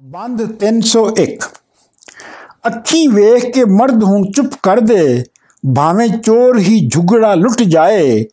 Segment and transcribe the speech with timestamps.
[0.00, 1.42] ਬੰਦ 301
[2.66, 5.24] ਅੱਖੀ ਵੇਖ ਕੇ ਮਰਦ ਹੁਣ ਚੁੱਪ ਕਰ ਦੇ,
[5.64, 8.24] ਭਾਵੇਂ ਚੋਰ ਹੀ ਝੁਗੜਾ ਲੁੱਟ ਜਾਏ।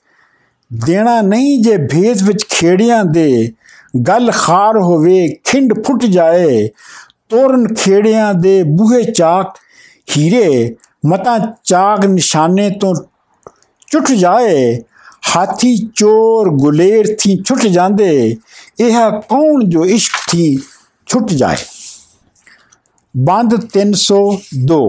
[0.72, 3.52] ਦੇਣਾ ਨਹੀਂ ਜੇ ਭੇਸ ਵਿੱਚ ਖੇੜਿਆਂ ਦੇ,
[4.08, 6.70] ਗੱਲ ਖਾਰ ਹੋਵੇ ਖਿੰਡ ਫੁੱਟ ਜਾਏ।
[7.30, 9.58] ਤੋਰਨ ਖੇੜਿਆਂ ਦੇ ਬੂਹੇ ਚਾਕ
[10.18, 10.76] ਹੀਰੇ,
[11.06, 12.94] ਮਤਾ ਚਾਕ ਨਿਸ਼ਾਨੇ ਤੋਂ
[13.88, 14.80] ਚੁੱਟ ਜਾਏ।
[15.36, 18.36] ਹਾਥੀ ਚੋਰ ਗੁਲੇਰ ਥੀ ਛੁੱਟ ਜਾਂਦੇ,
[18.80, 20.58] ਇਹ ਕੌਣ ਜੋ ਇਸ਼ਕ ਥੀ
[21.08, 21.56] ਛੁੱਟ ਜਾਏ।
[23.16, 24.80] ਬੰਦ 302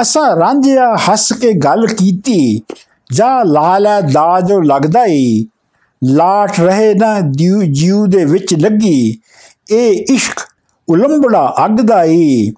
[0.00, 2.60] ਅਸਾਂ ਰਾਂਝਿਆ ਹੱਸ ਕੇ ਗੱਲ ਕੀਤੀ,
[3.12, 5.46] ਜਾ ਲਾਲਾ ਦਾ ਜੋ ਲੱਗਦਾ ਈ।
[6.02, 7.20] ਲਾਟ ਰਹੇ ਨਾ
[7.72, 9.18] ਜੀਉ ਦੇ ਵਿੱਚ ਲੱਗੀ,
[9.70, 10.40] ਇਹ ਇਸ਼ਕ
[10.88, 12.52] ਉਲੰਬੜਾ ਅੱਗ ਦਾ ਈ।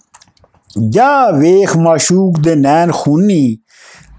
[0.88, 3.56] ਜਾ ਵੇਖ ਮਾਸ਼ੂਕ ਦੇ ਨੈਣ ਖੂਨੀ,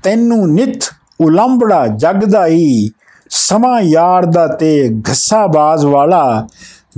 [0.03, 0.83] ਤੈਨੂੰ ਨਿਤ
[1.21, 2.89] ਉਲੰਬੜਾ ਜਗਦਾ ਈ।
[3.29, 6.47] ਸਮਾ ਯਾਰ ਦਾ ਤੇ ਘੱਸਾ ਬਾਜ਼ ਵਾਲਾ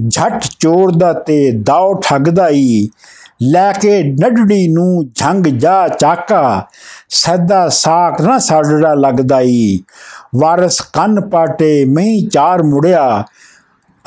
[0.07, 2.89] ਝਟ ਚੋਰ ਦਾ ਤੇ ਦਾਉ ਠੱਗਦਾ ਈ
[3.43, 6.67] ਲੈ ਕੇ ਨੱਡੜੀ ਨੂੰ ਝੰਗ ਜਾ ਚਾਕਾ,
[7.09, 9.79] ਸਦਾ ਸਾਖ ਨਾ ਸਾਡੜਾ ਲੱਗਦਾ ਈ
[10.35, 13.23] ਵਾਰਸ ਕੰਨ ਪਾਟੇ ਮਹੀਂ ਚਾਰ ਮੁੜਿਆ,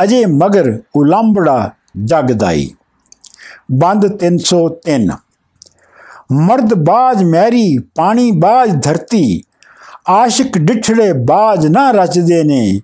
[0.04, 1.70] ਅਜੇ ਮਗਰ ਉਲੰਬੜਾ
[2.04, 2.70] ਜਗਦਾ ਈ
[3.72, 5.10] ਬੰਦ 303
[6.32, 9.42] ਮਰਦ ਬਾਜ ਮੈਰੀ, ਪਾਣੀ ਬਾਜ ਧਰਤੀ,
[10.08, 12.80] ਆਸ਼ਿਕ ਡਿਠੜੇ ਬਾਜ ਨਾ ਰਚਦੇ ਨੇ।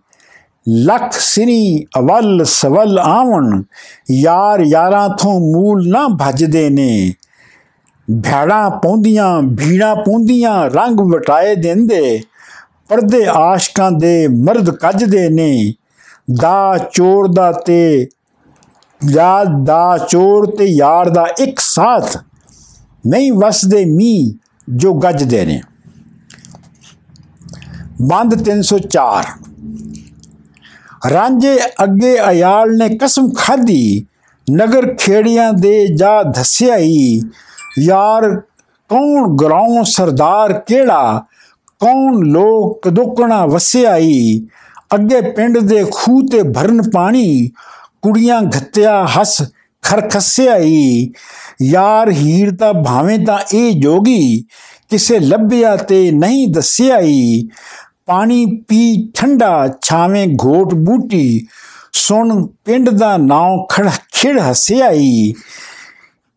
[0.66, 3.62] ਲੱਖ ਸਿਨੀ ਅਵਲ ਸਵਲ ਆਵਣ
[4.10, 7.12] ਯਾਰ ਯਾਰਾਂ ਤੋਂ ਮੂਲ ਨਾ ਭਜਦੇ ਨੇ।
[8.08, 12.20] ਭੈੜਾਂ ਪੌਂਦੀਆਂ ਭੀੜਾਂ ਪੌਂਦੀਆਂ ਰੰਗ ਵਟਾਏ ਦਿੰਦੇ।
[12.88, 15.74] ਪਰਦੇ ਆਸ਼ਕਾਂ ਦੇ ਮਰਦ ਕੱਜਦੇ ਨੇ।
[16.40, 18.08] ਦਾ ਚੋਰ ਦਾ ਤੇ
[19.10, 22.16] ਯਾਦ ਦਾ ਚੋਰ ਤੇ ਯਾਰ ਦਾ ਇੱਕ ਸਾਥ
[23.06, 24.34] ਨਹੀਂ ਵਸਦੇ ਮੀ
[24.68, 25.60] ਜੋ ਗੱਜਦੇ ਨੇ।
[28.02, 29.24] ਬੰਦ 304
[31.10, 34.06] ਰਾਂਝੇ ਅੱਗੇ ਅਯਾਲ ਨੇ ਕਸਮ ਖਾਧੀ,
[34.50, 37.20] ਨਗਰ ਖੇੜੀਆਂ ਦੇ ਜਾ ਧਸਿਆ ਹੀ
[37.78, 38.40] ਯਾਰ,
[38.90, 41.24] ਕੌਣ ਗਰਾਉਂ ਸਰਦਾਰ ਕਿਹੜਾ?
[41.80, 44.46] ਕੌਣ ਲੋਕ ਦੁਕਣਾ ਵਸਿਆ ਹੀ
[44.94, 47.50] ਅੱਗੇ ਪਿੰਡ ਦੇ ਖੂਹ ਤੇ ਭਰਨ ਪਾਣੀ,
[48.02, 49.42] ਕੁੜੀਆਂ ਘੱਤਿਆ ਹੱਸ
[49.82, 51.12] ਖਰਖਸਿਆ ਹੀ
[51.62, 54.44] ਯਾਰ, ਹੀਰ ਦਾ ਭਾਵੇਂ ਤਾਂ ਇਹ ਜੋਗੀ,
[54.90, 57.00] ਕਿਸੇ ਲੱਭਿਆ ਤੇ ਨਹੀਂ ਦੱਸਿਆ
[58.08, 61.46] ਹੀ ਪਾਣੀ ਪੀ ਠੰਡਾ, ਛਾਵੇਂ ਘੋਟ ਬੂਟੀ,
[61.92, 65.34] ਸੁਣ ਪਿੰਡ ਦਾ ਨਾਮ ਖੜ ਖਿੜ ਹਸਿਆ ਹੀ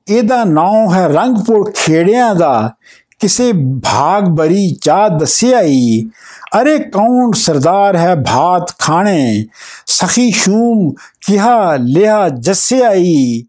[0.08, 2.72] ਇਹਦਾ ਨਾਮ ਹੈ ਰੰਗਪੁਰ ਖੇੜਿਆਂ ਦਾ,
[3.20, 3.52] ਕਿਸੇ
[3.84, 6.10] ਭਾਗ ਬਰੀ ਚਾਹ ਦੱਸਿਆ ਹੀ
[6.62, 9.46] ਅਰੇ ਕੌਣ ਸਰਦਾਰ ਹੈ ਭਾਤ ਖਾਣੇ?
[9.88, 10.92] ਸਖੀ ਸ਼ੂਮ
[11.28, 13.46] ਕਿਹਾ ਲਿਆ ਜੱਸਿਆ ਹੀ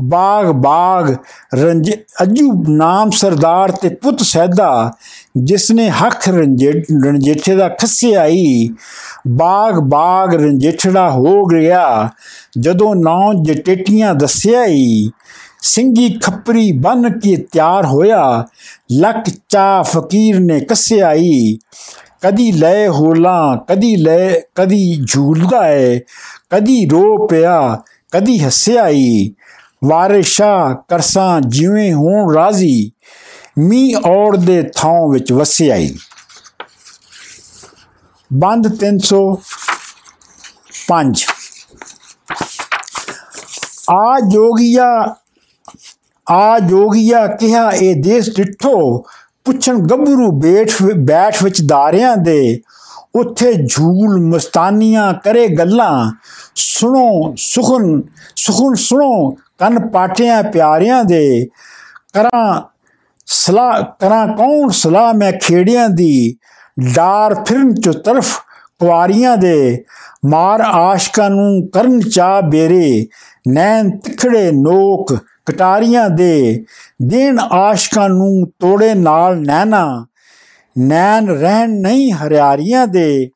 [0.00, 1.14] ਬਾਗ ਬਾਗ
[1.54, 1.90] ਰੰਜ
[2.22, 4.92] ਅਜੂ ਨਾਮ ਸਰਦਾਰ ਤੇ ਪੁੱਤ ਸੈਦਾ।
[5.36, 8.26] ਜਿਸਨੇ ਹੱਖ ਰੰਜੇਠੇ ਦਾ ਖੱਸਿਆ
[9.28, 12.08] ਬਾਗ ਬਾਗ ਰੰਜੇਠੜਾ ਹੋ ਗਿਆ।
[12.58, 15.10] ਜਦੋਂ ਨੌ ਜਟੇਟੀਆਂ ਦੱਸਿਆ ਹੀ
[15.62, 18.46] ਸਿੰਘੀ ਖੱਪਰੀ ਬਨ ਕੇ ਤਿਆਰ ਹੋਇਆ,
[18.92, 21.12] ਲੱਕ ਚਾ ਫਕੀਰ ਨੇ ਕੱਸਿਆ
[22.22, 26.00] ਕਦੀ ਲੈ ਹੋਲਾ, ਕਦੀ ਲੈ, ਕਦੀ ਝੂਲਦਾ ਹੈ
[26.50, 29.34] ਕਦੀ ਰੋ ਪਿਆ, ਕਦੀ ਹੱਸਿਆਈ ਹੀ
[29.84, 32.90] ਵਾਰਿਸ਼ਾ ਕਰਸਾਂ ਜਿਵੇਂ ਹੋਣ ਰਾਜ਼ੀ
[33.58, 35.98] ਮੀ ਔੜ ਦੇ ਥਾਂ ਵਿੱਚ ਵਸਿਆ ਹੀ
[38.32, 41.12] ਬੰਦ 305
[43.90, 45.16] ਆ ਜੋਗੀਆ
[46.30, 49.04] ਆ ਜੋਗੀਆ ਕਿਹਾ, ਇਹ ਦੇਸ਼ ਡਿੱਠੋ।
[49.44, 52.60] ਪੁੱਛਣ ਗੱਭਰੂ ਬੈਠ ਬੈਠ ਵਿੱਚ ਦਾਰਿਆਂ ਦੇ।
[53.14, 56.12] ਉੱਥੇ ਝੂਲ ਮਸਤਾਨੀਆਂ ਕਰੇ ਗੱਲਾਂ।
[56.54, 58.02] ਸੁਣੋ, ਸੁਖਨ
[58.36, 61.48] ਸੁਖਨ ਸੁਣੋ, ਕੰਨ ਪਾਟਿਆਂ ਪਿਆਰਿਆਂ ਦੇ।
[62.14, 62.73] ਕਰਾਂ
[63.26, 66.36] ਸਲਾਹ ਕਰਾਂ, ਕੌਣ ਸਲਾਹ ਮੈਂ ਖੇੜਿਆਂ ਦੀ
[66.94, 68.38] ਡਾਰ ਫਿਰਨ ਚ ਤਰਫ
[68.78, 69.84] ਕੁਆਰੀਆਂ ਦੇ
[70.26, 73.06] ਮਾਰ ਆਸ਼ਕਾਂ ਨੂੰ ਕਰਨ ਚਾ ਬੇਰੇ,
[73.48, 76.64] ਨੈਣ ਤਿਖੜੇ ਨੋਕ ਕਟਾਰੀਆਂ ਦੇ
[77.02, 80.06] ਦੇਣ ਆਸ਼ਕਾਂ ਨੂੰ ਤੋੜੇ ਨਾਲ ਨੈਣਾ,
[80.78, 83.30] ਨੈਣ ਰਹਿਣ ਨਹੀਂ ਹਰਿਆਰੀਆਂ ਦੇ।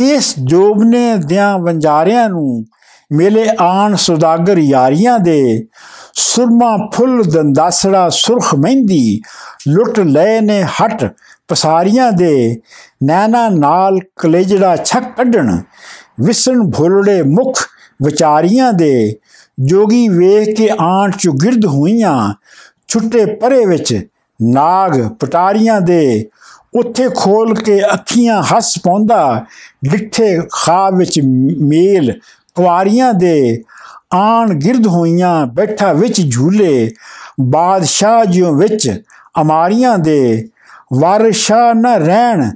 [0.00, 2.64] ਇਸ ਜੋਬਨੇ ਦਿਆਂ ਵੰਜਾਰਿਆਂ ਨੂੰ
[3.12, 5.66] ਮੇਲੇ ਆਣ ਸੁਦਾਗਰ ਯਾਰੀਆਂ ਦੇ।
[6.14, 9.20] ਸੁਰਮਾ ਫੁੱਲ ਦੰਦਾਸੜਾ ਸੁਰਖ ਮਹਿੰਦੀ,
[9.68, 11.14] ਲੁੱਟ ਲੈ ਨੇ ਹਟ
[11.48, 12.60] ਪਸਾਰੀਆਂ ਦੇ।
[13.04, 15.56] ਨੈਣਾ ਨਾਲ ਕਲੇਜੜਾ ਛੱਕ ਕੱਢਣ,
[16.20, 17.62] ਵਿਸਣ ਭੁਲੜੇ ਮੁਖ
[18.02, 19.16] ਵਿਚਾਰੀਆਂ ਦੇ।
[19.60, 22.34] ਜੋਗੀ ਵੇਖ ਕੇ ਆਣ ਚ ਗਿਰਦ ਹੋਈਆਂ,
[22.88, 24.06] ਛੁੱਟੇ ਪਰੇ ਵਿੱਚ
[24.42, 26.28] ਨਾਗ ਪਟਾਰੀਆਂ ਦੇ।
[26.74, 29.44] ਉੱਥੇ ਖੋਲ ਕੇ ਅੱਖੀਆਂ ਹੱਸ ਪਾਉਂਦਾ,
[29.90, 31.20] ਡਿੱਠੇ ਖਾਬ ਵਿੱਚ
[31.60, 32.18] ਮੇਲ
[32.54, 33.62] ਕੁਆਰੀਆਂ ਦੇ।
[34.14, 36.90] ਆਣ ਗਿਰਦ ਹੋਈਆਂ ਬੈਠਾ ਵਿੱਚ ਝੂਲੇ,
[37.40, 39.02] ਬਾਦਸ਼ਾਹ ਜਿਉ ਵਿੱਚ
[39.40, 40.48] ਅਮਾਰੀਆਂ ਦੇ।
[40.94, 42.52] ਵਾਰਸ਼ਾ ਨਾ ਰਹਿਣ,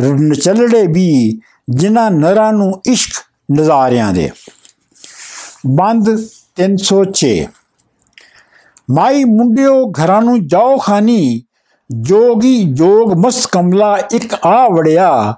[0.00, 3.16] ਨਚਲੜੇ ਵੀ ਜਿਨ੍ਹਾਂ ਨਰਾਂ ਨੂੰ ਇਸ਼ਕ
[3.52, 4.30] ਨਜ਼ਾਰਿਆਂ ਦੇ।
[5.66, 7.46] ਬੰਦ 306
[8.90, 11.42] ਮਾਈ ਮੁੰਡਿਓ ਘਰਾਂ ਨੂੰ ਜਾਓ ਖਾਨੀ,
[11.90, 15.34] ਜੋਗੀ ਜੋਗ ਮਸ ਕਮਲਾ ਇੱਕ ਆ ਵੜਿਆ।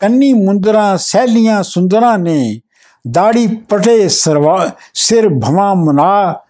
[0.00, 2.60] ਕੰਨੀ ਮੁੰਦਰਾ ਸਹਿਲੀਆਂ ਸੁੰਦਰਾਂ ਨੇ
[3.06, 6.42] ਦਾੜੀ ਪਟੇ ਸਰਵਾ ਸਿਰ ਭਵਾ ਮਨਾ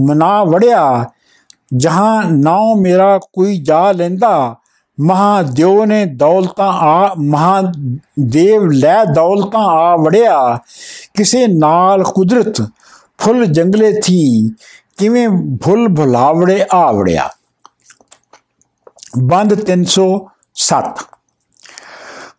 [0.00, 1.04] ਮਨਾ ਵੜਿਆ
[1.74, 4.56] ਜਹਾਂ ਨਾਉ ਮੇਰਾ ਕੋਈ ਜਾ ਲੈਂਦਾ
[4.98, 10.58] ਮਹਾਦੇਵ ਨੇ ਦੌਲਤਾਂ ਆ ਮਹਾਦੇਵ ਲੈ ਦੌਲਤਾਂ ਆ ਵੜਿਆ
[11.14, 12.62] ਕਿਸੇ ਨਾਲ ਕੁਦਰਤ
[13.18, 14.50] ਫੁੱਲ ਜੰਗਲੇ ਥੀ
[14.98, 15.28] ਕਿਵੇਂ
[15.62, 17.28] ਭੁੱਲ ਭੁਲਾਵੜੇ ਆ ਵੜਿਆ
[19.18, 21.04] ਬੰਦ 307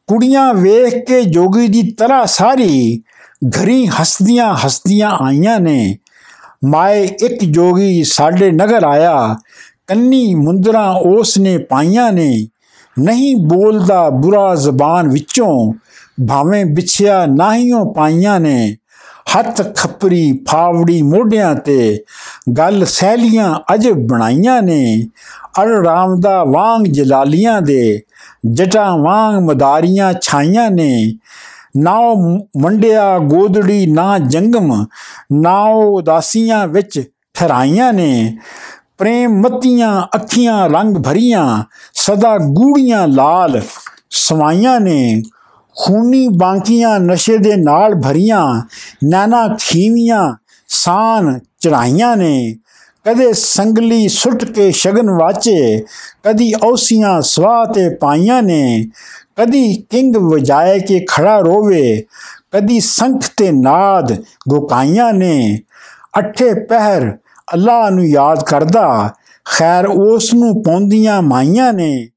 [0.07, 3.01] ਕੁੜੀਆਂ ਵੇਖ ਕੇ ਜੋਗੀ ਦੀ ਤਰ੍ਹਾਂ ਸਾਰੀ
[3.47, 5.97] ਘਰੀ ਹਸਦੀਆਂ ਹਸਦੀਆਂ ਆਈਆਂ ਨੇ।
[6.65, 9.37] ਮਾਏ ਇੱਕ ਜੋਗੀ ਸਾਡੇ ਨਗਰ ਆਇਆ।
[9.87, 12.47] ਕੰਨੀ ਮੁੰਦਰਾ ਉਸ ਨੇ ਪਾਈਆਂ ਨੇ।
[12.99, 15.73] ਨਹੀਂ ਬੋਲਦਾ ਬੁਰਾ ਜ਼ਬਾਨ ਵਿੱਚੋਂ।
[16.27, 18.75] ਭਾਵੇਂ ਵਿਛਿਆ ਨਾਹੀਓ ਪਾਈਆਂ ਨੇ।
[19.39, 22.03] ਹੱਥ ਖੱਪਰੀ ਫਾਵੜੀ ਮੋਢਿਆਂ ਤੇ।
[22.57, 25.07] ਗੱਲ ਸਹਿਲੀਆਂ ਅਜਬ ਬਣਾਈਆਂ ਨੇ।
[25.61, 28.01] ਅਰ ਰਾਮ ਦਾ ਵਾਂਗ ਜਲਾਲੀਆਂ ਦੇ।
[28.51, 31.13] ਜਟਾਂ ਵਾਂਗ ਮਦਾਰੀਆਂ ਛਾਈਆਂ ਨੇ।
[31.77, 32.15] ਨਾਉ
[32.61, 34.85] ਮੰਡਿਆ ਗੋਦੜੀ, ਨਾ ਜੰਗਮ
[35.33, 38.37] ਨਾਉ ਉਦਾਸੀਆਂ ਵਿੱਚ ਠਰਾਈਆਂ ਨੇ।
[38.97, 41.63] ਪ੍ਰੇਮ ਮਤੀਆਂ ਅੱਖੀਆਂ ਰੰਗ ਭਰੀਆਂ,
[41.93, 43.61] ਸਦਾ ਗੂੜੀਆਂ ਲਾਲ
[44.09, 45.23] ਸਵਾਈਆਂ ਨੇ।
[45.77, 48.61] ਖੂਨੀ ਬਾਂਕੀਆਂ ਨਸ਼ੇ ਦੇ ਨਾਲ ਭਰੀਆਂ
[49.03, 50.35] ਨਾਨਾ ਖੀਵੀਆਂ
[50.67, 52.55] ਸਾਨ ਚੜਾਈਆਂ ਨੇ।
[53.05, 55.85] ਕਦੇ ਸੰਗਲੀ ਸੁੱਟ ਕੇ ਸ਼ਗਨ ਵਾਚੇ,
[56.23, 58.85] ਕਦੀ ਔਸੀਆਂ ਸਵਾਹ ਤੇ ਪਾਈਆਂ ਨੇ।
[59.39, 62.03] ਕਦੀ ਕਿੰਗ ਵਜਾਏ ਕੇ ਖੜਾ ਰੋਵੇ,
[62.51, 65.59] ਕਦੀ ਸੰਖ ਤੇ ਨਾਦ ਗੋਕਾਈਆਂ ਨੇ।
[66.17, 67.17] ਅੱਠੇ ਪਹਿਰ
[67.53, 69.13] ਅੱਲਾ ਨੂੰ ਯਾਦ ਕਰਦਾ,
[69.45, 72.07] ਖੈਰ ਉਸ ਨੂੰ ਪੌਂਦੀਆਂ ਮਾਈਆਂ ਨੇ।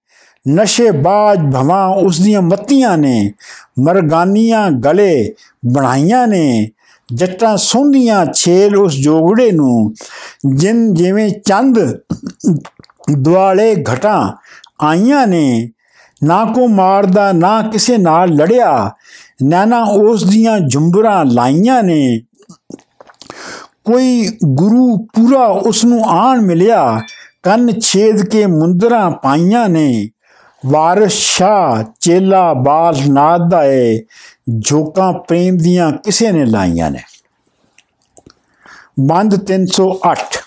[0.49, 3.33] ਨਸ਼ੇ ਬਾਜ ਭਵਾਂ ਉਸ ਦੀਆਂ ਮੱਤੀਆਂ ਨੇ,
[3.79, 5.35] ਮਰਗਾਨੀਆਂ ਗਲੇ
[5.67, 6.71] ਬਣਾਈਆਂ ਨੇ।
[7.15, 9.95] ਜੱਟਾਂ ਸੁੰਦੀਆਂ ਛੇਲ ਉਸ ਜੋਗੜੇ ਨੂੰ,
[10.55, 11.99] ਜਿਨ ਜਿਵੇਂ ਚੰਦ
[13.19, 14.33] ਦੁਆਲੇ ਘਟਾਂ
[14.81, 15.71] ਆਈਆਂ ਨੇ।
[16.25, 18.91] ਨਾ ਕੋ ਮਾਰਦਾ, ਨਾ ਕਿਸੇ ਨਾਲ ਲੜਿਆ।
[19.43, 22.21] ਨਾਨਾ ਉਸ ਦੀਆਂ ਜੁੰਬਰਾਂ ਲਾਈਆਂ ਨੇ।
[23.85, 27.01] ਕੋਈ ਗੁਰੂ ਪੂਰਾ ਉਸ ਨੂੰ ਆਣ ਮਿਲਿਆ।
[27.43, 30.09] ਕੰਨ ਛੇਦ ਕੇ ਮੁੰਦਰਾਂ ਪਾਈਆਂ ਨੇ।
[30.67, 34.01] ਵਾਰਿਸ ਸ਼ਾ ਚੇਲਾ ਬਾਲ ਨਾਦਾ ਏ।
[34.65, 37.01] ਝੋਕਾਂ ਪ੍ਰੇਮ ਦੀਆਂ ਕਿਸੇ ਨੇ ਲਾਈਆਂ ਨੇ।
[39.01, 40.39] ਬੰਦ 308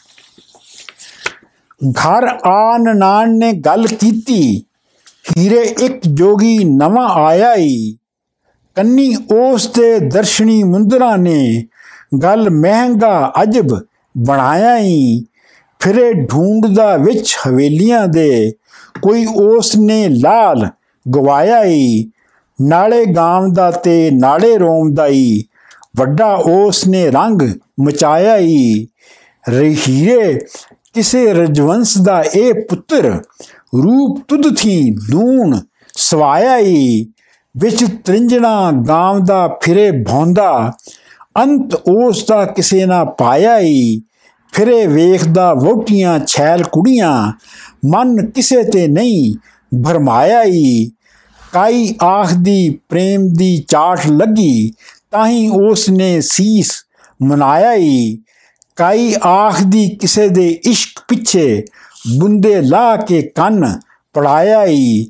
[1.92, 4.63] ਘਰ ਆਨ ਨਾਨ ਨੇ ਗੱਲ ਕੀਤੀ।
[5.38, 7.98] ਹੀਰੇ ਇੱਕ ਜੋਗੀ ਨਵਾਂ ਆਇਆ ਈ।
[8.75, 11.66] ਕੰਨੀ ਉਸ ਦੇ ਦਰਸ਼ਨੀ ਮੁੰਦਰਾ ਨੇ
[12.24, 13.80] ਗੱਲ ਮਹਿੰਗਾ ਅਜਬ
[14.18, 15.24] ਬਣਾਇਆ ਈ।
[15.80, 18.54] ਫਿਰੇ ਢੂੰਡਦਾ ਵਿੱਚ ਹਵੇਲੀਆਂ ਦੇ
[19.01, 20.69] ਕੋਈ ਉਸ ਨੇ ਲਾਲ
[21.16, 22.12] ਗਵਾਇਆ ਈ।
[22.62, 25.44] ਨਾਲੇ ਗਾਮ ਦਾ ਤੇ ਨਾਲੇ ਰੋਮ ਦਾ ਈ।
[25.95, 27.42] ਵੱਡਾ ਉਸ ਨੇ ਰੰਗ
[27.81, 28.88] ਮਚਾਇਆ ਈ।
[29.50, 30.39] ਰਹੀਰੇ
[30.94, 33.22] ਕਿਸੇ ਰਜਵੰਸ ਦਾ ਇਹ ਪੁੱਤਰ
[33.73, 35.59] ਰੂਪ ਤੁਧ ਥੀ ਦੂਣ
[35.97, 37.06] ਸਵਾਇਆ ਈ,
[37.57, 40.73] ਵਿੱਚ ਤ੍ਰਿੰਜਣਾ ਗਾਮ ਦਾ ਫਿਰੇ ਭੌਂਦਾ,
[41.38, 44.01] ਅੰਤ ਉਸ ਦਾ ਕਿਸੇ ਨਾ ਪਾਇਆ ਈ,
[44.51, 47.31] ਫਿਰੇ ਵੇਖਦਾ ਵੋਟੀਆਂ ਛੈਲ ਕੁੜੀਆਂ,
[47.85, 49.33] ਮਨ ਕਿਸੇ ਤੇ ਨਹੀਂ
[49.85, 50.91] ਭਰਮਾਇਆ ਈ।
[51.53, 54.71] ਕਾਈ ਆਖਦੀ ਪ੍ਰੇਮ ਦੀ ਚਾਟ ਲੱਗੀ
[55.12, 56.71] ਤਾਂ ਹੀ ਉਸ ਨੇ ਸੀਸ
[57.21, 58.17] ਮਨਾਇਆ ਈ।
[58.75, 61.63] ਕਾਈ ਆਖਦੀ ਕਿਸੇ ਦੇ ਇਸ਼ਕ ਪਿੱਛੇ
[62.19, 63.79] ਬੁੰਦੇ ਲਾ ਕੇ ਕੰਨ
[64.13, 65.05] ਪੜਾਇਆ ਈ।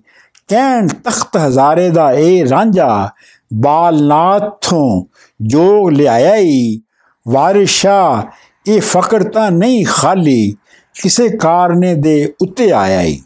[0.47, 3.09] ਕਹਿਣ ਤਖਤ ਹਜ਼ਾਰੇ ਦਾ ਇਹ ਰਾਂਝਾ
[3.53, 5.05] ਬਾਲਨਾਥੋਂ
[5.41, 6.81] ਜੋਗ ਲਿਆਇਆ ਈ।
[7.27, 8.27] ਵਾਰਿਸ਼ਾ,
[8.67, 10.55] ਇਹ ਫਕਰ ਤਾਂ ਨਹੀਂ ਖਾਲੀ,
[11.03, 13.21] ਕਿਸੇ ਕਾਰਨੇ ਦੇ ਉੱਤੇ ਆਇਆ ਈ।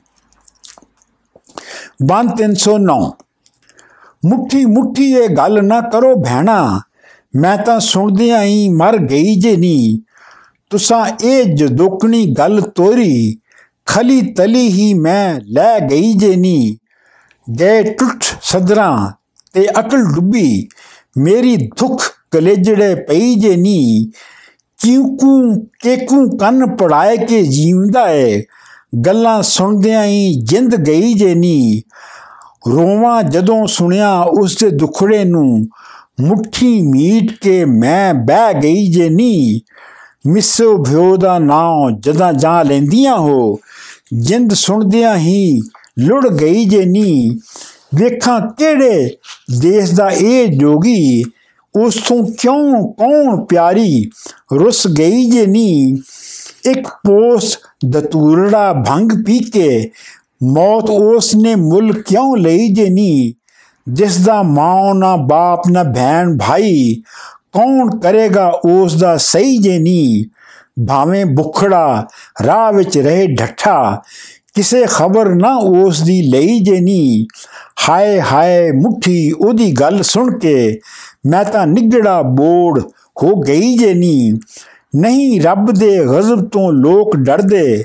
[2.04, 3.00] ਬੰਦ 309
[4.26, 6.82] ਮੁੱਠੀ ਮੁੱਠੀ ਇਹ ਗੱਲ ਨਾ ਕਰੋ ਭੈਣਾ,
[7.36, 10.00] ਮੈਂ ਤਾਂ ਸੁਣਦੇ ਆਈ ਮਰ ਗਈ ਜੇ ਨਹੀਂ
[10.70, 13.38] ਤੁਸਾਂ ਇਹ ਜਦੋਕਣੀ ਗੱਲ ਤੋਰੀ
[13.92, 16.78] ਖਲੀ ਤਲੀ ਹੀ ਮੈਂ ਲੈ ਗਈ ਜੇ ਨੀ।
[17.60, 19.12] ਗਏ ਟੁੱਟ ਸਦਰਾਂ
[19.54, 20.68] ਤੇ ਅਕਲ ਡੁੱਬੀ,
[21.18, 24.12] ਮੇਰੀ ਦੁੱਖ ਕਲੇਜੜੇ ਪਈ ਜੇ ਨੀ।
[24.80, 28.44] ਕਿਉਂ ਕੇਕੂ ਕੰਨ ਪੜਾਏ ਕੇ ਜੀਵਦਾ ਏ,
[29.06, 31.82] ਗੱਲਾਂ ਸੁਣਦਿਆਂ ਹੀ ਜਿੰਦ ਗਈ ਜੇ ਨੀ।
[32.68, 35.68] ਰੋਵਾਂ ਜਦੋਂ ਸੁਣਿਆ ਉਸ ਦੇ ਦੁਖੜੇ ਨੂੰ,
[36.22, 39.62] ਮੁੱਠੀ ਮੀਟ ਕੇ ਮੈਂ ਬਹਿ ਗਈ ਜੇ ਨੀ।
[40.28, 43.60] ਮਿਸੋ ਭਿਓ ਦਾ ਨਾਂ ਜਦਾਂ ਜਾਂ ਲੈਂਦੀਆਂ ਹੋ
[44.14, 45.62] ਜਿੰਦ ਸੁਣਦਿਆਂ ਹੀ
[46.00, 47.38] ਲੁੜ ਗਈ ਜੇ ਨੀ।
[47.96, 49.18] ਵੇਖਾਂ ਕਿਹੜੇ
[49.60, 51.24] ਦੇਸ਼ ਦਾ ਇਹ ਜੋਗੀ,
[51.86, 54.10] ਉਸ ਤੋਂ ਕਿਉਂ ਕੌਣ ਪਿਆਰੀ,
[54.54, 55.98] ਰੁੱਸ ਗਈ ਜੇ ਨੀ।
[56.66, 59.92] ਇੱਕ ਪੋਸ ਦਤੂਰੜਾ ਭੰਗ ਪੀ ਕੇ
[60.44, 63.34] ਮੌਤ ਉਸ ਨੇ ਮੁੱਲ ਕਿਉਂ ਲਈ ਜੇ ਨਹੀਂ
[63.94, 67.02] ਜਿਸ ਦਾ ਮਾਂ ਨਾ ਬਾਪ ਨਾ ਭੈਣ ਭਾਈ,
[67.52, 70.39] ਕੌਣ ਕਰੇਗਾ ਉਸ ਦਾ ਸਹੀ ਜੇ ਨਹੀਂ
[70.88, 72.08] ਭਾਵੇਂ ਬੁਖੜਾ,
[72.46, 74.02] ਰਾਹ ਵਿੱਚ ਰਹੇ ਢੱਠਾ
[74.56, 77.26] ਕਿਸੇ ਖਬਰ ਨਾ ਉਸ ਦੀ ਲਈ ਜੇ ਨਹੀਂ
[77.90, 80.80] ਹਾਏ ਹਾਏ, ਮੁੱਠੀ, ਉਹਦੀ ਗੱਲ ਸੁਣ ਕੇ
[81.26, 82.82] ਮੈਂ ਤਾਂ ਨਿਗੜਾ ਬੋੜ
[83.24, 84.34] ਹੋ ਗਈ ਜੇ ਨਹੀਂ
[84.96, 87.84] ਨਹੀਂ ਰੱਬ ਦੇ ਗਜ਼ਬ ਤੋਂ ਲੋਕ ਡਰਦੇ,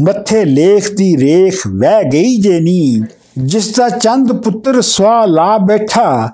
[0.00, 3.02] ਮੱਥੇ ਲੇਖ ਦੀ ਰੇਖ ਵਹਿ ਗਈ ਜੇ ਨਹੀਂ
[3.38, 6.30] ਜਿਸ ਦਾ ਚੰਦ ਪੁੱਤਰ ਸਵਾ ਲਾ ਬੈਠਾ,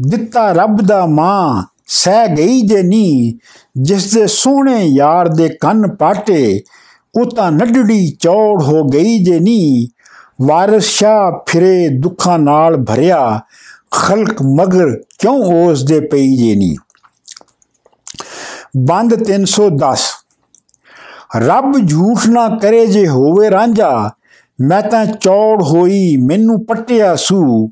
[0.00, 3.34] ਦਿੱਤਾ ਰੱਬ ਦਾ ਮਾਂ ਸਹਿ ਗਈ ਜੇ ਨਹੀਂ,
[3.82, 6.62] ਜਿਸ ਦੇ ਸੋਹਣੇ ਯਾਰ ਦੇ ਕੰਨ ਪਾਟੇ,
[7.20, 9.88] ਉਹ ਤਾਂ ਨੱਡੜੀ ਚੌੜ ਹੋ ਗਈ ਜੇ ਨਹੀਂ।
[10.46, 13.40] ਵਾਰਿਸ ਸ਼ਾ ਫਿਰੇ ਦੁੱਖਾਂ ਨਾਲ ਭਰਿਆ,
[13.90, 16.76] ਖਲਕ ਮਗਰ ਕਿਉਂ ਉਸ ਦੇ ਪਈ ਜੇ ਨਹੀਂ?
[18.76, 20.00] ਬੰਦ 310
[21.36, 24.10] ਰੱਬ ਝੂਠ ਨਾ ਕਰੇ ਜੇ ਹੋਵੇ ਰਾਂਝਾ,
[24.60, 27.70] ਮੈਂ ਤਾਂ ਚੌੜ ਹੋਈ, ਮੈਨੂੰ ਪੱਟਿਆ ਸੂ।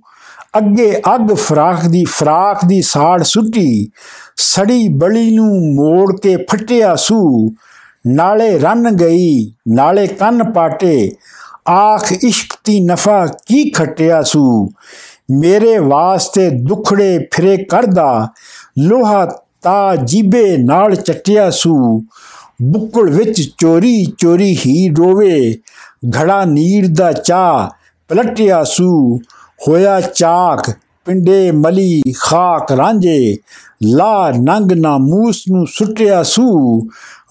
[0.59, 3.89] ਅੱਗੇ ਅੱਗ ਫਰਾਖ ਦੀ ਫਰਾਖ ਦੀ ਸਾੜ ਸੁੱਟੀ,
[4.37, 7.51] ਸੜੀ ਬਲੀ ਨੂੰ ਮੋੜ ਕੇ ਫਟਿਆ ਸੂ।
[8.07, 11.13] ਨਾਲੇ ਰਨ ਗਈ, ਨਾਲੇ ਕੰਨ ਪਾਟੇ,
[11.69, 14.69] ਆਖ ਇਸ਼ਕ ਦੀ ਨਫਾ ਕੀ ਖਟਿਆ ਸੂ?
[15.31, 18.29] ਮੇਰੇ ਵਾਸਤੇ ਦੁਖੜੇ ਫਿਰੇ ਕਰਦਾ,
[18.79, 19.27] ਲੋਹਾ
[19.63, 22.03] ਤਾ ਜੀਬੇ ਨਾਲ ਚਟਿਆ ਸੂ।
[22.63, 25.59] ਬੁੱਕਲ ਵਿੱਚ ਚੋਰੀ ਚੋਰੀ ਹੀ ਰੋਵੇ,
[26.07, 27.71] ਘੜਾ ਨੀਰ ਦਾ ਚਾ
[28.09, 29.19] ਪਲਟਿਆ ਸੂ।
[29.69, 30.71] ਹੋਇਆ ਚਾਕ,
[31.05, 33.37] ਪਿੰਡੇ ਮਲੀ ਖਾਕ ਰਾਂਝੇ।
[33.85, 36.81] ਲਾ ਨੰਗ ਨਾ ਮੂਸ ਨੂੰ ਸੁੱਟਿਆ ਸੂ।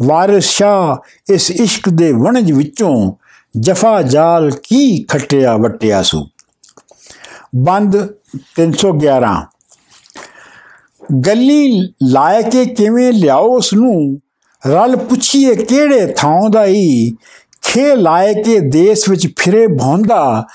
[0.01, 3.11] ਵਾਰਿਸ ਸ਼ਾ ਇਸ ਇਸ਼ਕ ਦੇ ਵਣਜ ਵਿੱਚੋਂ
[3.59, 6.27] ਜਫਾ ਜਾਲ ਕੀ ਖਟਿਆ ਵਟਿਆ ਸੂ।
[7.55, 8.07] ਬੰਦ
[8.55, 9.35] 311
[11.27, 14.19] ਗੱਲੀ ਲਾਇ ਕੇ ਕਿਵੇਂ ਲਿਆਓ ਉਸ ਨੂੰ
[14.67, 17.15] ਰਲ ਪੁੱਛੀਏ ਕਿਹੜੇ ਥਾਂ ਦਾ ਹੀ
[17.61, 20.45] ਖੇ ਲਾਇ ਕੇ ਦੇਸ਼ ਵਿੱਚ ਫਿਰੇ ਭੌਂਦਾ।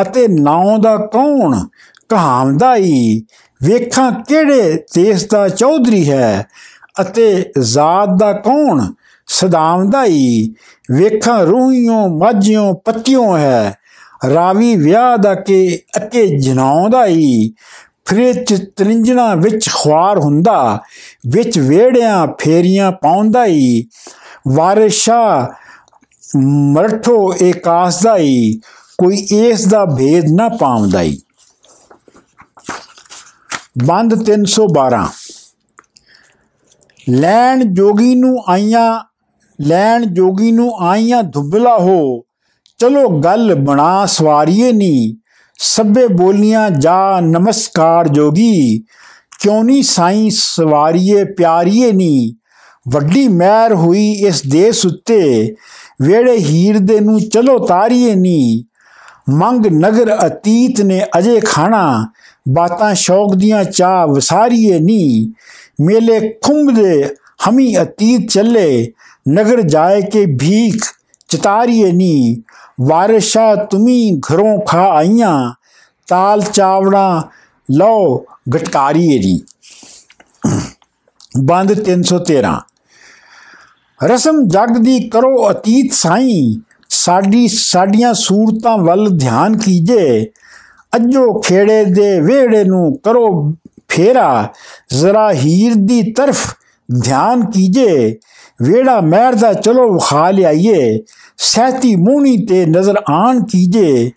[0.00, 1.66] ਅਤੇ ਨਾਉ ਦਾ ਕੌਣ?
[2.08, 3.24] ਕਹਾਵਦਾ ਹੀ
[3.62, 6.46] ਵੇਖਾਂ ਕਿਹੜੇ ਦੇਸ਼ ਦਾ ਚੌਧਰੀ ਹੈ?
[7.00, 8.92] ਅਤੇ ਜ਼ਾਤ ਦਾ ਕੌਣ?
[9.26, 10.54] ਸਦਾਮਦਾ ਹੀ
[10.90, 13.74] ਵੇਖਾਂ ਰੂਹੀਆਂ ਮਾਝਿਓ ਪੱਤਿਓ ਹੈ।
[14.34, 17.52] ਰਾਵੀ ਵਿਆਹ ਦਾ ਕੇ ਅਕੇ ਜਨਾਉਂਦਾ ਹੀ
[18.06, 20.80] ਫ੍ਰਿਜ ਤਰਿੰਜਣਾ ਵਿੱਚ ਖਵਾਰ ਹੁੰਦਾ,
[21.28, 23.86] ਵਿੱਚ ਵੇੜਿਆਂ ਫੇਰੀਆਂ ਪਾਉਂਦਾ ਹੀ
[24.48, 25.52] ਵਾਰਿਸ਼ਾ
[26.36, 28.60] ਮਰਠੋ ਏਕਾਸ ਦਾ ਹੀ
[28.98, 31.18] ਕੋਈ ਇਸ ਦਾ ਭੇਦ ਨਾ ਪਾਉਂਦਾ ਹੀ।
[33.84, 35.04] ਬੰਦ 312
[37.10, 39.00] ਲੈਣ ਜੋਗੀ ਨੂੰ ਆਈਆਂ,
[39.58, 42.22] ਲੈਣ ਜੋਗੀ ਨੂੰ ਆਈਆਂ ਦੁਬਲਾ ਹੋ,
[42.80, 45.16] ਚਲੋ ਗੱਲ ਬਣਾ ਸਵਾਰੀਏ ਨੀ,
[45.58, 48.78] ਸਭੇ ਬੋਲੀਆਂ ਜਾ ਨਮਸਕਾਰ ਜੋਗੀ,
[49.40, 52.36] ਕਿਉਂ ਨਹੀਂ ਸਾਈਂ ਸਵਾਰੀਏ ਪਿਆਰੀਏ ਨੀ,
[52.88, 55.54] ਵੱਡੀ ਮਹਿਰ ਹੋਈ ਇਸ ਦੇਸ ਉੱਤੇ
[56.02, 58.64] ਵੇੜੇ ਹੀਰ ਦੇ ਨੂੰ ਚਲੋ ਤਾਰੀਏ ਨੀ
[59.26, 62.06] ਮੰਗ ਨਗਰ ਅਤੀਤ ਨੇ ਅਜੇ ਖਾਣਾ।
[62.48, 65.32] ਬਾਤਾਂ ਸ਼ੌਕ ਦੀਆਂ ਚਾਹ ਵਸਾਰੀਏ ਨੀ।
[65.80, 67.04] ਮੇਲੇ ਖੁੰਬਦੇ
[67.48, 68.92] ਹਮੀ ਅਤੀਤ ਚੱਲੇ।
[69.28, 70.84] ਨਗਰ ਜਾਏ ਕੇ ਭੀਖ
[71.30, 72.42] ਚਤਾਰੀਏ ਨੀ।
[72.80, 75.52] ਵਾਰਿਸ਼ਾ ਤੁਮੀ ਘਰੋਂ ਖਾ ਆਈਆਂ।
[76.08, 77.28] ਤਾਲ ਚਾਵੜਾ
[77.68, 79.40] ਲਓ ਗਟਕਾਰੀਏ ਨੀ
[81.38, 82.54] ਬੰਦ 313
[84.00, 86.60] ਰਸਮ ਜਗ ਦੀ ਕਰੋ ਅਤੀਤ ਸਾਈਂ।
[87.04, 90.26] ਸਾਡੀ ਸਾਡੀਆਂ ਸੂਰਤਾਂ ਵੱਲ ਧਿਆਨ ਕੀਜੇ,
[90.92, 93.26] ਅੱਜੋ ਖੇੜੇ ਦੇ ਵੇੜੇ ਨੂੰ ਕਰੋ
[93.88, 94.48] ਫੇਰਾ।
[94.92, 96.46] ਜ਼ਰਾ ਹੀਰ ਦੀ ਤਰਫ
[96.88, 98.18] ਧਿਆਨ ਕੀਜੇ
[98.62, 100.98] ਵੇੜਾ ਮਹਿਰ ਦਾ ਚਲੋ ਵਿਖਾ ਲਿਆਈਏ।
[101.38, 104.10] ਸਹਤੀ ਮੂਣੀ ਤੇ ਨਜ਼ਰ ਆਣ ਕੀਜੇ,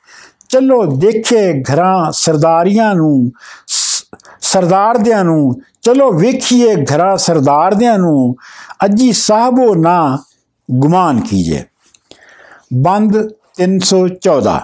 [0.50, 3.32] ਚਲੋ ਦੇਖੇ ਘਰਾਂ ਸਰਦਾਰੀਆਂ ਨੂੰ
[4.42, 8.36] ਸਰਦਾਰਦਿਆਂ ਨੂੰ, ਚਲੋ ਵੇਖੀਏ ਘਰਾਂ ਸਰਦਾਰਦਿਆਂ ਨੂੰ,
[8.86, 10.18] ਅਜੀ ਸਾਹਿਬੋ ਨਾ
[10.70, 11.64] ਗੁਮਾਨ ਕੀਜੇ।
[12.72, 13.18] ਬੰਦ
[13.58, 14.60] 314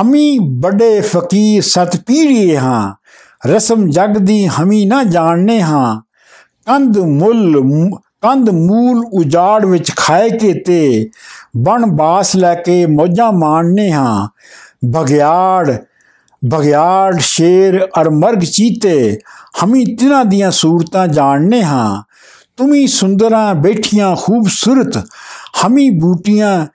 [0.00, 2.94] ਹਮੀ ਬੜੇ ਫਕੀਰ ਸਤ ਪੀੜੀਏ ਹਾਂ,
[3.46, 6.00] ਰਸਮ ਜਗ ਦੀ ਹਮੀ ਨਾ ਜਾਣਨੇ ਹਾਂ।
[6.66, 7.60] ਕੰਦ ਮੁੱਲ
[8.22, 11.10] ਕੰਦ ਮੂਲ ਉਜਾੜ ਵਿੱਚ ਖਾਏ ਕੇ
[11.56, 14.28] ਬਣ ਬਾਸ ਲੈ ਕੇ ਮੋਜਾਂ ਮਾਣਨੇ ਹਾਂ।
[14.84, 15.76] ਬਗਿਆੜ
[16.42, 19.18] ਬਗਿਆੜ ਸ਼ੇਰ ਅਰ ਮਰਗ ਚੀਤੇ,
[19.64, 22.02] ਹਮੀ ਤਿਨਾਂ ਦੀਆਂ ਸੂਰਤਾਂ ਜਾਣਨੇ ਹਾਂ।
[22.56, 24.98] ਤੁਮੀ ਸੁੰਦਰਾਂ ਬੈਠੀਆਂ ਖੂਬਸੂਰਤ
[25.64, 26.66] ਹਮੀ ਬੂਟੀਆਂ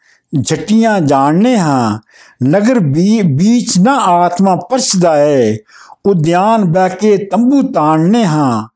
[0.41, 1.99] ਝਟੀਆਂ ਜਾਣਨੇ ਹਾਂ।
[2.47, 2.79] ਨਗਰ
[3.23, 5.57] ਬੀਚ ਨਾ ਆਤਮਾ ਪਰਸਦਾ ਹੈ
[6.05, 8.67] ਉਦਿਆਨ ਬੈ ਕੇ ਤੰਬੂ ਤਾਣਨੇ ਹਾਂ।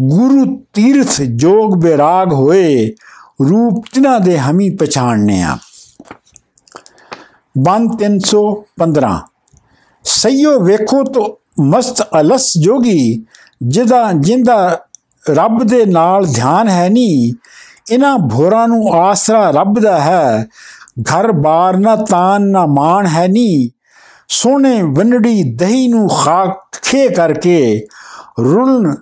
[0.00, 2.92] ਗੁਰੂ ਤੀਰਥ ਜੋਗ ਬੇਰਾਗ ਹੋਏ।
[3.50, 5.58] ਰੂਪ ਤਿਨਾਂ ਦੇ ਹਮੀ ਪਛਾਣਨੇ ਆ
[7.58, 9.18] ਬੰਦ 315
[10.04, 13.24] ਸਈਓ ਵੇਖੋ ਤੋ ਮਸਤ ਅਲਸ ਜੋਗੀ।
[13.62, 14.80] ਜਿਹਦਾ ਜਿੰਦਾ
[15.30, 17.32] ਰੱਬ ਦੇ ਨਾਲ ਧਿਆਨ ਹੈ ਨਹੀਂ
[17.92, 20.46] ਇਹਨਾਂ ਭੋਰਾਂ ਨੂੰ ਆਸਰਾ ਰੱਬ ਦਾ ਹੈ।
[21.02, 23.68] ਘਰ ਬਾਰ ਨਾ ਤਾਨ ਨਾ ਮਾਣ ਹੈ ਨਹੀਂ
[24.28, 27.86] ਸੋਨੇ ਵੰਡੜੀ ਦਹੀਂ ਨੂੰ ਖਾਕ ਖੇ ਕਰਕੇ
[28.40, 28.94] ਰੁਲਨ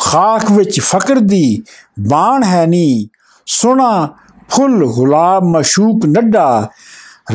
[0.00, 1.62] ਖਾਕ ਵਿੱਚ ਫਕਰ ਦੀ
[2.08, 3.08] ਬਾਣ ਹੈ ਨੀ।
[3.46, 4.08] ਸੋਨਾ
[4.50, 6.68] ਫੁੱਲ ਗੁਲਾਬ ਮਸ਼ੂਕ ਨੱਡਾ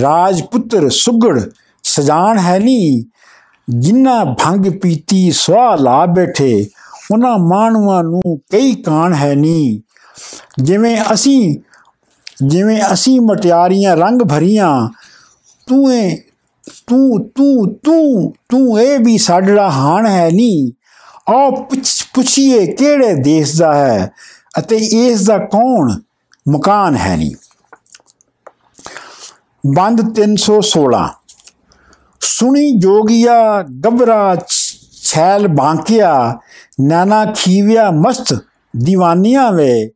[0.01, 1.39] ਰਾਜਪੁੱਤਰ ਸੁਗੜ
[1.83, 3.05] ਸਜਾਨ ਹੈ ਨੀ।
[3.67, 6.65] ਜਿੰਨਾ ਭੰਗ ਪੀਤੀ ਸਵਾ ਲਾ ਬੈਠੇ
[7.11, 9.81] ਉਹਨਾਂ ਮਾਨਵਾਂ ਨੂੰ ਕਈ ਕਾਣ ਹੈ ਨੀ।
[10.63, 11.59] ਜਿਵੇਂ ਅਸੀਂ
[12.47, 14.89] ਜਿਵੇਂ ਅਸੀਂ ਮਟਿਆਰੀਆਂ ਰੰਗ ਭਰੀਆਂ
[15.67, 16.17] ਤੂੰ ਏ
[16.87, 20.71] ਤੂੰ ਤੂੰ ਤੂੰ ਤੂੰ ਇਹ ਵੀ ਸਾਡਾ ਹਾਣ ਹੈ ਨੀ।
[21.29, 21.51] ਆਓ
[22.13, 24.11] ਪੁੱਛੀਏ ਕਿਹੜੇ ਦੇਸ਼ ਦਾ ਹੈ
[24.59, 25.99] ਅਤੇ ਇਸ ਦਾ ਕੌਣ
[26.49, 27.35] ਮਕਾਨ ਹੈ ਨਹੀਂ
[29.75, 31.07] ਬੰਦ 316
[32.21, 34.37] ਸੁਣੀ ਜੋਗੀਆ ਗਬਰਾ
[35.03, 36.39] ਛੈਲ ਬਾਂਕਿਆ,
[36.81, 38.33] ਨਾਨਾ ਖੀਵਿਆ ਮਸਤ
[38.85, 39.91] دیਵਾਨੀਆਂ ਵੇ।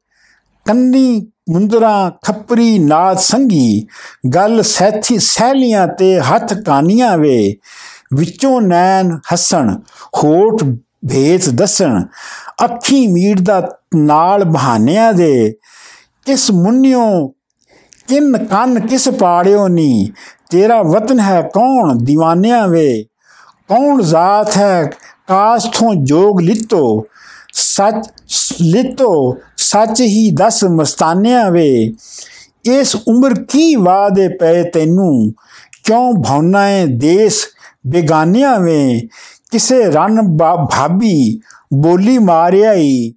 [0.66, 3.88] ਕੰਨੀ ਮੁੰਦਰਾ ਖੱਪਰੀ ਨਾਦ ਸੰਗੀ,
[4.36, 7.56] ਗੱਲ ਸੈਥੀ ਸਹਿਲੀਆਂ ਤੇ ਹੱਥ ਕਾਨੀਆਂ ਵੇ,
[8.14, 9.80] ਵਿੱਚੋਂ ਨੈਣ ਹੱਸਣ,
[10.24, 10.64] ਹੋਠ
[11.10, 12.04] ਭੇਤ ਦੱਸਣ,
[12.64, 15.56] ਅੱਖੀ ਮੀਟ ਦਾ ਨਾਲ ਬਹਾਨਿਆਂ ਦੇ,
[16.26, 17.28] ਕਿਸ ਮੁੰਨਿਓ,
[18.08, 20.12] ਕਿਨ ਕੰਨ ਕਿਸ ਪਾੜਿਓ ਨੀ,
[20.50, 23.06] ਤੇਰਾ ਵਤਨ ਹੈ ਕੌਣ دیਵਾਨਿਆਂ ਵੇ,
[23.68, 24.92] ਕੌਣ ਜ਼ਾਤ ਹੈ
[25.28, 27.08] ਕਾਸ ਤੋਂ ਜੋਗ ਲਿੱਤੋ,
[27.54, 28.10] ਸੱਚ
[28.62, 29.38] ਲਿੱਤੋ
[29.74, 31.94] ਸੱਚ ਹੀ ਦਸ ਮਸਤਾਨਿਆਂ ਵੇ।
[32.66, 35.34] ਇਸ ਉਮਰ ਕੀ ਵਾਦੇ ਪਏ ਤੈਨੂੰ?
[35.84, 37.46] ਕਿਉਂ ਭੌਨਾ ਹੈ ਦੇਸ
[37.88, 39.08] ਬੇਗਾਨਿਆਂ ਵੇ?
[39.52, 41.40] ਕਿਸੇ ਰਨ ਭਾਬੀ
[41.74, 43.14] ਬੋਲੀ ਮਾਰਿਆ ਹੀ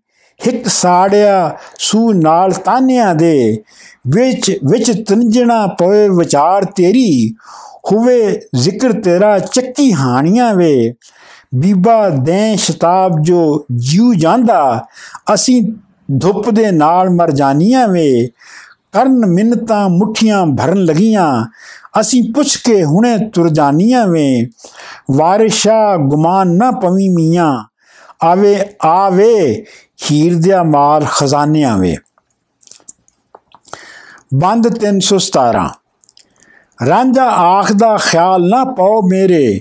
[0.47, 3.63] ਹਿੱਕ ਸਾੜਿਆ ਸੂ ਨਾਲ ਤਾਨਿਆਂ ਦੇ।
[4.09, 7.35] ਵਿੱਚ ਵਿੱਚ ਤੰਜਣਾ ਪਏ ਵਿਚਾਰ ਤੇਰੀ,
[7.93, 10.95] ਹੋਵੇ ਜ਼ਿਕਰ ਤੇਰਾ ਚੱਕੀ ਹਾਣੀਆਂ ਵੇ।
[11.55, 14.85] ਬੀਬਾ ਦੇ ਸ਼ਤਾਬ ਜੋ ਜਿਉ ਜਾਂਦਾ,
[15.35, 15.63] ਅਸੀਂ
[16.21, 18.29] ਧੁੱਪ ਦੇ ਨਾਲ ਮਰ ਜਾਨੀਆਂ ਵੇ।
[18.93, 21.47] ਕਰਨ ਮਿੰਨਤਾਂ ਮੁਠੀਆਂ ਭਰਨ ਲਗੀਆਂ।
[22.01, 24.49] ਅਸੀਂ ਪੁੱਛ ਕੇ ਹੁਣੇ ਤੁਰ ਜਾਨੀਆਂ ਵੇ।
[25.11, 27.65] ਵਾਰਿਸ਼ਾ ਗੁਮਾਨ ਨਾ ਪਵੀ ਮੀਆਂ।
[28.23, 29.65] ਆਵੇ ਆਵੇ,
[30.11, 31.97] ਹੀਰ ਦੇ ਮਾਲ ਖਜ਼ਾਨਿਆਂ ਵੇ।
[34.35, 35.71] ਬੰਦ 317
[36.89, 39.61] ਰਾਂਝਾ ਆਖਦਾ, ਖਿਆਲ ਨਾ ਪਾਓ ਮੇਰੇ।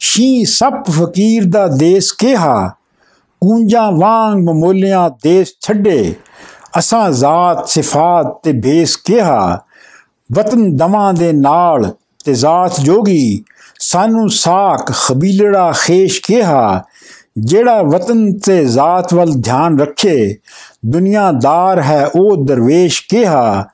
[0.00, 2.72] ਸ਼ੀ ਸੱਪ ਫਕੀਰ ਦਾ ਦੇਸ ਕਿਹਾ।
[3.40, 6.14] ਕੂੰਜਾਂ ਵਾਂਗ ਮਮੋਲਿਆਂ ਦੇਸ ਛੱਡੇ।
[6.78, 9.60] ਅਸਾਂ ਜ਼ਾਤ, ਸਿਫਾਤ ਤੇ ਬੇਸ ਕਿਹਾ।
[10.32, 11.94] ਵਤਨ ਦਮਾਂ ਦੇ ਨਾਲ
[12.24, 13.44] ਤੇ ਜ਼ਾਤ ਜੋਗੀ।
[13.78, 16.82] ਸਾਨੂੰ ਸਾਖ ਖਬੀਲੜਾ ਖੇਸ਼ ਕਿਹਾ,
[17.38, 20.36] ਜਿਹੜਾ ਵਤਨ ਤੇ ਜ਼ਾਤ ਵੱਲ ਧਿਆਨ ਰੱਖੇ।
[20.86, 23.64] ਦੁਨੀਆਦਾਰ ਹੈ ਉਹ ਦਰਵੇਸ਼ ਕਿਹਾ।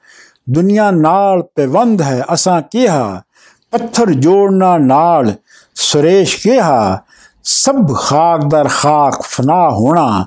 [0.50, 3.22] ਦੁਨੀਆ ਨਾਲ ਪਵੰਦ ਹੈ ਅਸਾਂ ਕਿਹਾ।
[3.70, 5.32] ਪੱਥਰ ਜੋੜਨਾ ਨਾਲ
[5.74, 6.98] ਸੁਰੇਸ਼ ਕਿਹਾ।
[7.44, 10.26] ਸਭ ਖਾਕ ਦਰ ਖਾਕ ਫਨਾ ਹੋਣਾ,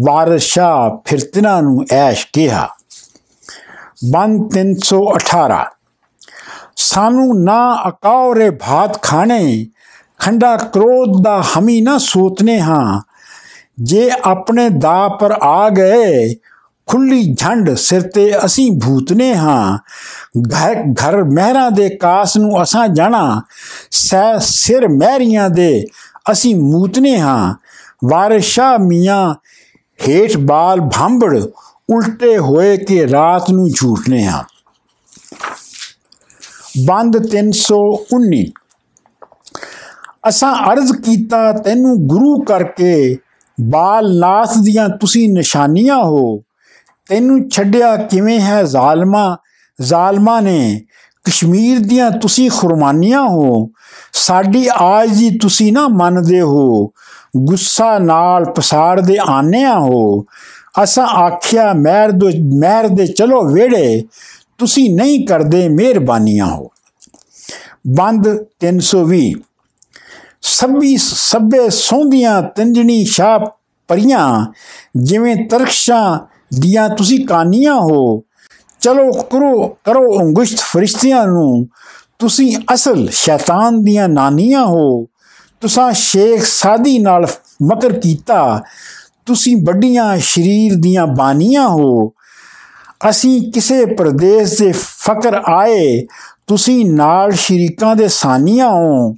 [0.00, 2.68] ਵਾਰਸ਼ਾ ਫਿਰਤਨਾ ਨੂੰ ਐਸ਼ ਕਿਹਾ।
[4.12, 5.64] ਬੰਦ 318
[6.76, 9.66] ਸਾਨੂੰ ਨਾ ਅਕਾਉਰੇ ਭਾਤ ਖਾਣੇ,
[10.18, 13.00] ਖੰਡਾ ਕ੍ਰੋਧ ਦਾ ਹਮੀ ਨਾ ਸੋਤਨੇ ਹਾਂ।
[13.82, 16.34] ਜੇ ਆਪਣੇ ਦਾ ਪਰ ਆ ਗਏ,
[16.86, 19.78] ਖੁੱਲੀ ਝੰਡ ਸਿਰ ਤੇ ਅਸੀਂ ਭੂਤਨੇ ਹਾਂ।
[20.38, 23.40] ਘਰ ਘਰ ਮਹਿਰਾਂ ਦੇ ਕਾਸ ਨੂੰ ਅਸਾਂ ਜਾਣਾ
[24.40, 25.84] ਸਿਰ ਮਹਿਰੀਆਂ ਦੇ
[26.30, 27.54] ਅਸੀਂ ਮੂਤਨੇ ਹਾਂ।
[28.04, 29.34] ਵਾਰਿਸ਼ਾ ਮੀਆਂ
[30.08, 31.40] ਹੇਠ ਬਾਲ ਭਾਂਬੜ
[31.90, 34.44] ਉਲਟੇ ਹੋਏ ਕਿ ਰਾਤ ਨੂੰ ਝੂਠਨੇ ਹਾਂ।
[36.86, 38.52] ਬੰਦ 319
[40.28, 43.16] ਅਸਾਂ ਅਰਜ਼ ਕੀਤਾ ਤੈਨੂੰ ਗੁਰੂ ਕਰਕੇ
[43.60, 46.38] ਬਾਲ ਨਾਸ ਦੀਆਂ ਤੁਸੀਂ ਨਿਸ਼ਾਨੀਆਂ ਹੋ।
[47.08, 49.36] ਤੈਨੂੰ ਛੱਡਿਆ ਕਿਵੇਂ ਹੈ ਜ਼ਾਲਮਾ?
[49.80, 50.80] ਜ਼ਾਲਮਾ ਨੇ
[51.24, 53.70] ਕਸ਼ਮੀਰ ਦੀਆਂ ਤੁਸੀਂ ਖੁਰਮਾਨੀਆਂ ਹੋ,
[54.12, 56.90] ਸਾਡੀ ਆਜ ਦੀ ਤੁਸੀਂ ਨਾ ਮੰਨਦੇ ਹੋ,
[57.36, 60.24] ਗੁੱਸਾ ਨਾਲ ਪਸਾੜਦੇ ਆਨਿਆ ਹੋ।
[60.82, 64.04] ਅਸਾਂ ਆਖਿਆ, ਮਹਿਰ ਦੋ, ਮਹਿਰ ਦੇ ਚਲੋ ਵੇੜੇ
[64.58, 66.68] ਤੁਸੀਂ ਨਹੀਂ ਕਰਦੇ ਮਿਹਰਬਾਨੀਆਂ ਹੋ।
[67.88, 69.32] ਬੰਦ 320
[70.42, 73.38] ਸਭੀ ਸਭੇ ਸੌਂਦੀਆਂ ਤੰਜਣੀ ਸ਼ਾ
[73.88, 74.52] ਪਰੀਆਂ
[74.96, 76.18] ਜਿਵੇਂ ਤਰਖਸ਼ਾਂ
[76.60, 78.22] ਦੀਆਂ ਤੁਸੀਂ ਕਾਨੀਆਂ ਹੋ
[78.82, 81.66] ਚਲੋ ਕਰੋ ਕਰੋ ਅੰਗੁਸ਼ਤ ਫਰਿਸ਼ਤਿਆਂ ਨੂੰ।
[82.18, 85.06] ਤੁਸੀਂ ਅਸਲ ਸ਼ੈਤਾਨ ਦੀਆਂ ਨਾਨੀਆਂ ਹੋ।
[85.60, 87.26] ਤੁਸੀਂ ਸ਼ੇਖ ਸਾਦੀ ਨਾਲ
[87.62, 88.62] ਮਕਰ ਕੀਤਾ।
[89.26, 92.12] ਤੁਸੀਂ ਵੱਡੀਆਂ ਸ਼ਰੀਰ ਦੀਆਂ ਬਾਨੀਆਂ ਹੋ।
[93.10, 96.06] ਅਸੀਂ ਕਿਸੇ ਪ੍ਰਦੇਸ਼ ਦੇ ਫਕਰ ਆਏ।
[96.46, 99.16] ਤੁਸੀਂ ਨਾਲ ਸ਼ਰੀਕਾਂ ਦੇ ਸਾਨੀਆਂ ਹੋ।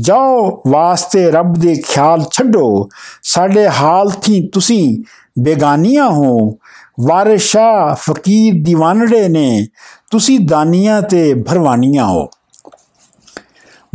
[0.00, 2.88] ਜਾਓ, ਵਾਸਤੇ ਰੱਬ ਦੇ ਖਿਆਲ ਛੱਡੋ।
[3.22, 5.02] ਸਾਡੇ ਹਾਲ ਥੀ ਤੁਸੀਂ
[5.38, 6.56] ਬੇਗਾਨੀਆਂ ਹੋ।
[7.00, 9.66] ਵਾਰਿਸ਼ਾ ਫਕੀਰ دیਵਾਨੜੇ ਨੇ,
[10.10, 12.26] ਤੁਸੀਂ ਦਾਨੀਆਂ ਤੇ ਭਰਵਾਨੀਆਂ ਹੋ।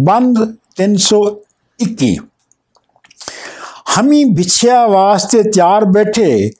[0.02, 2.18] ਬੰਦ 321
[4.00, 6.52] ਹਮੀ ਵਿਛਿਆ ਵਾਸਤੇ ਤਿਆਰ ਬੈਠੇ,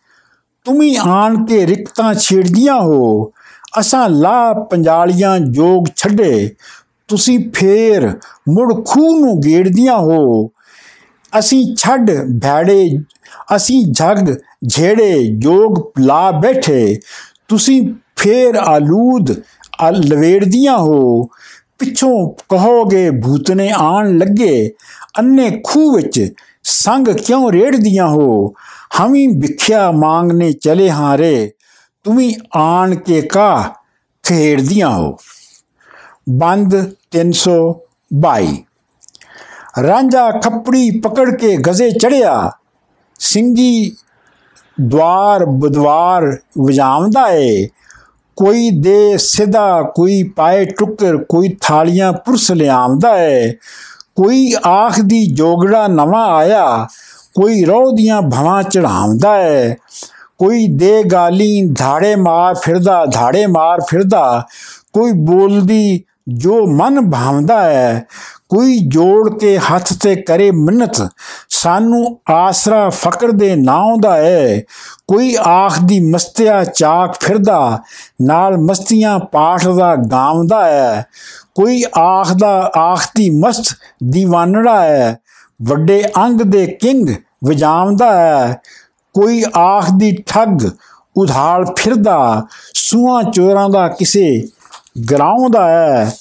[0.66, 3.32] ਤੁਮੀ ਆਣ ਕੇ ਰਿਕਤਾਂ ਛੇੜਦੀਆਂ ਹੋ।
[3.80, 6.56] ਅਸਾਂ ਲਾ ਪੰਜਾਲੀਆਂ ਜੋਗ ਛੱਡੇ,
[7.08, 10.52] ਤੁਸੀਂ ਫੇਰ ਮੁੜ ਖੂ ਨੂੰ ਗੇੜਦੀਆਂ ਹੋ।
[11.40, 12.98] ਅਸੀਂ ਛੱਡ ਭੈੜੇ,
[13.56, 14.36] ਅਸੀਂ ਜਗ
[14.68, 17.00] ਝੇੜੇ ਜੋਗ ਲਾ ਬੈਠੇ,
[17.48, 19.32] ਤੁਸੀਂ ਫੇਰ ਆਲੂਦ
[19.92, 21.24] ਲਵੇੜਦੀਆਂ ਹੋ।
[21.80, 24.74] ਪਿੱਛੋਂ ਕਹੋਗੇ, ਭੂਤਨੇ ਆਣ ਲੱਗੇ,
[25.20, 28.54] ਅੰਨੇ ਖੂਹ ਵਿੱਚ ਸੰਗ ਕਿਉਂ ਰੇੜਦੀਆਂ ਹੋ?
[29.00, 31.52] ਹਮੀ ਵਿਖਿਆ ਮੰਗਨੇ ਚਲੇ ਹਾਰੇ
[32.04, 33.74] ਤੁਮੀ ਆਣ ਕੇ ਕਾ
[34.24, 35.18] ਖੇੜਦੀਆਂ ਹੋ?
[36.30, 38.64] ਬੰਦ 322
[39.84, 42.52] ਰਾਂਝਾ ਖੱਪੜੀ ਪਕੜ ਕੇ ਗਜ਼ੇ ਚੜਿਆ
[43.20, 43.96] ਸਿੰਘੀ
[44.82, 47.68] ਦਵਾਰ ਬਦਵਾਰ ਵਜਾਉਂਦਾ ਏ।
[48.36, 53.52] ਕੋਈ ਦੇ ਸਿਧਾ, ਕੋਈ ਪਾਏ ਟੁੱਕਰ, ਕੋਈ ਥਾਲੀਆਂ ਪੁਰਸ ਲਿਆਉਂਦਾ ਏ।
[54.16, 56.88] ਕੋਈ ਆਖ ਦੀ ਜੋਗੜਾ ਨਵਾਂ ਆਇਆ,
[57.36, 59.76] ਕੋਈ ਰੋਹ ਦੀਆਂ ਭਵਾਂ ਚੜਾਉਂਦਾ ਏ।
[60.38, 64.48] ਕੋਈ ਦੇ ਗਾਲੀ, ਧਾੜੇ ਮਾਰ ਫਿਰਦਾ, ਧਾੜੇ ਮਾਰ ਫਿਰਦਾ।
[64.94, 68.06] ਕੋਈ ਬੋਲਦੀ ਜੋ ਮਨ ਭਾਵਦਾ ਹੈ
[68.56, 71.10] ਕੋਈ ਜੋੜ ਕੇ ਹੱਥ ਤੇ ਕਰੇ ਮਿੰਨਤ,
[71.50, 74.64] ਸਾਨੂੰ ਆਸਰਾ ਫਕਰ ਦੇ ਨਾਉ ਦਾ ਹੈ।
[75.08, 77.80] ਕੋਈ ਆਖ ਦੀ ਮਸਤਿਆ ਚਾਕ ਫਿਰਦਾ,
[78.22, 81.06] ਨਾਲ ਮਸਤੀਆਂ ਪਾਠ ਦਾ ਗਾਉਂਦਾ ਹੈ।
[81.56, 83.76] ਕੋਈ ਆਖ ਦਾ ਆਖਤੀ ਮਸਤ
[84.18, 85.18] دیਵਾਨੜਾ ਹੈ,
[85.62, 87.10] ਵੱਡੇ ਅੰਗ ਦੇ ਕਿੰਗ
[87.46, 88.62] ਵਜਾਉਂਦਾ ਹੈ।
[89.14, 90.70] ਕੋਈ ਆਖ ਦੀ ਠੱਗ
[91.18, 94.48] ਉਧਾਲ ਫਿਰਦਾ ਸੂਆਂ ਚੋਰਾਂ ਦਾ ਕਿਸੇ
[95.12, 96.14] ਗਰਾਉਂਦਾ ਹੈ।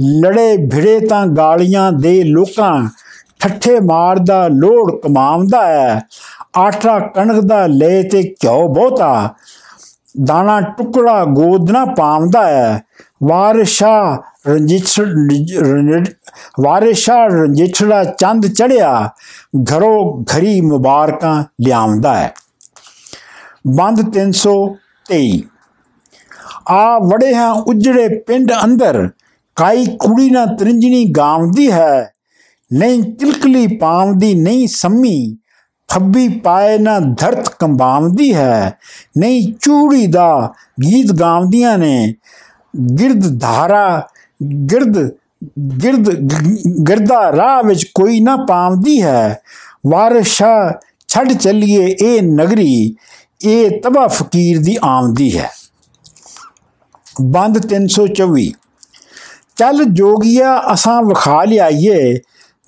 [0.00, 2.88] ਲੜੇ ਭਿੜੇ ਤਾਂ ਗਾਲੀਆਂ ਦੇ ਲੋਕਾਂ,
[3.40, 6.00] ਠੱਠੇ ਮਾਰਦਾ ਲੋੜ ਕਮਾਉਂਦਾ ਹੈ
[6.58, 9.34] ਆਟਾ ਕਣਕ ਦਾ ਲੈ ਤੇ ਘਿਓ ਬਹੁਤਾ,
[10.24, 12.82] ਦਾਣਾ ਟੁਕੜਾ ਗੋਦ ਨਾ ਪਾਉਂਦਾ ਹੈ
[13.22, 16.10] ਵਾਰਿਸ਼ਾ ਰੰਜਿਤ
[16.60, 19.08] ਵਾਰਿਸ਼ਾ ਰੰਜਿਤੜਾ ਚੰਦ ਚੜਿਆ,
[19.72, 22.32] ਘਰੋ ਘਰੀ ਮੁਬਾਰਕਾਂ ਲਿਆਉਂਦਾ ਹੈ
[23.68, 25.40] ਬੰਦ 323
[26.70, 29.08] ਆ ਵੜੇ ਹਾਂ ਉਜੜੇ ਪਿੰਡ ਅੰਦਰ
[29.60, 32.12] ਕਾਈ ਕੁੜੀ ਨਾ ਤਰਿੰਜਣੀ ਗਾਉਂਦੀ ਹੈ,
[32.70, 35.36] ਨਹੀਂ ਤਿਲਕਲੀ ਪਾਉਂਦੀ, ਨਹੀਂ ਸੰਮੀ,
[35.88, 38.78] ਥੱਬੀ ਪਾਏ ਨਾ ਧਰਤ ਕੰਬਾਉਂਦੀ ਹੈ,
[39.18, 42.14] ਨਹੀਂ ਚੂੜੀ ਦਾ ਗੀਤ ਗਾਉਂਦੀਆਂ ਨੇ,
[42.98, 44.08] ਗਿਰਦ ਧਾਰਾ,
[44.70, 44.98] ਗਿਰਦ
[45.82, 46.08] ਗਿਰਦ
[46.88, 49.40] ਗਿਰਦਾ ਰਾਹ ਵਿੱਚ ਕੋਈ ਨਾ ਪਾਉਂਦੀ ਹੈ,
[49.86, 52.96] ਵਾਰਸ਼ਾ ਛੱਡ ਚੱਲੀਏ ਇਹ ਨਗਰੀ,
[53.44, 55.50] ਇਹ ਤਬਾ ਫਕੀਰ ਦੀ ਆਮਦੀ ਹੈ।
[57.22, 58.52] ਬੰਦ 324
[59.60, 62.18] ਚੱਲ ਜੋਗੀਆ, ਅਸਾਂ ਵਿਖਾ ਲਿਆਈਏ,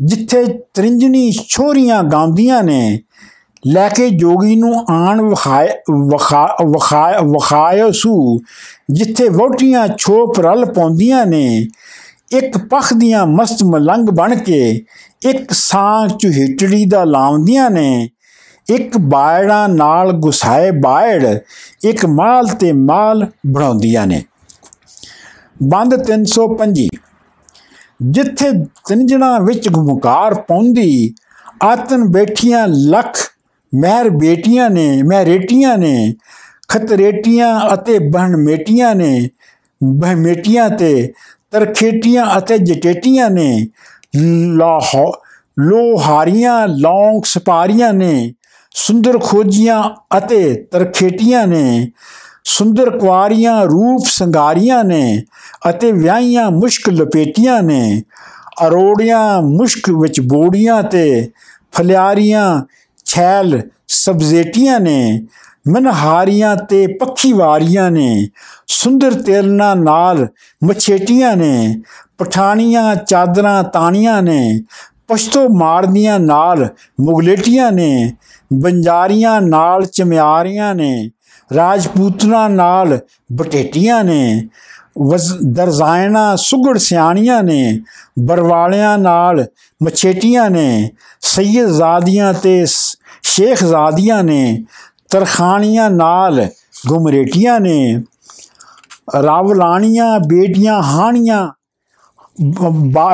[0.05, 3.01] ਜਿੱਥੇ ਤ੍ਰਿੰਜਣੀ ਛੋਰੀਆਂ ਗਾਉਂਦੀਆਂ ਨੇ।
[3.67, 5.69] ਲੈ ਕੇ ਜੋਗੀ ਨੂੰ ਆਣ ਵਿਖਾਇ
[7.25, 8.41] ਵਿਖਾਇਓ ਸੂ
[8.91, 11.67] ਜਿੱਥੇ ਵੋਟੀਆਂ ਛੋਪ ਰਲ ਪਾਉਂਦੀਆਂ ਨੇ।
[12.33, 14.85] ਇੱਕ ਪਖ ਦੀਆਂ ਮਸਤ ਮਲੰਗ ਬਣ ਕੇ
[15.29, 18.09] ਇੱਕ ਸਾਂ ਚੁਹਿਟੜੀ ਦਾ ਲਾਉਂਦੀਆਂ ਨੇ।
[18.71, 21.39] ਇੱਕ ਬਾਇੜਾ ਨਾਲ ਗੁਸਾਏ ਬਾਇੜ,
[21.85, 24.23] ਇੱਕ ਮਾਲ ਤੇ ਮਾਲ ਬਣਾਉਂਦੀਆਂ ਨੇ।
[25.57, 26.89] ਬੰਦ 325
[28.11, 28.51] ਜਿੱਥੇ
[28.89, 31.15] ਤਿੰਜਣਾ ਵਿੱਚ ਗੁਮਕਾਰ ਪੌਂਦੀ,
[31.63, 33.19] ਆਤਨ ਬੈਠੀਆਂ ਲੱਖ
[33.73, 36.15] ਮਹਿਰ ਬੇਟੀਆਂ ਨੇ, ਮਹਿਰੇਟੀਆਂ ਨੇ,
[36.69, 39.29] ਖਤਰੇਟੀਆਂ ਅਤੇ ਬਹਨ ਮੇਟੀਆਂ ਨੇ,
[39.81, 41.13] ਬਹਿਮੇਟੀਆਂ ਤੇ
[41.51, 43.67] ਤਰਖੇਟੀਆਂ ਅਤੇ ਜਟੇਟੀਆਂ ਨੇ,
[44.57, 45.13] ਲਾਹੋ,
[45.59, 48.35] ਲੋਹਾਰੀਆਂ, ਲੌਂਗ ਸਪਾਰੀਆਂ ਨੇ,
[48.75, 49.83] ਸੁੰਦਰ ਖੋਜੀਆਂ
[50.19, 51.91] ਅਤੇ ਤਰਖੇਟੀਆਂ ਨੇ
[52.45, 55.23] ਸੁੰਦਰ ਕੁਆਰੀਆਂ ਰੂਪ ਸੰਗਾਰੀਆਂ ਨੇ
[55.71, 58.03] ਅਤੇ ਵਿਆਹੀਆਂ ਮੁਸ਼ਕ ਲਪੇਟੀਆਂ ਨੇ।
[58.67, 61.31] ਅਰੋੜੀਆਂ ਮੁਸ਼ਕ ਵਿੱਚ ਬੋੜੀਆਂ ਤੇ
[61.73, 62.63] ਫਲਿਆਰੀਆਂ
[63.05, 65.27] ਛੈਲ ਸਬਜ਼ੇਟੀਆਂ ਨੇ।
[65.69, 68.29] ਮਨਹਾਰੀਆਂ ਤੇ ਪੱਖੀ ਵਾਰੀਆਂ ਨੇ।
[68.67, 70.27] ਸੁੰਦਰ ਤੇਲਨਾ ਨਾਲ
[70.65, 71.81] ਮਛੇਟੀਆਂ ਨੇ।
[72.19, 74.63] ਪਠਾਨੀਆਂ ਚਾਦਰਾਂ ਤਾਣੀਆਂ ਨੇ।
[75.09, 76.69] ਪਸ਼ਤੋ ਮਾਰਦੀਆਂ ਨਾਲ
[77.01, 78.13] ਮੁਗਲੇਟੀਆਂ ਨੇ।
[78.53, 81.11] ਬੰਜਾਰੀਆਂ ਨਾਲ ਚਮਿਆਰੀਆਂ ਨੇ।
[81.55, 82.99] ਰਾਜਪੂਤਨਾ ਨਾਲ
[83.33, 84.49] ਬਟੇਟੀਆਂ ਨੇ
[85.45, 87.81] ਦਰਜ਼ਾਇਨਾ ਸੁਗੜ ਸਿਆਣੀਆਂ ਨੇ,
[88.19, 89.45] ਬਰਵਾਲਿਆਂ ਨਾਲ
[89.81, 94.65] ਮਛੇਟੀਆਂ ਨੇ, ਸੈਯਦਜ਼ਾਦੀਆਂ ਤੇ ਸ਼ੇਖਜ਼ਾਦੀਆਂ ਨੇ
[95.11, 96.47] ਤਰਖਾਨੀਆਂ ਨਾਲ
[96.89, 98.03] ਗੁਮਰੇਟੀਆਂ ਨੇ,
[99.23, 101.49] ਰਾਵਲਾਣੀਆਂ ਬੇਟੀਆਂ ਹਾਣੀਆਂ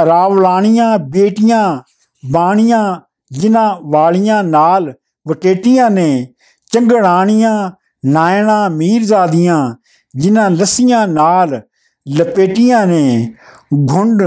[0.07, 1.79] ਰਾਵਲਾਣੀਆਂ ਬੇਟੀਆਂ
[2.23, 4.93] ਬਾਣੀਆਂ, ਜਿਨ੍ਹਾਂ ਵਾਲੀਆਂ ਨਾਲ
[5.27, 6.27] ਵਟੇਟੀਆਂ ਨੇ,
[6.73, 7.71] ਚੰਗੜਾਣੀਆਂ
[8.09, 9.75] ਨਾਇਣਾ ਮੀਰਜ਼ਾਦੀਆਂ
[10.15, 11.61] ਜਿਨ੍ਹਾਂ ਲੱਸੀਆਂ ਨਾਲ
[12.07, 13.35] ਲਪੇਟੀਆਂ ਨੇ,
[13.75, 14.23] ਗੁੰਡ,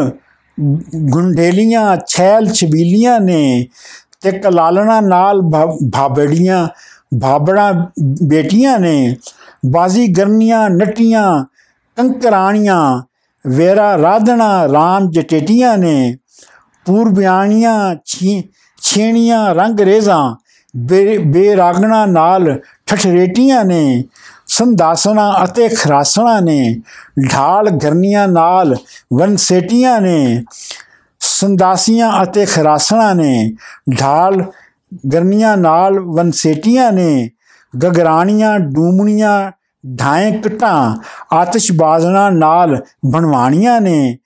[0.95, 3.67] ਗੁੰਡੇਲੀਆਂ, ਛੈਲ ਛਬੀਲੀਆਂ ਨੇ
[4.21, 5.41] ਤੇ ਕਲਾਲਣਾ ਨਾਲ
[5.91, 6.67] ਭਾਬੜੀਆਂ,
[7.21, 7.71] ਭਾਬੜਾ
[8.23, 9.15] ਬੇਟੀਆਂ ਨੇ,
[9.65, 11.45] ਬਾਜ਼ੀ ਗਰਨੀਆਂ, ਨਟੀਆਂ,
[11.97, 13.01] ਕੰਕਰਾਣੀਆਂ,
[13.45, 16.17] ਵੇਰਾ ਰਾਧਣਾ, ਰਾਮ ਜਟੇਟੀਆਂ ਨੇ,
[16.85, 17.95] ਪੂਰਬਿਆਣੀਆਂ
[18.81, 20.35] ਛੇਣੀਆਂ ਰੰਗ ਰੇਜ਼ਾਂ
[20.75, 22.59] ਬੇਰਾਗਣਾ ਨਾਲ
[22.91, 24.03] ਠਠਰੇਟੀਆਂ ਨੇ,
[24.47, 26.81] ਸੰਦਾਸਣਾ ਅਤੇ ਖਰਾਸਣਾ ਨੇ,
[27.33, 28.75] ਢਾਲ ਗਰਨੀਆਂ ਨਾਲ
[29.13, 30.43] ਵਨਸੇਟੀਆਂ ਨੇ,
[31.19, 33.55] ਸੰਦਾਸੀਆਂ ਅਤੇ ਖਰਾਸਣਾ ਨੇ,
[33.99, 34.43] ਢਾਲ
[35.13, 37.29] ਗਰਨੀਆਂ ਨਾਲ ਵਨਸੇਟੀਆਂ ਨੇ,
[37.73, 39.51] ਗਗਰਾਣੀਆਂ, ਡੂਮਣੀਆਂ,
[39.99, 40.95] ਢਾਏ ਕਟਾਂ
[41.35, 44.17] ਆਤਿਸ਼ਬਾਜ਼ਣਾ ਨਾਲ ਬਣਵਾਣੀਆਂ ਨੇ,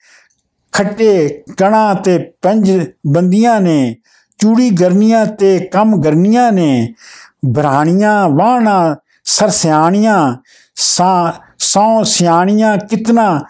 [0.72, 3.96] ਖੱਟੇ ਕਣਾ ਤੇ ਪੰਜ ਬੰਦੀਆਂ ਨੇ,
[4.38, 6.94] ਚੂੜੀ ਗਰਨੀਆਂ ਤੇ ਕੰਮ ਗਰਨੀਆਂ ਨੇ
[7.42, 10.36] ਬਰਾਣੀਆਂ ਵਾਹਣਾ ਸਰਸਿਆਣੀਆਂ
[10.74, 13.40] ਸਾ ਸੌ ਸਿਆਣੀਆਂ ਕਿਤਨਾ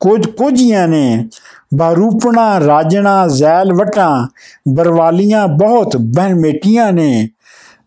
[0.00, 1.28] ਕੁਝ ਕੁਝੀਆਂ ਨੇ
[1.74, 4.26] ਬਾਰੂਪਣਾ ਰਾਜਣਾ ਜ਼ੈਲ ਵਟਾਂ
[4.68, 7.28] ਬਰਵਾਲੀਆਂ ਬਹੁਤ ਬਹਿਮੇਟੀਆਂ ਨੇ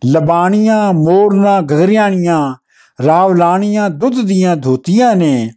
[0.06, 2.54] ਲਬਾਣੀਆਂ ਮੋਰਨਾ ਗਗਰਿਆਣੀਆਂ
[2.98, 5.50] ਰਾਵਲਾਣੀਆਂ ਦੁੱਧ ਦੀਆਂ ਧੋਤੀਆਂ ਨੇ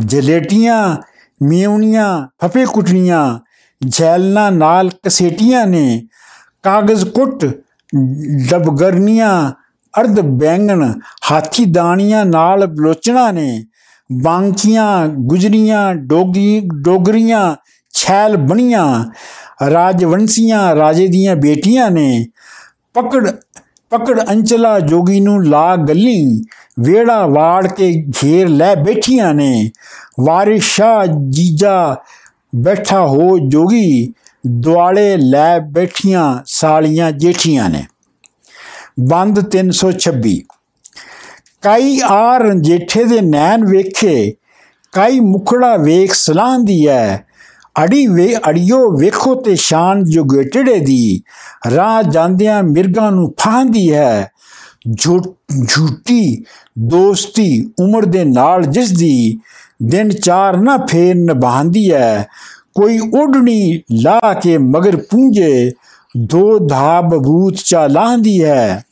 [0.00, 0.96] ਜਲੇਟੀਆਂ
[1.40, 3.38] ਮੀਉਣੀਆਂ ਫਫੇ ਕੁਟਣੀਆਂ
[3.80, 6.08] ਜੈਲਨਾ ਨਾਲ ਕਸੇਟੀਆਂ ਨੇ
[6.62, 7.44] ਕਾਗਜ਼ ਕੁੱਟ
[8.50, 9.52] ਡਬਗਰਨੀਆਂ
[10.00, 10.92] ਅਰਧ ਬੈਂਗਣ,
[11.30, 13.64] ਹਾਥੀ ਦਾਣੀਆਂ ਨਾਲ ਬਲੋਚਣਾ ਨੇ
[14.12, 17.56] ਬਾਂਕੀਆਂ ਗੁਜਰੀਆਂ, ਡੋਗੀ, ਡੋਗਰੀਆਂ
[17.94, 19.04] ਛੈਲ ਬਣੀਆਂ,
[19.70, 22.26] ਰਾਜਵੰਸੀਆਂ ਰਾਜੇ ਦੀਆਂ ਬੇਟੀਆਂ ਨੇ।
[22.94, 23.30] ਪਕੜ
[23.90, 26.42] ਪਕੜ ਅੰਚਲਾ ਜੋਗੀ ਨੂੰ ਲਾ ਗੱਲੀ,
[26.80, 29.70] ਵੇੜਾ ਵਾੜ ਕੇ ਘੇਰ ਲੈ ਬੈਠੀਆਂ ਨੇ।
[30.20, 31.96] ਵਾਰਿਸ ਸ਼ਾ ਜੀਜਾ
[32.56, 34.12] ਬੈਠਾ ਹੋ ਜੋਗੀ
[34.44, 37.84] ਦੁਆਲੇ ਲੈ ਬੈਠੀਆਂ ਸਾਲੀਆਂ ਜੇਠੀਆਂ ਨੇ।
[39.08, 40.38] ਬੰਦ 326
[41.62, 44.32] ਕਾਈ ਆ ਰੰਜੇਠੇ ਦੇ ਨੈਣ ਵੇਖੇ,
[44.92, 47.16] ਕਾਈ ਮੁਖੜਾ ਵੇਖ ਸਲਾਂਦੀ ਐ,
[47.76, 51.22] ਅੜੀ ਵੇ ਅੜਿਓ ਵੇਖੋ ਤੇ ਸ਼ਾਨ ਜੋ ਗੇਟੜੇ ਦੀ।
[51.74, 54.30] ਰਾਹ ਜਾਂਦਿਆਂ ਮਿਰਗਾਂ ਨੂੰ ਫਾਂਦੀ ਹੈ
[54.98, 56.44] ਝੂਠੀ
[56.78, 57.48] ਦੋਸਤੀ
[57.80, 59.38] ਉਮਰ ਦੇ ਨਾਲ ਜਿਸ ਦੀ
[59.82, 62.26] ਦਿਨ ਚਾਰ ਨਾ ਫੇਰ ਨਿਭਾਂਦੀ ਹੈ
[62.80, 65.70] ਕੋਈ ਉਡਣੀ ਲਾ ਕੇ ਮਗਰ ਪੂੰਝੇ
[66.14, 68.84] ਦੋ ਧਾ ਬਬੂਤ ਚਾ ਲਾਂਦੀ ਹੈ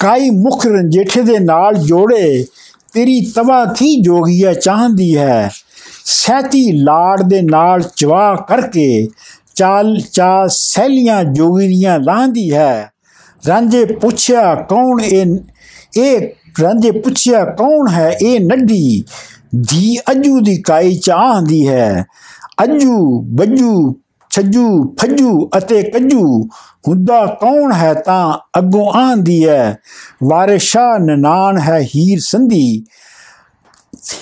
[0.00, 2.44] ਕਾਈ ਮੁਖ ਰੰਜੇਠੇ ਦੇ ਨਾਲ ਜੋੜੇ
[2.92, 5.50] ਤੇਰੀ ਤਵਾ ਕੀ ਜੋਗੀਆ ਚਾਹਦੀ ਹੈ
[6.04, 9.06] ਸਹਿਤੀ ਲਾੜ ਦੇ ਨਾਲ ਚਵਾ ਕਰਕੇ
[9.54, 12.90] ਚਾਲ ਚਾ ਸੈਲੀਆਂ ਜੋਗੀ ਦੀਆਂ ਲਾਂਦੀ ਹੈ
[13.42, 15.36] ਰਾਂਝੇ ਪੁੱਛਿਆ ਕੌਣ ਇਹ
[15.96, 16.28] ਇਹ
[16.62, 19.04] ਰਾਂਝੇ ਪੁੱਛਿਆ ਕੌਣ ਹੈ ਇਹ ਨੱਡੀ
[19.60, 22.04] ਜੀ ਅਜੂ ਦੀ ਕਾਈ ਚਾਹਦੀ ਹੈ।
[22.64, 26.48] ਅਜੂ, ਬੱਜੂ, ਛੱਜੂ, ਫੱਜੂ ਅਤੇ ਕੱਜੂ,
[26.88, 29.78] ਹੁੰਦਾ ਕੌਣ ਹੈ ਤਾਂ ਅੱਗੋਂ ਆਂਦੀ ਹੈ।
[30.24, 32.84] ਵਾਰਿਸ਼ਾ ਨਨਾਨ ਹੈ ਹੀਰ ਸੰਧੀ।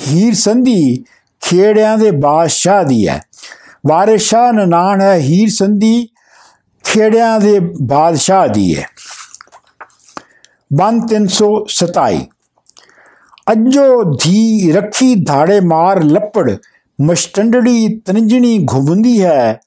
[0.09, 1.05] ਹੀਰ ਸੰਧੀ
[1.41, 3.23] ਖੇੜਿਆਂ ਦੇ ਬਾਦਸ਼ਾਹ ਦੀ ਹੈ।
[3.87, 6.09] ਵਾਰਿਸ਼ਾ ਨਨਾਨ ਹੈ ਹੀਰ ਸੰਧੀ
[6.85, 8.87] ਖੇੜਿਆਂ ਦੇ ਬਾਦਸ਼ਾਹ ਦੀ ਹੈ।
[10.77, 12.27] 1327
[13.47, 16.51] अजो धी रखी धाड़े मार लपड़
[16.99, 19.61] ਮਸ਼ਟੰਡੜੀ ਤਨਜਣੀ ਘੁੰਮਦੀ ਹੈ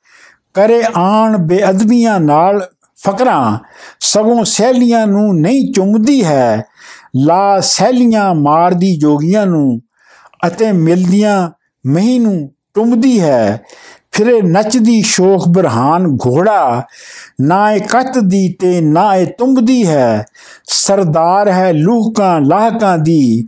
[0.54, 2.60] ਕਰੇ ਆਣ ਬੇਅਦਬੀਆਂ ਨਾਲ
[3.00, 3.58] ਫਕਰਾਂ
[4.00, 6.64] ਸਗੋਂ ਸਹਿਲੀਆਂ ਨੂੰ ਨਹੀਂ ਚੁੰਮਦੀ ਹੈ
[7.16, 9.82] ਲਾ ਸਹਿਲੀਆਂ ਮਾਰਦੀ ਜੋਗੀਆਂ ਨੂੰ
[10.48, 11.50] ਅਤੇ ਮਿਲਦੀਆਂ
[11.86, 13.64] ਮਹੀ ਨੂੰ ਟੁੰਮਦੀ ਹੈ
[14.18, 16.84] ਫਿਰੇ ਨੱਚਦੀ ਸ਼ੋਖ ਬਰਹਾਨ ਘੋੜਾ,
[17.42, 20.26] ਨਾ ਇਹ ਕੱਤ ਦੀ ਤੇ ਨਾ ਇਹ ਤੁੰਬਦੀ ਹੈ।
[20.68, 23.48] ਸਰਦਾਰ ਹੈ ਲੂਹਕਾਂ ਲਾਹਕਾਂ ਦੀ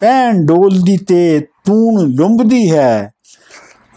[0.00, 3.12] ਪੈਣ ਡੋਲਦੀ ਤੇ ਤੂਣ ਲੁੰਬਦੀ ਹੈ।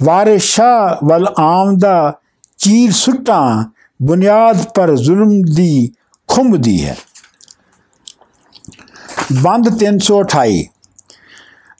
[0.03, 2.13] ਵਾਰਿਸ਼ਾ ਵਲ ਆਮਦਾ
[2.57, 3.63] ਚੀਰ ਸੁੱਟਾਂ,
[4.01, 5.91] ਬੁਨਿਆਦ ਪਰ ਜ਼ੁਲਮ ਦੀ
[6.27, 6.97] ਖੁੰਬਦੀ ਹੈ।
[9.41, 10.63] ਬੰਦ 328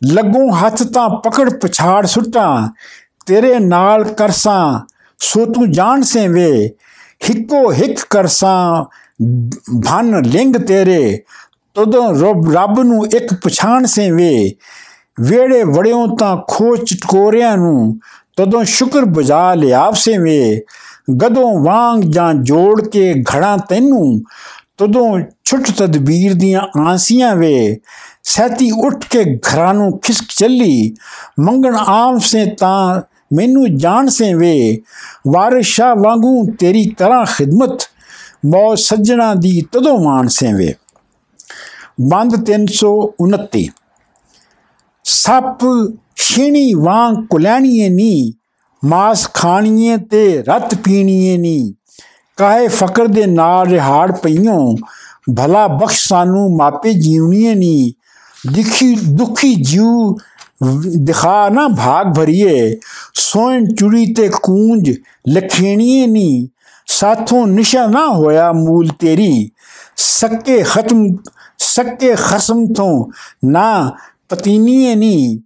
[0.04, 2.70] ਲੱਗੂ ਹੱਥ ਤਾਂ ਪਕੜ ਪਛਾੜ ਸੁੱਟਾਂ
[3.32, 4.80] ਤੇਰੇ ਨਾਲ ਕਰਸਾਂ,
[5.20, 6.52] ਸੋ ਤੂੰ ਜਾਣ ਸੇ ਵੇ
[7.22, 8.84] ਹਿੱਕੋ ਹਿੱਕ ਕਰਸਾਂ
[9.86, 11.24] ਭਨ ਲਿੰਗ ਤੇਰੇ,
[11.76, 12.08] ਤਦੋਂ
[12.54, 14.34] ਰੱਬ ਨੂੰ ਇੱਕ ਪਛਾਣ ਸੇ ਵੇ
[15.22, 18.00] ਵੇੜੇ ਵੜਿਓ ਤਾਂ ਖੋਚ ਚਟਕੋਰਿਆਂ ਨੂੰ,
[18.38, 20.62] ਤਦੋਂ ਸ਼ੁਕਰ ਬਜਾ ਲਿਆਵ ਸੇ ਵੇ
[21.24, 24.22] ਗਦੋਂ ਵਾਂਗ ਜਾਂ ਜੋੜ ਕੇ ਘੜਾ ਤੈਨੂੰ,
[24.78, 27.80] ਤਦੋਂ ਛੁੱਟ ਤਦਬੀਰ ਦੀਆਂ ਆਂਸੀਆਂ ਵੇ,
[28.24, 30.94] ਸਹਿਤੀ ਉੱਠ ਕੇ ਘਰਾਂ ਨੂੰ ਖਿਸਕ ਚੱਲੀ,
[31.40, 33.02] ਮੰਗਣ ਆਮ ਸੇ ਤਾਂ
[33.34, 34.82] ਮੈਨੂੰ ਜਾਣ ਸੇ ਵੇ,
[35.28, 37.84] ਵਾਰਿਸ਼ਾ ਵਾਂਗੂ ਤੇਰੀ ਕਰਾਂ ਖਿਦਮਤ
[38.46, 40.76] ਮੌ ਸੱਜਣਾ ਦੀ ਤਦੋਂ ਮਾਨ ਸੇ ਵੇ।
[42.02, 43.70] ਬੰਦ 329
[45.04, 45.60] ਸੱਪ
[46.16, 48.34] ਛੀਣੀ ਵਾਂਗ ਕੁਲੈਣੀਏ ਨੀ,
[48.86, 51.74] ਮਾਸ ਖਾਣੀਏ ਤੇ ਰਤ ਪੀਣੀਏ ਨੀ।
[52.38, 54.76] ਕਾਹੇ ਫਕਰ ਦੇ ਨਾਲ ਰਿਹਾੜ ਪਈਓ,
[55.38, 57.94] ਭਲਾ ਬਖਸ਼ ਸਾਨੂੰ ਮਾਪੇ ਜੀਵਨੀਏ ਨੀ।
[58.54, 60.18] ਦਿਖੀ ਦੁਖੀ ਜੀਉ
[61.06, 62.76] ਦਿਖਾ ਨਾ ਭਾਗ ਭਰੀਏ
[63.14, 64.92] ਸੋਇਨ ਚੁੜੀ ਤੇ ਕੂੰਜ
[65.30, 66.50] ਲਖੇਣੀਏ ਨੀ
[66.88, 69.50] ਸਾਥੋਂ ਨਿਸ਼ਾ ਨਾ ਹੋਇਆ ਮੂਲ ਤੇਰੀ
[69.98, 71.08] ਸੱਕੇ ਖਤਮ
[71.60, 73.06] ਸੱਕੇ ਖਸਮ ਤੋਂ
[73.46, 73.92] ਨਾ
[74.30, 75.42] ਪਤੀਨੀਏ ਨੀ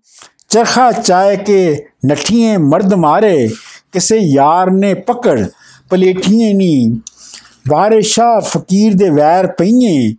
[0.50, 3.48] ਚਰਖਾ ਚਾਏ ਕੇ ਨਠੀਏ ਮਰਦ ਮਾਰੇ
[3.92, 5.40] ਕਿਸੇ ਯਾਰ ਨੇ ਪਕੜ
[5.90, 7.02] ਪਲੇਠੀਏ ਨੀ
[7.70, 10.14] ਵਾਰਿਸ਼ਾ ਫਕੀਰ ਦੇ ਵੈਰ ਪਈਏ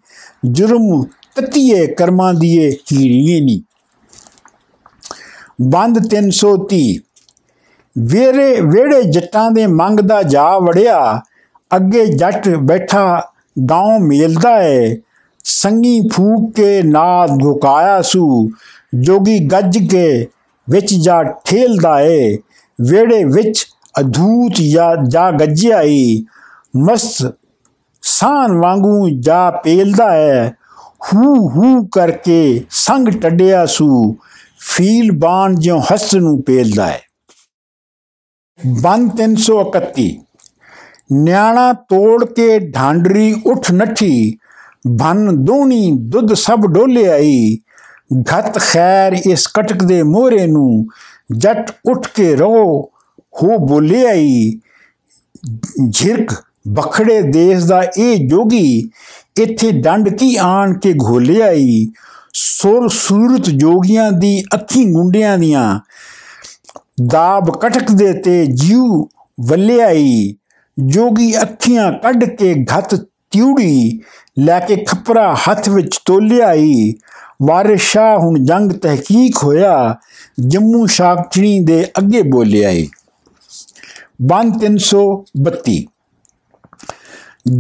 [0.45, 1.05] ਜੁਰਮ
[1.37, 3.63] ਤਤੀਏ ਕਰਮਾਂ ਦੀਏ ਕੀੜੀਏ ਨੀ
[5.59, 6.99] ਬੰਦ 330
[7.99, 11.21] ਵੇਰੇ ਵੇੜੇ ਜੱਟਾਂ ਦੇ ਮੰਗਦਾ ਜਾ ਵੜਿਆ,
[11.77, 13.23] ਅੱਗੇ ਜੱਟ ਬੈਠਾ
[13.71, 14.97] ਗਾਉਂ ਮੇਲਦਾ ਏ।
[15.45, 18.51] ਸੰਗੀ ਫੂਕ ਕੇ ਨਾ ਘੁਕਾਇਆ ਸੂ,
[18.95, 20.29] ਜੋਗੀ ਗੱਜ ਕੇ
[20.71, 22.39] ਵਿੱਚ ਜਾ ਠੇਲਦਾ ਏ।
[22.81, 23.67] ਵੇੜੇ ਵਿੱਚ
[24.01, 26.25] ਅਧੂਤ ਜਾ ਜਾ ਗੱਜਿਆ ਈ
[26.77, 27.35] ਮਸਤ
[28.03, 30.57] ਸਾਨ ਵਾਂਗੂ ਜਾ ਪੇਲਦਾ ਹੈ
[31.05, 34.17] ਹੂ ਹੂ ਕਰਕੇ ਸੰਗ ਟੱਡਿਆ ਸੂ
[34.69, 37.01] ਫੀਲ ਬਾਣ ਜਿਉ ਹੱਸ ਨੂੰ ਪੇਲਦਾ ਹੈ।
[38.83, 40.09] ਬੰਦ 331
[41.13, 44.37] ਨਿਆਣਾ ਤੋੜ ਕੇ ਢਾਂਡਰੀ ਉੱਠ ਨੱਠੀ
[45.01, 47.59] ਭਨ ਦੋਣੀ ਦੁੱਧ ਸਭ ਡੋਲੇ ਆਈ।
[48.23, 50.87] ਘਤ ਖੈਰ ਇਸ ਕਟਕ ਦੇ ਮੋਰੇ ਨੂੰ,
[51.37, 52.91] ਜੱਟ ਉੱਠ ਕੇ ਰੋ
[53.43, 54.61] ਹੋ ਬੋਲੇ ਆਈ।
[55.95, 56.33] ਝਿਰਕ
[56.69, 58.91] ਬਖੜੇ ਦੇਸ਼ ਦਾ ਇਹ ਜੋਗੀ,
[59.37, 61.87] ਇੱਥੇ ਡੰਡ ਕੀ ਆਣ ਕੇ ਘੋਲਿਆ ਈ
[62.39, 65.81] ਸੁਰ ਸੂਰਤ ਜੋਗੀਆਂ ਦੀ ਅੱਖੀ ਗੁੰਡਿਆਂ ਦੀਆਂ
[67.07, 69.09] ਦਾਬ ਕਟਕ ਦੇ ਤੇ ਜੀਉ
[69.41, 70.35] ਵੱਲਿਆਈ,
[70.79, 74.01] ਜੋਗੀ ਅੱਖੀਆਂ ਕੱਢ ਕੇ ਘਤ ਤਿਉੜੀ,
[74.39, 76.95] ਲੈ ਕੇ ਖਪਰਾ ਹੱਥ ਵਿੱਚ ਤੋਲਿਆਈ।
[77.43, 79.97] ਵਾਰਿਸ ਸ਼ਾਹ ਹੁਣ ਜੰਗ ਤਹਿਕੀਕ ਹੋਇਆ,
[80.47, 82.89] ਜੰਮੂ ਸ਼ਾਕਚਣੀ ਦੇ ਅੱਗੇ ਬੋਲਿਆਈ।
[84.23, 85.85] ਬੰਦ 332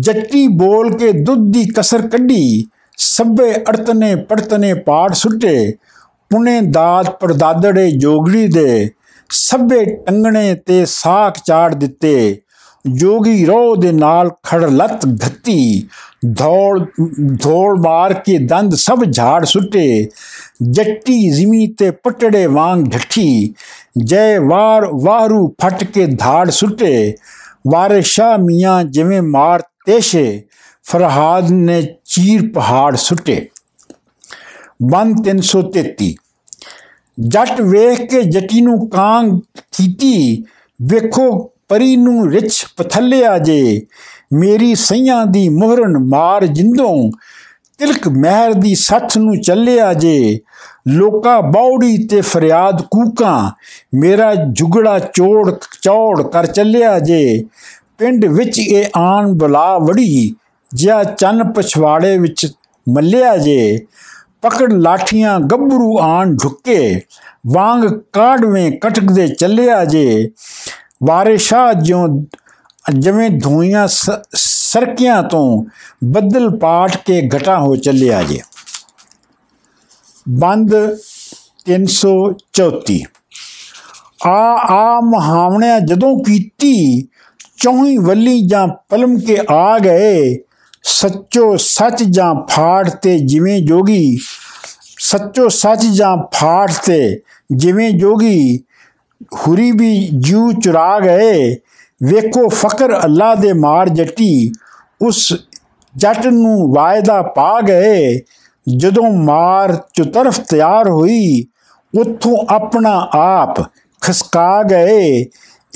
[0.00, 5.72] ਜੱਟੀ ਬੋਲ ਕੇ ਦੁੱਧ ਦੀ ਕਸਰ ਕੱਢੀ ਸਭੇ ਅੜਤਨੇ ਪੜਤਨੇ ਪਾੜ ਸੁੱਟੇ
[6.30, 8.90] ਪੁਨੇ ਦਾਤ ਪਰਦਾਦੜੇ ਜੋਗੜੀ ਦੇ,
[9.30, 12.40] ਸਭੇ ਟੰਗਣੇ ਤੇ ਸਾਖ ਚਾੜ ਦਿੱਤੇ।
[12.88, 15.88] ਜੋਗੀ ਰੋ ਦੇ ਨਾਲ ਖੜ ਲੱਤ ਘੱਤੀ
[16.38, 16.80] ਧੌੜ
[17.42, 20.08] ਧੌੜ ਮਾਰ ਕੇ ਦੰਦ ਸਭ ਝਾੜ ਸੁੱਟੇ।
[20.70, 23.54] ਜੱਟੀ ਜ਼ਮੀ ਤੇ ਪਟੜੇ ਵਾਂਗ ਢੱਠੀ,
[24.04, 27.14] ਜੈ ਵਾਰ ਵਾਰੂ ਫਟ ਕੇ ਧਾੜ ਸੁੱਟੇ।
[27.68, 30.42] ਵਾਰਿਸ ਸ਼ਾਹ ਮੀਆਂ ਜਿਵੇਂ ਮਾਰ ਤੇਸ਼ੇ
[30.86, 33.48] ਫਰਹਾਦ ਨੇ ਚੀਰ ਪਹਾੜ ਸੁੱਟੇ।
[34.82, 36.14] ਬੰਦ 333
[37.20, 39.32] ਜੱਟ ਵੇਖ ਕੇ ਜੱਟੀ ਨੂੰ ਕਾਂਗ
[39.76, 40.44] ਕੀਤੀ,
[40.82, 43.86] ਵੇਖੋ ਪਰੀ ਨੂੰ ਰਿਛ ਪਥਲਿਆ ਜੇ,
[44.32, 47.10] ਮੇਰੀ ਸਈਆਂ ਦੀ ਮੋਹਰਨ ਮਾਰ ਜਿੰਦੋਂ,
[47.78, 50.40] ਤਿਲਕ ਮਹਿਰ ਦੀ ਸੱਥ ਨੂੰ ਚੱਲਿਆ ਜੇ,
[50.88, 53.50] ਲੋਕਾ ਬੌੜੀ ਤੇ ਫਰਿਆਦ ਕੂਕਾਂ,
[53.94, 55.50] ਮੇਰਾ ਜੁਗੜਾ ਚੋੜ
[55.82, 57.44] ਚੌੜ ਕਰ ਚੱਲਿਆ ਜੇ,
[57.98, 60.34] ਪਿੰਡ ਵਿੱਚ ਇਹ ਆਣ ਬਲਾ ਵੜੀ
[60.76, 62.46] ਜਿਆ ਚੰਨ ਪਛਵਾੜੇ ਵਿੱਚ
[62.86, 63.78] ਮੱਲਿਆ ਜੇ,
[64.42, 67.00] ਪਕੜ ਲਾਠੀਆਂ ਗੱਭਰੂ ਆਣ ਢੁੱਕੇ
[67.46, 70.30] ਵਾਂਗ ਕਾੜਵੇਂ ਕਟਕਦੇ ਚੱਲਿਆ ਜੇ।
[71.04, 72.08] ਵਾਰਿਸ ਸ਼ਾਹ ਜਿਉਂ
[72.98, 73.86] ਜਿਵੇਂ ਧੂਈਆਂ
[74.34, 75.64] ਸਰਕਿਆਂ ਤੋਂ
[76.04, 78.40] ਬੱਦਲ ਪਾਟ ਕੇ ਘਟਾ ਹੋ ਚੱਲਿਆ ਜੇ।
[80.28, 80.74] ਬੰਦ
[81.66, 83.00] 334
[84.26, 84.38] ਆ
[84.70, 87.02] ਆ ਮਹਾਵਣਿਆ ਜਦੋਂ ਕੀਤੀ,
[87.56, 90.36] ਚੌਹੀ ਵੱਲੀ ਜਾਂ ਪਲਮ ਕੇ ਆ ਗਏ
[90.86, 94.18] ਸੱਚੋ ਸੱਚ ਜਾਂ ਫਾੜ ਤੇ ਜਿਵੇਂ ਜੋਗੀ,
[94.98, 96.98] ਸੱਚੋ ਸੱਚ ਜਾਂ ਫਾੜ ਤੇ
[97.52, 98.58] ਜਿਵੇਂ ਜੋਗੀ,
[99.36, 101.56] ਹੁਰੀ ਵੀ ਜੂ ਚੁਰਾ ਗਏ,
[102.00, 104.52] ਵੇਖੋ ਫਕਰ ਅੱਲਾ ਦੇ ਮਾਰ ਜੱਟੀ,
[105.02, 105.32] ਉਸ
[105.94, 108.20] ਜੱਟ ਨੂੰ ਵਾਇਦਾ ਪਾ ਗਏ,
[108.66, 111.44] ਜਦੋਂ ਮਾਰ ਚੁਤਰਫ ਤਿਆਰ ਹੋਈ,
[111.94, 113.62] ਉੱਥੋਂ ਆਪਣਾ ਆਪ
[114.02, 115.24] ਖਸਕਾ ਗਏ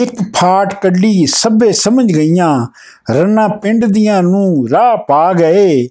[0.01, 2.67] ਇੱਕ ਫਾਟ ਕੱਢੀ ਸਭੇ ਸਮਝ ਗਈਆਂ।
[3.11, 5.89] ਰੰਨਾ ਪਿੰਡ ਦੀਆਂ ਨੂੰ ਰਾਹ ਪਾ ਗਏ।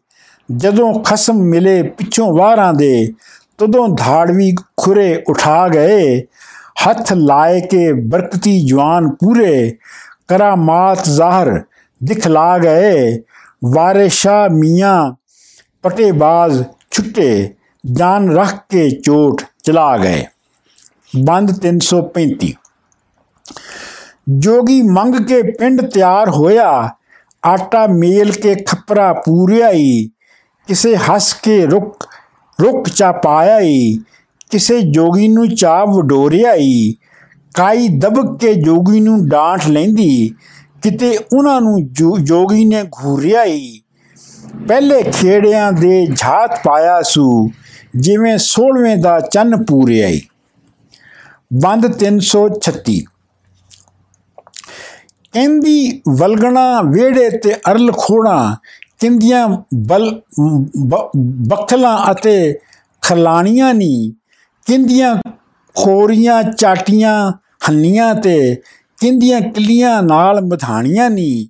[0.55, 3.13] ਜਦੋਂ ਖਸਮ ਮਿਲੇ ਪਿੱਛੋਂ ਵਾਰਾਂ ਦੇ,
[3.57, 6.21] ਤਦੋਂ ਧਾੜਵੀ ਖੁਰੇ ਉਠਾ ਗਏ।
[6.87, 9.77] ਹੱਥ ਲਾਏ ਕੇ ਬਰਕਤੀ ਜਵਾਨ ਪੂਰੇ,
[10.27, 11.63] ਕਰਾਮਾਤ ਜ਼ਾਹਰ
[12.03, 13.21] ਦਿਖਲਾ ਗਏ।
[13.65, 15.13] ਵਾਰਿਸ਼ਾ ਮੀਆਂ
[15.83, 17.53] ਪਟੇਬਾਜ਼ ਛੁੱਟੇ,
[17.91, 20.25] ਜਾਨ ਰੱਖ ਕੇ ਚੋਟ ਚਲਾ ਗਏ।
[21.25, 22.55] ਬੰਦ 335
[24.37, 26.89] ਜੋਗੀ ਮੰਗ ਕੇ ਪਿੰਡ ਤਿਆਰ ਹੋਇਆ।
[27.45, 30.09] ਆਟਾ ਮੇਲ ਕੇ ਖਪਰਾ ਪੂਰਿਆਈ।
[30.67, 32.07] ਕਿਸੇ ਹੱਸ ਕੇ ਰੁਕ
[32.61, 33.97] ਰੁਕ ਚਾ ਪਾਇਆਈ।
[34.49, 36.95] ਕਿਸੇ ਜੋਗੀ ਨੂੰ ਚਾ ਵਡੋਰਿਆਈ।
[37.53, 40.35] ਕਾਈ ਦਬਕ ਕੇ ਜੋਗੀ ਨੂੰ ਡਾਂਟ ਲੈਂਦੀ।
[40.83, 41.89] ਕਿਤੇ ਉਹਨਾਂ ਨੂੰ
[42.23, 43.81] ਜੋਗੀ ਨੇ ਘੂਰਿਆਈ।
[44.67, 47.49] ਪਹਿਲੇ ਖੇੜਿਆਂ ਦੇ ਝਾਤ ਪਾਇਆ ਸੂ,
[47.95, 50.21] ਜਿਵੇਂ 16ਵੇਂ ਦਾ ਚੰਨ ਪੂਰਿਆਈ।
[51.61, 53.05] ਬੰਦ 336
[55.33, 58.55] ਕਹਿੰਦੀ, ਵਲਗਣਾ ਵੇੜੇ ਤੇ ਅਰਲ ਖੋਣਾ
[58.99, 60.09] ਕਿੰਦੀਆਂ ਬਲ
[61.47, 62.53] ਬਖਲਾਂ ਅਤੇ
[63.03, 64.11] ਖਲਾਣੀਆਂ ਨਹੀਂ
[64.67, 65.15] ਕਿੰਦੀਆਂ
[65.75, 67.31] ਖੋਰੀਆਂ, ਚਾਟੀਆਂ,
[67.69, 68.55] ਹੰਨੀਆਂ ਤੇ
[68.99, 71.47] ਕਿੰਦੀਆਂ ਕਿਲੀਆਂ ਨਾਲ ਮਧਾਣੀਆਂ ਨਹੀਂ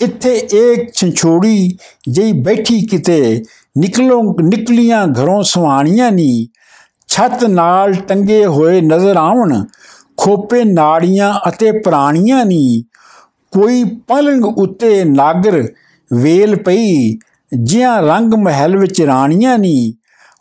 [0.00, 1.76] ਇੱਥੇ ਇੱਕ ਛੰਛੋੜੀ
[2.10, 3.44] ਜਈ ਬੈਠੀ ਕਿਤੇ,
[3.78, 6.46] ਨਿਕਲੋਂ, ਨਿਕਲੀਆਂ ਘਰੋਂ ਸਵਾਣੀਆਂ ਨਹੀਂ
[7.08, 9.64] ਛੱਤ ਨਾਲ ਟੰਗੇ ਹੋਏ ਨਜ਼ਰ ਆਉਣ,
[10.16, 12.82] ਖੋਪੇ ਨਾੜੀਆਂ ਅਤੇ ਪ੍ਰਾਣੀਆਂ ਨਹੀਂ
[13.52, 15.68] ਕੋਈ ਪਲੰਗ ਉੱਤੇ ਨਾਗਰ
[16.12, 17.18] ਵੇਲ ਪਈ,
[17.56, 19.92] ਜਿਹਾਂ ਰੰਗ ਮਹਿਲ ਵਿੱਚ ਰਾਣੀਆਂ ਨਹੀਂ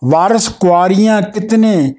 [0.08, 1.95] ਵਾਰਸ ਕੁਆਰੀਆਂ ਕਿਤਨੇ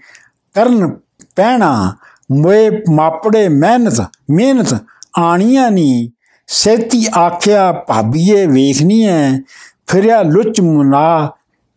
[0.54, 0.88] ਕਰਨ
[1.36, 1.96] ਪਹਿਣਾ
[2.32, 4.84] ਮੋਏ ਮਾਪੜੇ ਮਿਹਨਤ ਮਿਹਨਤ
[5.18, 6.10] ਆਣੀਆਂ ਨੀ।
[6.46, 9.38] ਸੇਤੀ ਆਖਿਆ, ਭਾਬੀਏ ਵੇਖਨੀ ਐ
[9.86, 11.30] ਫਿਰਿਆ ਲੁੱਚ ਮੁਨਾ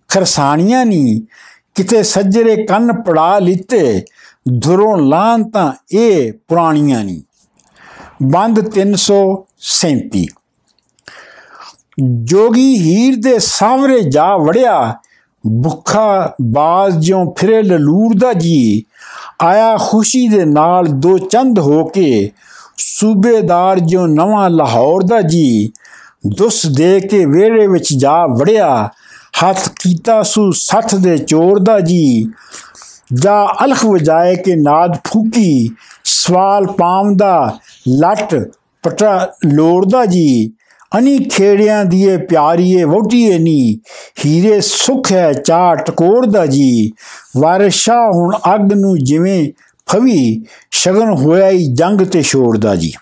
[0.07, 1.21] ਖਰਸਾਣੀਆਂ ਨੀ।
[1.75, 4.05] ਕਿਤੇ ਸੱਜਰੇ ਕੰਨ ਪੜਾ ਲਿੱਤੇ,
[4.61, 7.23] ਧੁਰੋਂ ਲਾਂ ਤਾਂ ਇਹ ਪੁਰਾਣੀਆਂ ਨੀ।
[8.21, 10.25] ਬੰਦ 337
[12.23, 14.95] ਜੋਗੀ ਹੀਰ ਦੇ ਸਾਹਮਣੇ ਜਾ ਵੜਿਆ,
[15.63, 18.83] ਭੁੱਖਾ ਬਾਜ਼ ਜਿਉ ਫਿਰੇ ਲਲੂਰ ਦਾ ਜੀ,
[19.41, 22.31] ਆਇਆ ਖੁਸ਼ੀ ਦੇ ਨਾਲ ਦੋ ਚੰਦ ਹੋ ਕੇ,
[22.77, 25.71] ਸੂਬੇਦਾਰ ਜਿਉ ਨਵਾਂ ਲਾਹੌਰ ਦਾ ਜੀ,
[26.27, 28.89] ਦੁਸ ਦੇ ਕੇ ਵੇੜੇ ਵਿੱਚ ਜਾ ਵੜਿਆ,
[29.43, 32.27] ਹੱਥ ਕੀਤਾ ਸੂ ਸੱਠ ਦੇ ਚੋਰ ਦਾ ਜੀ,
[33.13, 35.69] ਜਾ ਅਲਖ ਵਜਾਏ ਕੇ ਨਾਦ ਫੂਕੀ,
[36.03, 37.15] ਸਵਾਲ ਪਾਮ
[37.89, 38.35] ਲੱਟ
[38.83, 40.51] ਪਟਾ ਲੋੜਦਾ ਜੀ।
[40.97, 43.79] ਅਨੀ ਖੇੜਿਆਂ ਦੀਏ ਪਿਆਰੀਏ ਵੋਟੀਏ ਨੀ।
[44.25, 46.91] ਹੀਰੇ ਸੁਖ ਹੈ ਚਾ ਟਕੋਰ ਦਾ ਜੀ
[47.37, 49.51] ਵਾਰਸ਼ਾ ਹੁਣ ਅੱਗ ਨੂੰ ਜਿਵੇਂ
[49.87, 52.93] ਫਵੀ, ਸ਼ਗਨ ਹੋਇਆ ਹੀ ਜੰਗ ਤੇ ਛੋੜਦਾ ਜੀ।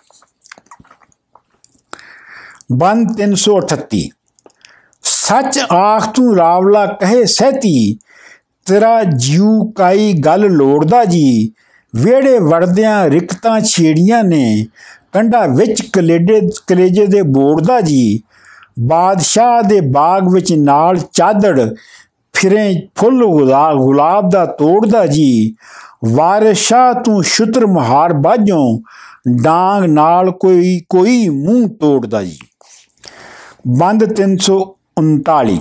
[2.71, 4.09] ਬੰਦ 338
[5.03, 7.97] ਸੱਚ ਆਖ ਤੂੰ ਰਾਵਲਾ ਕਹੇ ਸਹਤੀ,
[8.65, 11.51] ਤੇਰਾ ਜੀਉ ਕਾਈ ਗੱਲ ਲੋੜਦਾ ਜੀ।
[11.95, 14.65] ਵੇੜੇ ਵੜਦਿਆਂ ਰਿਕਤਾਂ ਛੇੜੀਆਂ ਨੇ।
[15.13, 18.19] ਕੰਡਾ ਵਿੱਚ ਕਲੇਡੇ, ਕਲੇਜੇ ਦੇ ਬੋੜਦਾ ਜੀ।
[18.79, 21.75] ਬਾਦਸ਼ਾਹ ਦੇ ਬਾਗ ਵਿੱਚ ਨਾਲ ਚਾਦੜ
[22.33, 23.25] ਫਿਰੇ ਫੁੱਲ
[23.75, 25.55] ਗੁਲਾਬ ਦਾ ਤੋੜਦਾ ਜੀ।
[26.05, 28.79] ਵਾਰਿਸ਼ਾ ਤੂੰ ਸ਼ੁਤਰ ਮਹਾਰ ਬਾਝੋਂ,
[29.43, 32.37] ਡਾਂਗ ਨਾਲ ਕੋਈ ਕੋਈ ਮੂੰਹ ਤੋੜਦਾ ਜੀ।
[33.67, 35.59] ਬੰਦ 339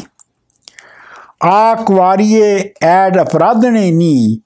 [1.44, 4.38] ਆ ਕੁਵਾਰੀਏ ਐਡ ਅਪਰਾਧਣੇ ਨੀ।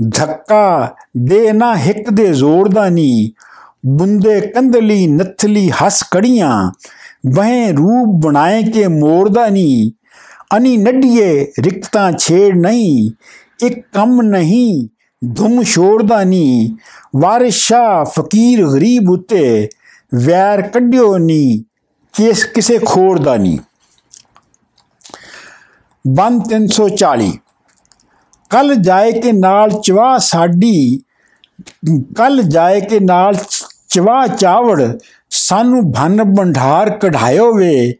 [0.00, 3.32] ਧੱਕਾ ਦੇ ਨਾ ਹਿੱਕ ਦੇ ਜ਼ੋਰ ਦਾ ਨੀ।
[3.86, 6.70] ਬੁੰਦੇ ਕੰਦਲੀ ਨਥਲੀ ਹੱਸ ਕੜੀਆਂ,
[7.26, 9.92] ਵਹਿ ਰੂਪ ਬਣਾਏ ਕੇ ਮੋੜਦਾ ਨੀ।
[10.56, 13.10] ਅਨੀ ਨੱਡੀਏ ਰਿਕਤਾਂ ਛੇੜ ਨਹੀਂ
[13.66, 14.88] ਇੱਕ ਕੰਮ ਨਹੀਂ,
[15.34, 16.76] ਧੁਮ ਛੋੜਦਾ ਨੀ।
[17.16, 19.68] ਵਾਰਿਸ਼ਾ ਫਕੀਰ ਗਰੀਬ ਉਤੇ
[20.26, 21.64] ਵੈਰ ਕੱਢਿਓ ਨੀ
[22.14, 23.58] ਕਿਸ ਕਿਸੇ ਖੋੜਦਾ ਨੀ।
[26.04, 27.30] ਬੰਦ 340
[28.50, 31.00] ਕੱਲ ਜਾਏ ਕੇ ਨਾਲ ਚਵਾ ਸਾਡੀ
[32.16, 33.34] ਕੱਲ ਜਾਏ ਕੇ ਨਾਲ
[33.88, 34.82] ਚਵਾ ਚਾਵੜ,
[35.30, 37.94] ਸਾਨੂੰ ਭੰਨ ਭੰਡਾਰ ਕਢਾਇਓ ਵੇ।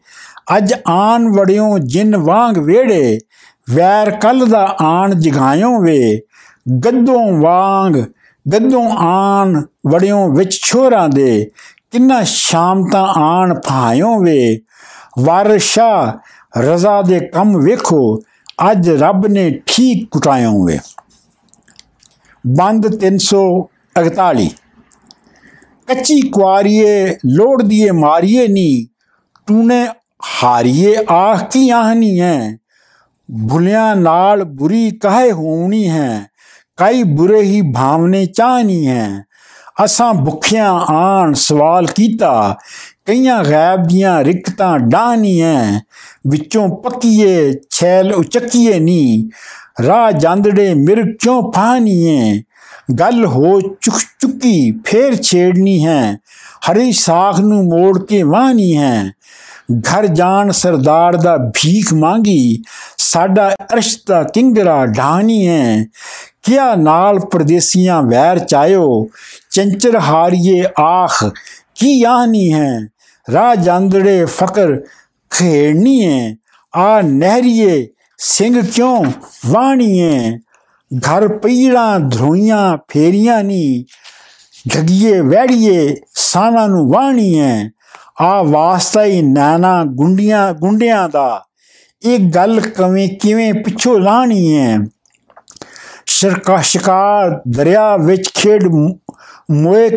[0.57, 3.19] ਅੱਜ ਆਨ ਵੜਿਓ ਜਿਨ ਵਾਂਗ ਵੇੜੇ
[3.73, 6.21] ਵੈਰ ਕੱਲ ਦਾ ਆਣ ਜਗਾਇਓ ਵੇ।
[6.85, 7.95] ਗੱਦੋਂ ਵਾਂਗ,
[8.45, 11.49] ਗੱਦੋਂ ਆਣ ਵੜਿਓ ਵਿੱਚ ਛੋਰਾਂ ਦੇ,
[11.91, 14.59] ਕਿੰਨਾ ਸ਼ਾਮ ਤਾਂ ਆਣ ਭਾਇਓ ਵੇ।
[15.19, 16.17] ਵਰਸ਼ਾ,
[16.57, 18.19] ਰਜ਼ਾ ਦੇ ਕੰਮ ਵੇਖੋ
[18.59, 20.79] ਅੱਜ ਰੱਬ ਨੇ ਠੀਕ ਕੁਟਾਇਓ ਵੇ
[22.45, 24.47] ਬੰਦ 341
[25.87, 28.87] ਕੱਚੀ ਕੁਆਰੀਏ ਲੋੜ ਦੀਏ ਮਾਰੀਏ ਨੀ
[29.47, 29.85] ਤੂਨੇ
[30.41, 32.57] ਹਾਰੀਏ ਆਖ ਕੀ ਆਹਨੀ ਹੈ
[33.29, 36.27] ਭੁਲਿਆਂ ਨਾਲ ਬੁਰੀ ਕਾਹੇ ਹੋਣੀ ਹੈ
[36.77, 39.07] ਕਈ ਬੁਰੇ ਹੀ ਭਾਵਨੇ ਚਾਹਨੀ ਹੈ
[39.83, 42.57] ਅਸਾਂ ਭੁੱਖਿਆਂ ਆਣ ਸਵਾਲ ਕੀਤਾ
[43.09, 45.81] ਕਈਆਂ ਗੈਬ ਦੀਆਂ ਰਿਕਤਾਂ ਡਾਹਨੀਆਂ
[46.27, 49.29] ਵਿੱਚੋਂ ਪੱਕੀਏ ਛੈਲ ਉਚਕੀਏ ਨੀ।
[49.87, 52.43] ਰਾਹ ਜਾਂਦੜੇ ਮਿਰ ਕਿਉਂ ਫਾਨੀਏ
[52.99, 56.17] ਗੱਲ ਹੋ ਚੁੱਕ ਚੁੱਕੀ ਫੇਰ ਛੇੜਨੀ ਹੈ।
[56.71, 59.11] ਹਰੀ ਸਾਖ ਨੂੰ ਮੋੜ ਕੇ ਵਾਹਨੀ ਹੈ।
[59.79, 62.63] ਘਰ ਜਾਣ ਸਰਦਾਰ ਦਾ ਭੀਖ ਮੰਗੀ,
[62.97, 65.85] ਸਾਡਾ ਅਰਸ਼ ਦਾ ਕਿੰਗਰਾ ਢਾਣੀ ਹੈ।
[66.43, 69.07] ਕਿਆ ਨਾਲ ਪਰਦੇਸੀਆਂ ਵੈਰ ਚਾਇਓ?
[69.51, 71.23] ਚੰਚਰ ਹਾਰੀਏ ਆਖ,
[71.75, 72.79] ਕੀ ਆਹਨੀ ਹੈ?
[73.31, 74.79] ਰਾਹ ਜਾਂਦੜੇ ਫਕਰ
[75.31, 76.35] ਖੇੜਨੀ ਹੈ
[76.73, 77.87] ਆ ਨਹਿਰੀਏ
[78.19, 79.03] ਸਿੰਘ ਕਿਉਂ
[79.45, 80.37] ਵਾਣੀਏ
[80.91, 83.85] ਘਰ ਪਈੜਾਂ ਧਰੋਈਆਂ ਫੇਰੀਆਂ ਨੀ
[84.67, 87.69] ਜਗੀਏ ਵੈੜੀਏ ਸਾਨਾ ਨੂੰ ਵਾਣੀਏ
[88.21, 91.45] ਆ ਵਾਸਤਾ ਹੀ ਨਾਨਾ ਗੁੰਡੀਆਂ ਗੁੰਡਿਆਂ ਦਾ
[92.01, 94.77] ਇਹ ਗੱਲ ਕਵੇਂ ਕਿਵੇਂ ਪਿੱਛੋਂ ਲਾਣੀ ਹੈ
[96.05, 98.67] ਸ਼ਰਕਾ ਸ਼ਿਕਾਰ ਦਰਿਆ ਵਿੱਚ ਖੇਡ
[99.51, 99.89] ਮੋਏ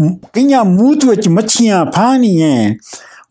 [0.00, 2.74] ਕਈਆਂ ਕਈਆਂ ਮੂਤ ਵਿੱਚ ਮੱਛੀਆਂ ਫਾਨੀਆਂ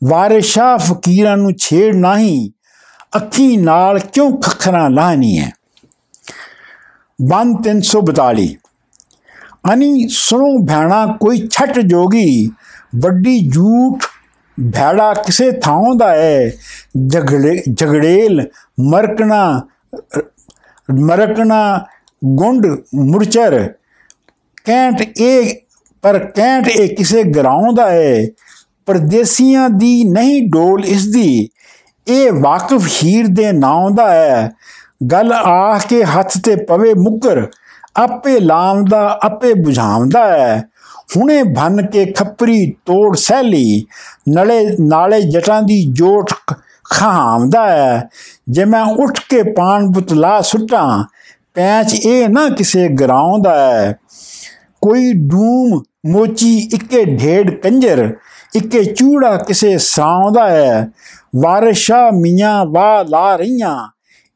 [0.03, 2.51] ਵਾਰਿਸ਼ਾ ਫਕੀਰਾਂ ਨੂੰ ਛੇੜ ਨਹੀਂ
[3.15, 5.53] ਅੱਖੀ ਨਾਲ ਕਿਉਂ ਖਖਰਾਂ ਲਾਣੀ ਹੈ
[7.21, 8.47] ਬੰਦ 342
[9.73, 12.51] ਅਨੀ ਸੁਣੋ ਭੈਣਾ, ਕੋਈ ਛੱਟ ਜੋਗੀ
[12.95, 14.05] ਵੱਡੀ ਝੂਠ
[14.73, 16.51] ਭੈੜਾ ਕਿਸੇ ਥਾਂ ਦਾ ਹੈ।
[17.07, 18.47] ਝਗੜੇ ਝਗੜੇਲ
[18.79, 19.61] ਮਰਕਣਾ
[20.99, 21.85] ਮਰਕਣਾ
[22.25, 23.73] ਗੁੰਡ ਮੁਰਚਰ।
[24.65, 25.60] ਕੈਂਟ ਇਹ
[26.03, 28.25] ਪਰ ਕੈਂਟ ਇਹ ਕਿਸੇ ਗਰਾਉਂ ਦਾ ਹੈ
[28.85, 31.49] ਪਰਦੇਸੀਆਂ ਦੀ ਨਹੀਂ ਡੋਲ ਇਸ ਦੀ
[32.07, 34.51] ਇਹ ਵਾਕਫ ਹੀਰ ਦੇ ਨਾਂ ਦਾ ਹੈ
[35.11, 37.47] ਗੱਲ ਆਖ ਕੇ ਹੱਥ ਤੇ ਪਵੇ ਮੁਕਰ,
[37.95, 40.63] ਆਪੇ ਲਾਉਂਦਾ ਆਪੇ 부ਝਾਉਂਦਾ ਹੈ
[41.17, 43.85] ਹੁਣੇ ਭੰਨ ਕੇ ਖੱਪਰੀ ਤੋੜ ਸਹਿਲੀ,
[44.29, 46.33] ਨਲੇ, ਨਾਲੇ ਜਟਾਂ ਦੀ ਜੋਟ
[46.85, 48.09] ਖਾਂਦਾ ਹੈ
[48.49, 51.03] ਜੇ ਮੈਂ ਉੱਠ ਕੇ ਪਾਣ ਬੁਤਲਾ ਸੁੱਟਾਂ,
[51.53, 53.99] ਪੈਂਚ ਇਹ ਨਾ ਕਿਸੇ ਗਰਾਉਂ ਦਾ ਹੈ
[54.81, 58.15] ਕੋਈ ਡੂਮ ਮੋਚੀ ਇੱਕੇ ਢੇੜ ਕੰਜਰ,
[58.55, 60.91] ਇੱਕੇ ਚੂੜਾ ਕਿਸੇ ਸਾਉਂ ਹੈ।
[61.35, 63.87] ਵਾਰਿਸ਼ਾ ਮੀਆਂ ਵਾ ਲਾ ਰਹੀਆਂ,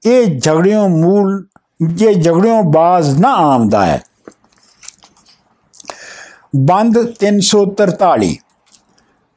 [0.06, 1.48] ਇਹ ਝਗੜਿਓਂ ਮੂਲ
[1.84, 4.04] ਜੇ ਝਗੜਿਓਂ ਬਾਜ਼ ਨਾ ਆਮਦਾ ਹੈ।
[6.56, 8.38] ਬੰਦ 343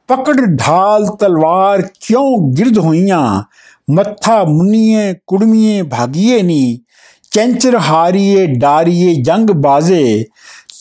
[0.07, 3.43] ਪਕੜ ਢਾਲ ਤਲਵਾਰ ਕਿਉਂ ਗਿਰਦ ਹੋਈਆਂ?
[3.91, 6.79] ਮੱਥਾ ਮੁਨੀਏ, ਕੁੜਮੀਏ, ਭਾਗੀਏ ਨੀ।
[7.31, 10.25] ਚੰਚਰ ਹਾਰੀਏ, ਡਾਰੀਏ, ਜੰਗ ਬਾਜ਼ੇ।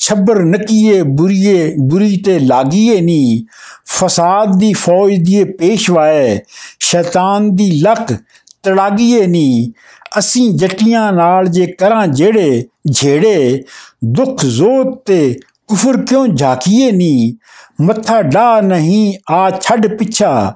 [0.00, 3.44] ਛੱਬਰ ਨਕੀਏ, ਬੁਰੀਏ, ਬੁਰੀ ਤੇ ਲਾਗੀਏ ਨੀ।
[3.86, 6.40] ਫਸਾਦ ਦੀ ਫੌਜ ਦੀ ਪੇਸ਼ਵਾਏ,
[6.80, 8.14] ਸ਼ੈਤਾਨ ਦੀ ਲੱਕ
[8.62, 9.72] ਤੜਾਗੀਏ ਨੀ।
[10.18, 13.62] ਅਸੀਂ ਜੱਟੀਆਂ ਨਾਲ ਜੇ ਕਰਾਂ ਜਿਹੜੇ ਝੇੜੇ,
[14.04, 17.36] ਦੁੱਖ ਜ਼ੋਤ ਤੇ ਕੁਫਰ ਕਿਉਂ ਝਾਕੀਏ ਨੀ?
[17.80, 20.54] ਮੱਥਾ ਡਾ ਨਹੀਂ, ਆ ਛੱਡ ਪਿੱਛਾ।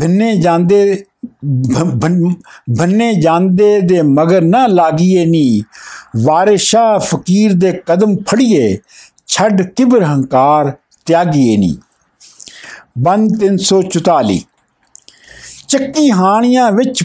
[0.00, 1.04] ਭੰਨੇ ਜਾਂਦੇ
[2.78, 5.62] ਭੰਨੇ ਜਾਂਦੇ ਦੇ ਮਗਰ ਨਾ ਲਾਗੀਏ ਨੀ।
[6.18, 8.78] ਵਾਰਿਸ਼ਾ ਫਕੀਰ ਦੇ ਕਦਮ ਫੜੀਏ,
[9.26, 10.72] ਛੱਡ ਕਿਬਰ ਹੰਕਾਰ
[11.06, 11.76] ਤਿਆਗੀਏ ਨੀ।
[12.98, 14.40] ਬੰਦ 344
[15.68, 17.04] ਚੱਕੀ ਹਾਣੀਆਂ ਵਿੱਚ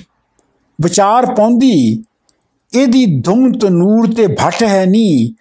[0.79, 2.03] ਵਿਚਾਰ ਪਾਉਂਦੀ,
[2.73, 5.33] ਇਹਦੀ ਧੁਮ ਤਨੂਰ ਤੇ ਭਟ ਹੈ ਨੀ।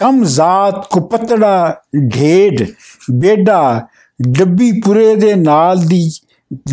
[0.00, 1.82] ਕਮ ਜ਼ਾਤ ਕੋ ਪਤੜਾ
[2.14, 2.64] ਢੇਡ,
[3.12, 3.86] ਬੇਡਾ
[4.20, 6.10] ਡੱਬੀ ਪੁਰੇ ਦੇ ਨਾਲ ਦੀ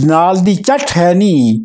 [0.07, 1.63] ਨਾਲ ਦੀ ਚੱਟ ਹੈ ਨੀ।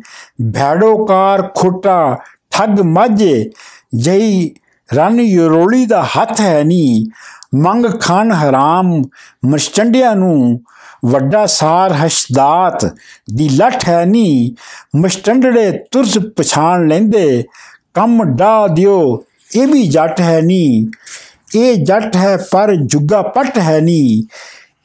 [0.53, 2.17] ਭੈੜੋਕਾਰ ਖੋਟਾ,
[2.51, 3.49] ਠੱਗ ਮਾਝੇ,
[3.95, 4.49] ਜਈ
[4.89, 7.05] ਰਨ ਯਰੋਲੀ ਦਾ ਹੱਥ ਹੈ ਨੀ।
[7.55, 9.01] ਮੰਗ ਖਾਨ ਹਰਾਮ
[9.45, 10.59] ਮਸਟੰਡਿਆਂ ਨੂੰ,
[11.05, 12.85] ਵੱਡਾ ਸਾਰ ਹਸ਼ਦਾਤ
[13.33, 14.55] ਦੀ ਲਠ ਹੈ ਨੀ।
[14.95, 17.43] ਮਸਟੰਡੜੇ ਤੁਰਸ ਪਛਾਣ ਲੈਂਦੇ,
[17.93, 19.23] ਕੰਮ ਡਾ ਦਿਓ,
[19.55, 20.87] ਇਹ ਵੀ ਜੱਟ ਹੈ ਨੀ।
[21.55, 24.23] ਇਹ ਜੱਟ ਹੈ ਪਰ ਜੁਗਾ ਪਟ ਹੈ ਨੀ।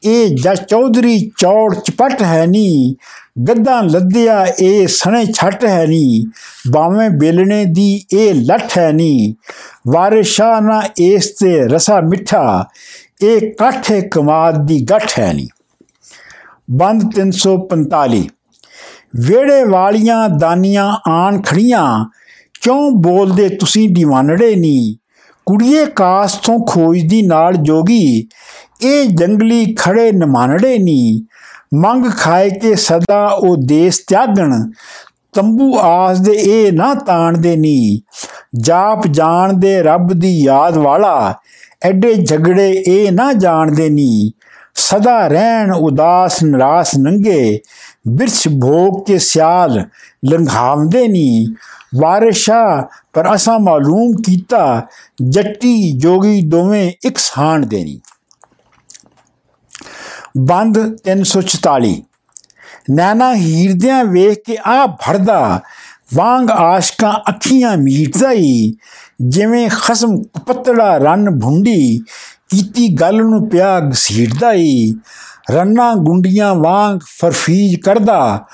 [0.04, 2.96] ਇਹ ਜੱਟ ਚੌਧਰੀ ਚੌੜ ਚਪਟ ਹੈ ਨੀ,
[3.48, 6.26] ਗੱਦਾਂ ਲੱਦਿਆ ਇਹ ਸਣੇ ਛੱਟ ਹੈ ਨੀ
[6.70, 9.34] ਬਾਵੇਂ ਬੇਲਣੇ ਦੀ ਇਹ ਲੱਠ ਹੈ ਨੀ।
[9.88, 12.64] ਵਾਰਿਸ਼ਾ ਨਾ ਇਸ ਤੇ ਰਸਾ ਮਿੱਠਾ,
[13.22, 15.48] ਇਹ ਕਾਠੇ ਕਮਾਦ ਦੀ ਗੱਠ ਹੈ ਨੀ।
[16.70, 18.22] ਬੰਦ 345
[19.16, 22.04] ਵੇੜੇ ਵਾਲੀਆਂ ਦਾਨੀਆਂ ਆਣ ਖੜੀਆਂ,
[22.62, 24.96] ਕਿਉਂ ਬੋਲਦੇ ਤੁਸੀਂ ਦੀਵਾਨੜੇ ਨੀ?
[25.46, 28.26] ਕੁੜੀਏ ਕਾਸ ਤੋਂ ਖੋਜਦੀ ਨਾਲ ਜੋਗੀ
[28.84, 31.26] ਇਹ ਜੰਗਲੀ ਖੜੇ ਨਮਾਨੜੇ ਨੀ।
[31.74, 34.52] ਮੰਗ ਖਾਏ ਕੇ ਸਦਾ ਉਹ ਦੇਸ ਤਿਆਗਣ।
[35.32, 38.00] ਤੰਬੂ ਆਸ ਦੇ ਇਹ ਨਾ ਤਾਣਦੇ ਨੀ।
[38.60, 41.34] ਜਾਪ ਜਾਣਦੇ ਰੱਬ ਦੀ ਯਾਦ ਵਾਲਾ।
[41.84, 44.32] ਐਡੇ ਝਗੜੇ ਇਹ ਨਾ ਜਾਣਦੇ ਨੀ।
[44.74, 47.60] ਸਦਾ ਰਹਿਣ ਉਦਾਸ ਨਿਰਾਸ ਨੰਗੇ।
[48.08, 49.84] ਬਿਰਛ ਭੋਗ ਕੇ ਸਿਆਲ
[50.30, 51.46] ਲੰਘਾਵਦੇ ਨੀ।
[51.96, 54.86] ਵਾਰਿਸ਼ਾ ਪਰ ਅਸਾਂ ਮਾਲੂਮ ਕੀਤਾ
[55.22, 58.00] ਜੱਟੀ ਜੋਗੀ ਦੋਵੇਂ ਇੱਕ ਸਾਣ ਦੇਣੀ
[60.34, 60.78] ਬੰਦ
[61.08, 61.94] 344
[62.90, 65.60] ਨੈਣਾ ਹੀਰਦਿਆਂ ਵੇਖ ਕੇ ਆ ਭਰਦਾ
[66.14, 68.32] ਵਾਂਗ ਆਸ਼ਕਾਂ ਅੱਖੀਆਂ ਮੀਟਦਾ
[69.22, 70.16] ਜਿਵੇਂ ਖਸਮ
[70.46, 71.98] ਪਤੜਾ ਰਨ ਭੁੰਡੀ,
[72.50, 74.94] ਕੀਤੀ ਗੱਲ ਨੂੰ ਪਿਆ ਘਸੀੜਦਾ ਹੀ
[75.50, 78.44] ਰੰਨਾ ਗੁੰਡੀਆਂ ਵਾਂਗ ਫਰਫੀਜ ਕਰਦਾ,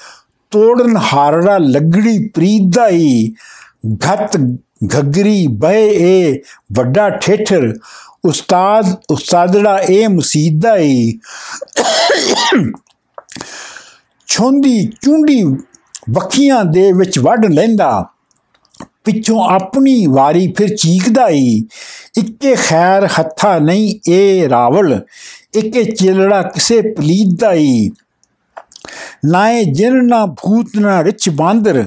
[0.52, 3.34] ਤੋੜਨ ਹਾਰੜਾ ਲੱਗੜੀ ਪ੍ਰੀਤ ਦਾ ਹੀ
[4.06, 4.36] ਘਤ
[4.96, 6.40] ਘਗਰੀ ਬਏ ਏ
[6.72, 7.72] ਵੱਡਾ ਠੇਠਰ
[8.24, 11.18] ਉਸਤਾਦ ਉਸਤਾਦੜਾ ਇਹ ਮੁਸੀਦਾ ਹੀ
[14.28, 15.42] ਛੋਂਦੀ ਚੁੰਡੀ
[16.10, 18.04] ਵਖੀਆਂ ਦੇ ਵਿੱਚ ਵੱਢ ਲੈਂਦਾ।
[19.04, 21.62] ਪਿੱਛੋਂ ਆਪਣੀ ਵਾਰੀ ਫਿਰ ਚੀਕਦਾ ਈ
[22.18, 25.00] ਇੱਕੇ ਖੈਰ ਹੱਥਾ ਨਹੀਂ ਏ ਰਾਵਲ,
[25.54, 27.90] ਇੱਕੇ ਚਿਲੜਾ ਕਿਸੇ ਪਲੀਦ ਦਾ ਈ
[29.26, 31.84] ਨਾਏ ਜਿਨ, ਨਾ ਭੂਤ, ਨਾ ਰਿਚ ਬਾਂਦਰ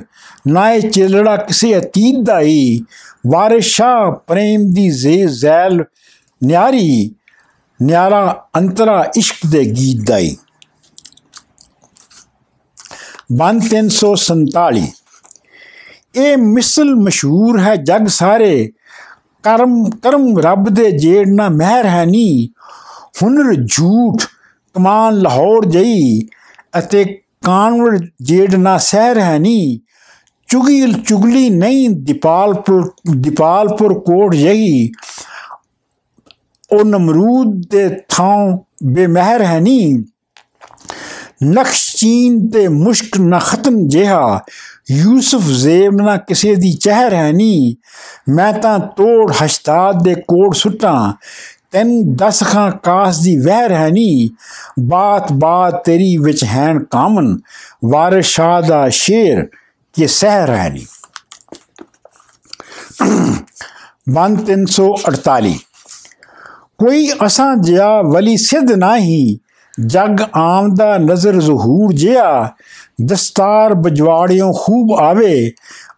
[0.48, 2.80] ਨਾਏ ਚਿਲੜਾ ਕਿਸੇ ਅਤੀਤ ਦਾ ਈ
[3.28, 5.84] ਵਾਰਿਸ਼ਾ ਪ੍ਰੇਮ ਦੀ ਜ਼ੇ ਜ਼ੈਲ
[6.44, 7.14] ਨਿਆਰੀ
[7.80, 10.36] ਨਿਆਰਾ ਅੰਤਰਾ ਇਸ਼ਕ ਦੇ ਗੀਤ ਦਾ ਈ
[13.34, 14.82] ਬੰਦ 347
[16.16, 18.72] ਇਹ ਮਿਸਲ ਮਸ਼ਹੂਰ ਹੈ ਜਗ ਸਾਰੇ
[19.44, 22.50] ਕਰਮ ਕਰਮ ਰੱਬ ਦੇ ਜੇੜ ਨਾ ਮਹਿਰ ਹੈ ਨੀ
[23.24, 24.26] ਹੁਨਰ ਝੂਠ
[24.76, 26.22] ਕਮਾਨ ਲਾਹੌਰ ਜਈ
[26.78, 27.04] ਅਤੇ
[27.46, 29.80] ਕਾਨਵਰ ਜੇੜ ਨਾ ਸਹਿਰ ਹੈ ਨੀ
[30.50, 34.90] ਚੁਗਿਲ ਚੁਗਲੀ ਨਹੀਂ ਦੀਪਾਲਪੁਰ ਦੀਪਾਲਪੁਰ ਕੋਟ ਜਈ
[36.74, 40.04] ਉਹ ਨਮਰੂਦ ਦੇ ਥਾਂ ਬੇਮਹਿਰ ਹੈ ਨੀ
[41.44, 44.40] ਨਕਸ਼ ਚੀਨ ਤੇ ਮੁਸ਼ਕ ਨਾ ਖਤਮ ਜਿਹਾ
[44.92, 47.76] ਯੂਸਫ ਜ਼ੇਬ ਨਾ ਕਿਸੇ ਦੀ ਚਹਿਰ ਹੈ ਨੀ
[48.30, 51.14] ਮੈਂ ਤਾਂ ਤੋੜ ਹਸ਼ਤਾਦ ਦੇ ਕੋੜ ਸੁੱਟਾਂ
[51.72, 54.30] ਤੈਨ ਦਸ ਖਾਂ ਕਾਸ ਦੀ ਵਹਿਰ ਹੈ ਨੀ
[54.80, 57.38] ਬਾਤ ਬਾਤ ਤੇਰੀ ਵਿੱਚ ਹੈਨ ਕਾਮਨ
[57.86, 59.46] ਵਾਰਿਸ ਸ਼ਾਹ ਦਾ ਸ਼ੇਰ
[59.96, 60.86] ਕਿ ਸਹਿਰ ਹੈ ਨੀ
[64.10, 65.54] ਬੰਦ 348
[66.80, 69.38] ਕੋਈ ਅਸਾਂ ਜਿਆ ਵਲੀ ਸਿੱਧ ਨਹੀਂ,
[69.74, 72.54] ਜਗ ਆਮਦਾ ਨਜ਼ਰ ਜ਼ਹੂਰ ਜਿਆ
[73.02, 75.52] ਦਸਤਾਰ ਬਜਵਾੜਿਓਂ ਖੂਬ ਆਵੇ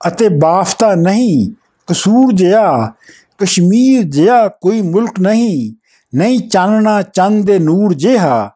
[0.07, 1.49] ਅਤੇ ਬਾਫਤਾ ਨਹੀਂ,
[1.87, 2.93] ਕਸੂਰ ਜਿਆ
[3.37, 5.73] ਕਸ਼ਮੀਰ ਜਿਆ ਕੋਈ ਮੁਲਕ ਨਹੀਂ
[6.13, 8.49] ਨਹੀਂ ਚਾਨਣਾ ਚੰਦ ਦੇ ਨੂਰ ਜਿਹਾ,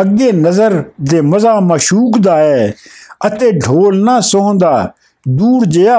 [0.00, 2.72] ਅੱਗੇ ਨਜ਼ਰ ਦੇ ਮਜ਼ਾ ਮਸ਼ੂਕ ਦਾ ਹੈ
[3.26, 4.92] ਅਤੇ ਢੋਲ ਨਾ ਸੋਹੰਦਾ
[5.26, 5.98] ਦੂਰ ਜਿਆ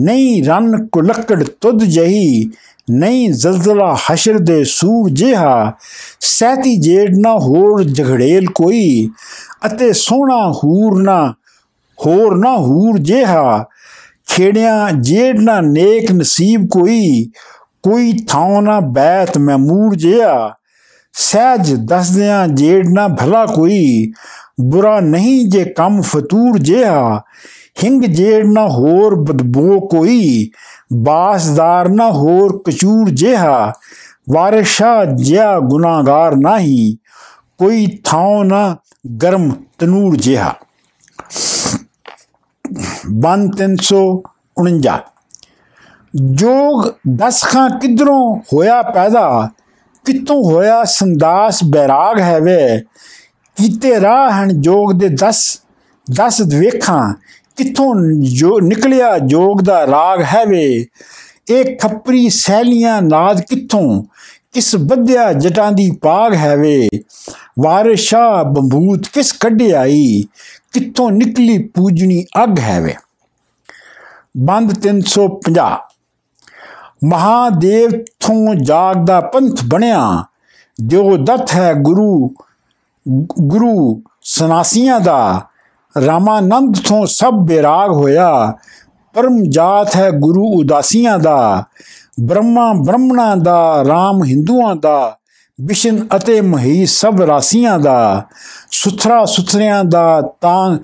[0.00, 2.50] ਨਹੀਂ ਰਨ ਕੁਲਕੜ ਤੁਧ ਜਹੀ
[2.90, 5.72] ਨਹੀਂ ਜ਼ਲਜ਼ਲਾ ਹਸ਼ਰ ਦੇ ਸੂਰ ਜਿਹਾ,
[6.20, 9.10] ਸਹਿਤੀ ਜੇੜ ਨਾ ਹੋਰ ਝਗੜੇਲ ਕੋਈ,
[9.66, 11.34] ਅਤੇ ਸੋਹਣਾ ਹੂਰ ਨਾ,
[12.06, 13.64] ਹੋਰ ਨਾ ਹੂਰ ਜਿਹਾ,
[14.28, 17.30] ਖੇੜਿਆਂ ਜੇੜ ਨਾ ਨੇਕ ਨਸੀਬ ਕੋਈ
[17.82, 20.54] ਕੋਈ ਥਾਂ ਨਾ ਬੈਤ ਮੈਮੂਰ ਜਿਹਾ,
[21.12, 24.12] ਸਹਿਜ ਦੱਸਦਿਆਂ ਜੇੜ ਨਾ ਭਲਾ ਕੋਈ,
[24.60, 27.22] ਬੁਰਾ ਨਹੀਂ ਜੇ ਕੰਮ ਫਤੂਰ ਜਿਹਾ
[27.84, 30.50] ਹਿੰਗ ਜੇੜ ਨਾ ਹੋਰ ਬਦਬੋ ਕੋਈ,
[30.92, 33.72] ਬਾਸਦਾਰ ਨਾ ਹੋਰ ਕਚੂਰ ਜਿਹਾ,
[34.30, 36.96] ਵਾਰਿਸ਼ਾ ਜਿਆ ਗੁਨਾਹਗਾਰ ਨਹੀਂ,
[37.58, 38.76] ਕੋਈ ਥਾਂ ਨਾ
[39.22, 40.54] ਗਰਮ ਤਨੂਰ ਜਿਹਾ।
[43.10, 45.00] ਬੰਨ 349
[46.14, 46.84] ਜੋਗ
[47.16, 49.50] ਦਸ ਖਾਂ ਕਿਧਰੋਂ ਹੋਇਆ ਪੈਦਾ
[50.04, 52.84] ਕਿਤੋਂ ਹੋਇਆ ਸੰਦਾਸ ਬੈਰਾਗ ਹੈ ਵੇ
[53.56, 55.40] ਕੀਤੇ ਰਾਹ ਹਨ ਜੋਗ ਦੇ 10
[56.06, 57.14] 10 ਵੇਖਾਂ
[57.56, 60.86] ਕਿੱਥੋਂ ਜੋ ਨਿਕਲਿਆ, ਜੋਗ ਦਾ ਰਾਗ ਹੈ ਵੇ?
[61.50, 64.04] ਇਹ ਖੱਪਰੀ ਸੈਲੀਆਂ ਨਾਦ ਕਿੱਥੋਂ?
[64.52, 66.88] ਕਿਸ ਬੱਧਿਆ ਜਟਾਂ ਦੀ ਪਾਗ ਹੈ ਵੇ?
[67.60, 70.24] ਵਾਰਿਸ਼ਾ ਬੰਬੂਤ ਕਿਸ ਕੱਢਿਆਈ
[70.72, 72.94] ਕਿੱਥੋਂ ਨਿਕਲੀ ਪੂਜਣੀ ਅੱਗ ਹੈ ਵੇ?
[74.36, 75.78] ਬੰਦ 350
[77.04, 80.24] ਮਹਾਦੇਵ ਤੋਂ ਜਾਗਦਾ ਪੰਥ ਬਣਿਆ।
[80.86, 82.34] ਜੋ ਦਤ ਹੈ ਗੁਰੂ
[83.42, 85.42] ਗੁਰੂ ਸਨਾਸੀਆਂ ਦਾ।
[86.04, 88.52] ਰਾਮਾਨੰਦ ਤੋਂ ਸਭ ਬੇਰਾਗ ਹੋਇਆ।
[89.14, 91.64] ਪਰਮ ਜਾਤ ਹੈ ਗੁਰੂ ਉਦਾਸੀਆਂ ਦਾ,
[92.20, 95.18] ਬ੍ਰਹਮਾ ਬ੍ਰਹਮਣਾ ਦਾ RAM ਹਿੰਦੂਆਂ ਦਾ,
[95.60, 98.22] ਵਿਸ਼ਨ ਅਤੇ ਮਹੀ ਸਭ ਰਾਸੀਆਂ ਦਾ,
[98.70, 100.78] ਸੁਥਰਾ ਸੁਥਰਿਆਂ ਦਾ, ਤਾਂ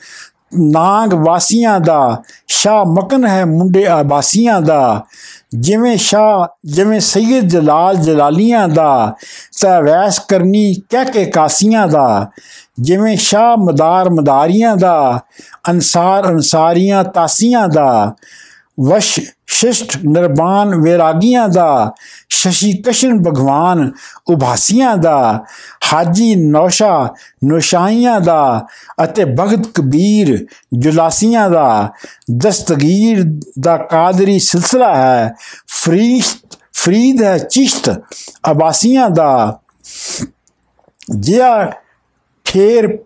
[0.59, 5.05] ਨਾਗ ਵਾਸੀਆਂ ਦਾ ਸ਼ਾ ਮਕਨ ਹੈ ਮੁੰਡੇ ਆਬਾਸੀਆਂ ਦਾ,
[5.59, 9.15] ਜਿਵੇਂ ਸ਼ਾ ਜਿਵੇਂ ਸੈਦ ਜਲਾਲ ਜਲਾਲੀਆਂ ਦਾ
[9.61, 12.27] ਤਵੈਸ ਕਰਨੀ ਕਹਿ ਕੇ ਕਾਸੀਆਂ ਦਾ
[12.81, 15.21] ਜਿਵੇਂ ਸ਼ਾ ਮਦਾਰ ਮਦਾਰੀਆਂ ਦਾ,
[15.71, 18.15] ਅਨਸਾਰ ਅਨਸਾਰੀਆਂ ਤਾਸੀਆਂ ਦਾ,
[18.81, 21.93] ਵਸ਼ ਸ਼ਿਸ਼ਟ ਨਿਰਬਾਨ ਵਿਰਾਗੀਆਂ ਦਾ,
[22.29, 23.93] ਸ਼ਸ਼ੀ ਕਸ਼ਨ ਭਗਵਾਨ
[24.31, 25.45] ਉਭਾਸੀਆਂ ਦਾ,
[25.93, 27.15] ਹਾਜੀ ਨੌਸ਼ਾ
[27.45, 28.67] ਨੁਸ਼ਾਈਆਂ ਦਾ
[29.05, 31.91] ਅਤੇ ਭਗਤ ਕਬੀਰ ਜੁਲਾਸੀਆਂ ਦਾ।
[32.37, 33.25] ਦਸਤਗੀਰ
[33.61, 35.35] ਦਾ ਕਾਦਰੀ ਸਿਲਸਿਲਾ ਹੈ
[35.67, 36.25] ਫਰੀਦ
[36.73, 38.03] ਫਰੀਦ ਹੈ ਚਿਸ਼ਤ
[38.51, 39.59] ਅਬਾਸੀਆਂ ਦਾ।
[41.11, 41.73] ਜਿਆ
[42.53, 42.99] ਠੇਰ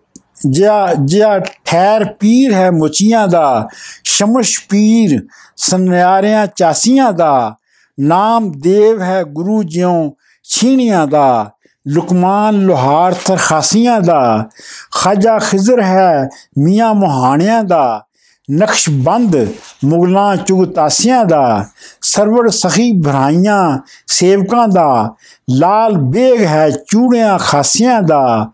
[0.49, 3.67] ਜਿਆ ਜਿਆ ਠਹਿਰ ਪੀਰ ਹੈ ਮੁਚੀਆਂ ਦਾ,
[4.03, 7.55] ਸ਼ਮਸ਼ ਪੀਰ ਸੰਨਿਆਰਿਆਂ ਚਾਸੀਆਂ ਦਾ,
[7.99, 10.11] ਨਾਮ ਦੇਵ ਹੈ ਗੁਰੂ ਜਿਉ
[10.43, 11.51] ਛੀਣੀਆਂ ਦਾ,
[11.87, 14.49] ਲੁਕਮਾਨ ਲੋਹਾਰ ਤਰਖਾਸੀਆਂ ਦਾ,
[14.91, 18.03] ਖਾਜਾ ਖਿਜ਼ਰ ਹੈ ਮੀਆਂ ਮੁਹਾਣਿਆਂ ਦਾ,
[18.51, 19.47] ਨਕਸ਼ਬੰਦ
[19.85, 21.65] ਮੁਗਲਾਂ ਚੁਗਤਾਸੀਆਂ ਦਾ
[22.01, 23.77] ਸਰਵਰ ਸਖੀ ਭਰਾਈਆਂ
[24.07, 25.15] ਸੇਵਕਾਂ ਦਾ,
[25.49, 28.51] ਲਾਲ ਬੇਗ ਹੈ ਚੂੜਿਆਂ ਖਾਸੀਆਂ ਦਾ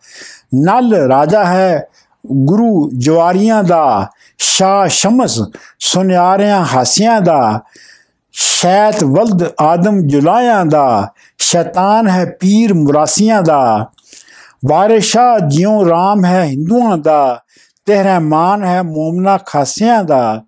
[0.55, 1.87] ਨਲ ਰਾਜਾ ਹੈ।
[2.31, 5.41] ਗੁਰੂ ਜਵਾਰੀਆਂ ਦਾ ਸ਼ਾ ਸ਼ਮਸ
[5.79, 7.59] ਸੁਨਿਆਰਿਆਂ ਹਾਸੀਆਂ ਦਾ,
[8.31, 13.87] ਸ਼ੈਤ ਵਲਦ ਆਦਮ ਜੁਲਾਇਆਂ ਦਾ, ਸ਼ੈਤਾਨ ਹੈ ਪੀਰ ਮੁਰਾਸੀਆਂ ਦਾ।
[14.65, 17.41] ਵਾਰਿਸ਼ਾ ਜਿਉ ਰਾਮ ਹੈ ਹਿੰਦੂਆਂ ਦਾ
[17.85, 18.03] ਤੇ
[18.63, 20.41] ਹੈ ਮੂਮਨਾ ਖਾਸਿਆਂ ਦਾ।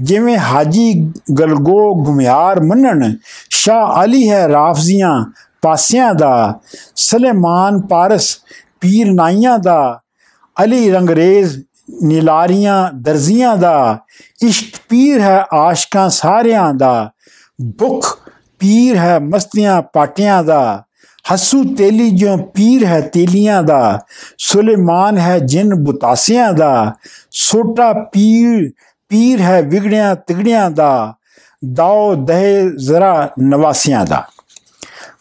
[0.00, 3.14] ਜਿਵੇਂ ਹਾਜੀ ਗਲਗੋ ਗੁਮਿਆਰ ਮੰਨਣ
[3.50, 5.24] ਸ਼ਾ ਅਲੀ ਹੈ ਰਾਫਜ਼ੀਆਂ
[5.62, 6.54] ਪਾਸਿਆਂ ਦਾ।
[6.96, 8.36] ਸਲੇਮਾਨ ਪਾਰਸ
[8.84, 10.00] ਪੀਰ ਨਾਈਆਂ ਦਾ,
[10.64, 11.58] ਅਲੀ ਰੰਗਰੇਜ਼
[12.02, 13.98] ਨੀਲਾਰੀਆਂ ਦਰਜ਼ੀਆਂ ਦਾ,
[14.42, 17.10] ਇਸ਼ਕ ਪੀਰ ਹੈ ਆਸ਼ਕਾਂ ਸਾਰਿਆਂ ਦਾ,
[17.78, 18.18] ਭੁੱਖ
[18.58, 20.84] ਪੀਰ ਹੈ ਮਸਤੀਆਂ ਪਾਟਿਆਂ ਦਾ,
[21.34, 24.00] ਹਸੂ ਤੇਲੀ ਜੋ ਪੀਰ ਹੈ ਤੇਲੀਆਂ ਦਾ,
[24.38, 26.92] ਸੁਲੇਮਾਨ ਹੈ ਜਿਨ ਬੁਤਾਸਿਆਂ ਦਾ,
[27.30, 28.70] ਸੋਟਾ ਪੀਰ
[29.08, 31.14] ਪੀਰ ਹੈ ਵਿਗੜਿਆਂ ਤਿਗੜਿਆਂ ਦਾ
[31.72, 34.28] ਦਾਉ ਦਹੇ ਜ਼ਰਾ ਨਵਾਸੀਆਂ ਦਾ।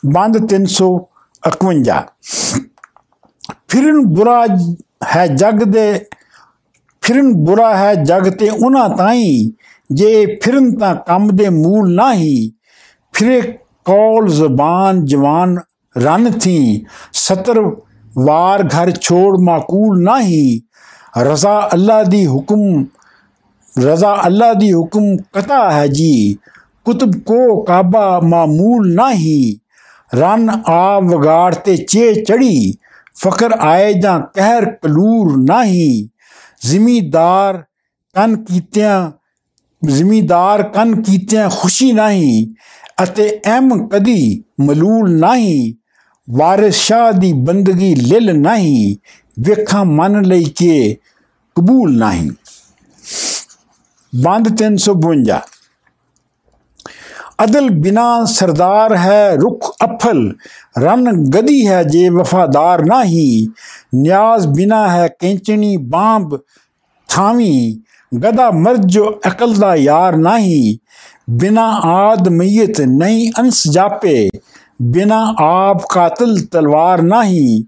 [0.05, 2.05] ਬੰਦ 351
[3.67, 4.45] ਫਿਰਨ ਬੁਰਾ
[5.15, 6.05] ਹੈ ਜਗ ਦੇ,
[7.01, 9.51] ਫਿਰਨ ਬੁਰਾ ਹੈ ਜਗ ਤੇ ਉਹਨਾਂ ਤਾਈ।
[9.93, 12.51] ਜੇ ਫਿਰਨ ਤਾਂ ਕੰਮ ਦੇ ਮੂਲ ਨਹੀਂ।
[13.13, 13.41] ਫਿਰੇ
[13.85, 15.59] ਕੌਲ ਜ਼ਬਾਨ ਜਵਾਨ
[15.97, 17.59] ਰਨ ਥੀ। ਸਤਰ
[18.25, 20.61] ਵਾਰ ਘਰ ਛੋੜ ਮਾਕੂਲ ਨਹੀਂ।
[21.19, 22.85] ਰਜ਼ਾ ਅੱਲਾ ਦੀ ਹੁਕਮ,
[23.79, 26.37] ਰਜ਼ਾ ਅੱਲਾ ਦੀ ਹੁਕਮ ਕਤਾ ਹੈ ਜੀ।
[26.85, 29.57] ਕੁਤਬ ਕੋ ਕਾਬਾ ਮਾਮੂਲ ਨਹੀਂ।
[30.17, 32.73] ਰਨ ਆ ਵਗਾੜ ਤੇ ਚੇ ਚੜੀ।
[33.15, 36.07] ਫਕਰ ਆਏ ਜਾਂ ਕਹਿਰ ਕਲੂਰ ਨਹੀਂ,
[36.67, 37.63] ਜ਼ਿਮੀਦਾਰ
[38.13, 39.11] ਕਨ ਕੀਤਿਆਂ,
[39.87, 42.53] ਜ਼ਿਮੀਦਾਰ ਕਨ ਕੀਤਿਆਂ ਖੁਸ਼ੀ ਨਹੀਂ
[43.03, 45.73] ਅਤੇ ਐਮ ਕਦੀ ਮਲੂਲ ਨਹੀਂ,
[46.29, 48.95] ਵਾਰਿਸ ਸ਼ਾਹ ਦੀ ਬੰਦਗੀ ਲਿਲ ਨਹੀਂ,
[49.39, 50.97] ਵੇਖਾਂ ਮਨ ਲਈ ਕੇ
[51.55, 52.31] ਕਬੂਲ ਨਹੀਂ।
[54.15, 55.52] ਬੰਦ 352
[57.43, 60.33] ਅਦਲ ਬਿਨਾ ਸਰਦਾਰ ਹੈ ਰੁਖ ਅਫਲ
[60.79, 63.47] ਰਨ ਗਦੀ ਹੈ ਜੇ ਵਫਾਦਾਰ ਨਹੀਂ
[63.95, 66.37] ਨਿਆਜ਼ ਬਿਨਾ ਹੈ ਕੈਂਚਣੀ ਬਾਂਬ
[67.09, 67.81] ਥਾਵੀ
[68.11, 70.77] ਗਦਾ ਮਰਦ ਜੋ ਅਕਲ ਦਾ ਯਾਰ ਨਹੀਂ
[71.29, 74.29] ਬਿਨਾ ਆਦ ਮਈਤ ਨਹੀਂ ਅੰਸ ਜਾਪੇ
[74.81, 77.63] ਬਿਨਾ ਆਪ ਕਾਤਲ ਤਲਵਾਰ ਨਹੀਂ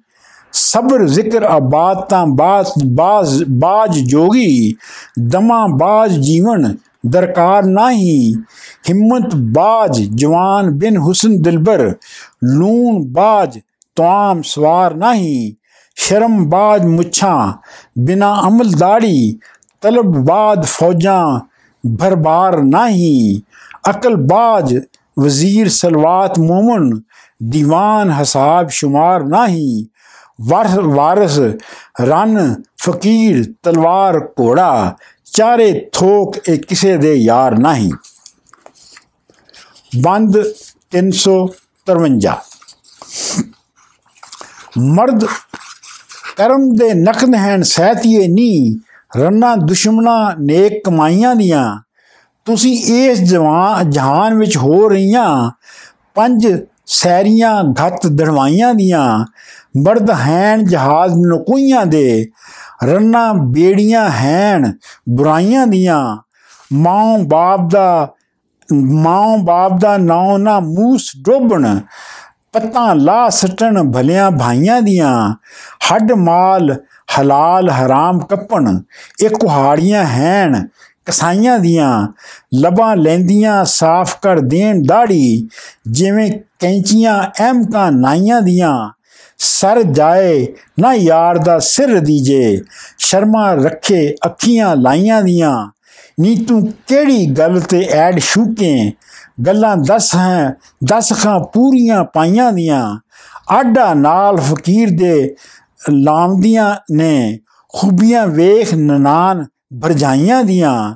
[0.53, 4.75] ਸਬਰ ਜ਼ਿਕਰ ਆਬਾਦ ਤਾਂ ਬਾਸ ਬਾਜ਼ ਬਾਜ ਜੋਗੀ
[7.09, 8.35] ਦਮਾ ਬਾਜ ਜੀਵਨ ਦਰਕਾਰ ਨਹੀਂ
[8.89, 11.95] ਹਿੰਮਤ ਬਾਜ ਜਵਾਨ ਬਿਨ ਹੁਸਨ ਦਿਲਬਰ
[12.43, 13.59] ਲੂਣ ਬਾਜ
[13.95, 15.53] ਤਾਮ ਸਵਾਰ ਨਹੀਂ
[15.95, 17.53] ਸ਼ਰਮ ਬਾਜ ਮੁੱਛਾਂ
[17.99, 19.39] ਬਿਨਾ ਅਮਲ ਦਾੜੀ
[19.81, 21.39] ਤਲਬ ਬਾਦ ਫੌਜਾਂ
[21.97, 23.41] ਭਰਬਾਰ ਨਹੀਂ
[23.89, 24.79] ਅਕਲ ਬਾਜ
[25.19, 27.01] ਵਜ਼ੀਰ ਸਲਵਾਤ ਮੋਮਨ
[27.43, 29.85] ਦੀਵਾਨ ਹਸਾਬ ਸ਼ੁਮਾਰ ਨਹੀਂ
[30.41, 31.39] ਵਾਰਸ ਵਾਰਸ
[32.01, 34.95] ਰਨ ਫਕੀਰ ਤਲਵਾਰ ਘੋੜਾ
[35.35, 37.91] ਚਾਰੇ ਥੋਕ ਇਹ ਕਿਸੇ ਦੇ ਯਾਰ ਨਹੀਂ।
[40.01, 40.37] ਬੰਦ
[40.91, 42.35] 353
[44.77, 45.25] ਮਰਦ
[46.37, 48.79] ਕਰਮ ਦੇ ਨਕਦ ਹਨ ਸਹਿਤੀਏ ਨੀ,
[49.17, 51.79] ਰੰਨਾ ਦੁਸ਼ਮਣਾ ਨੇਕ ਕਮਾਈਆਂ ਦੀਆਂ।
[52.45, 55.51] ਤੁਸੀਂ ਇਸ ਜਵਾਨ ਜਹਾਨ ਵਿੱਚ ਹੋ ਰਹੀਆਂ,
[56.15, 56.47] ਪੰਜ
[56.85, 59.25] ਸੈਰੀਆਂ ਘੱਤ ਦੜਵਾਈਆਂ ਦੀਆਂ।
[59.77, 62.27] ਮਰਦ ਹੈਣ ਜਹਾਜ਼ ਨਕੋਈਆਂ ਦੇ
[62.85, 64.71] ਰੰਨਾ ਬੇੜੀਆਂ ਹੈਣ,
[65.09, 66.17] ਬੁਰਾਈਆਂ ਦੀਆਂ।
[66.73, 68.13] ਮਾਂ ਬਾਪ ਦਾ
[68.73, 71.79] ਮਾਂ ਬਾਪ ਦਾ ਨਾਂ ਨਾ ਮੂਸ ਡੋਬਣ।
[72.53, 75.35] ਪੱਤਾਂ ਲਾ ਸਟਣ ਭਲਿਆਂ ਭਾਈਆਂ ਦੀਆਂ।
[75.91, 76.75] ਹੱਡ ਮਾਲ
[77.19, 78.79] ਹਲਾਲ ਹਰਾਮ ਕੱਪਣ,
[79.23, 80.67] ਇਹ ਕੁਹਾੜੀਆਂ ਹੈਣ,
[81.05, 82.07] ਕਸਾਈਆਂ ਦੀਆਂ।
[82.55, 85.47] ਲਬਾਂ ਲੈਂਦੀਆਂ ਸਾਫ਼ ਕਰ ਦੇਣ ਦਾੜੀ,
[85.87, 88.91] ਜਿਵੇਂ ਕੈਂਚੀਆਂ, ਐਮਕਾਂ ਨਾਈਆਂ ਦੀਆਂ।
[89.37, 90.47] ਸਰ ਜਾਏ,
[90.79, 92.61] ਨਾ ਯਾਰ ਦਾ ਸਿਰ ਦੀਜੇ
[92.97, 95.67] ਸ਼ਰਮਾ ਰੱਖੇ ਅੱਖੀਆਂ ਲਾਈਆਂ ਦੀਆਂ।
[96.19, 98.91] ਨੀ ਤੂੰ ਕਿਹੜੀ ਗੱਲ ਤੇ ਐਡ ਸ਼ੂਕੇ
[99.47, 102.99] ਗੱਲਾਂ ਦਸ ਹੈ, ਦਸ ਖਾਂ ਪੂਰੀਆਂ ਪਾਈਆਂ ਦੀਆਂ।
[103.49, 105.35] ਆਡਾ ਨਾਲ ਫਕੀਰ ਦੇ
[105.89, 109.45] ਲਾਮਦੀਆਂ ਨੇ, ਖੂਬੀਆਂ ਵੇਖ ਨਨਾਨ
[109.81, 110.95] ਭਰਜਾਈਆਂ ਦੀਆਂ।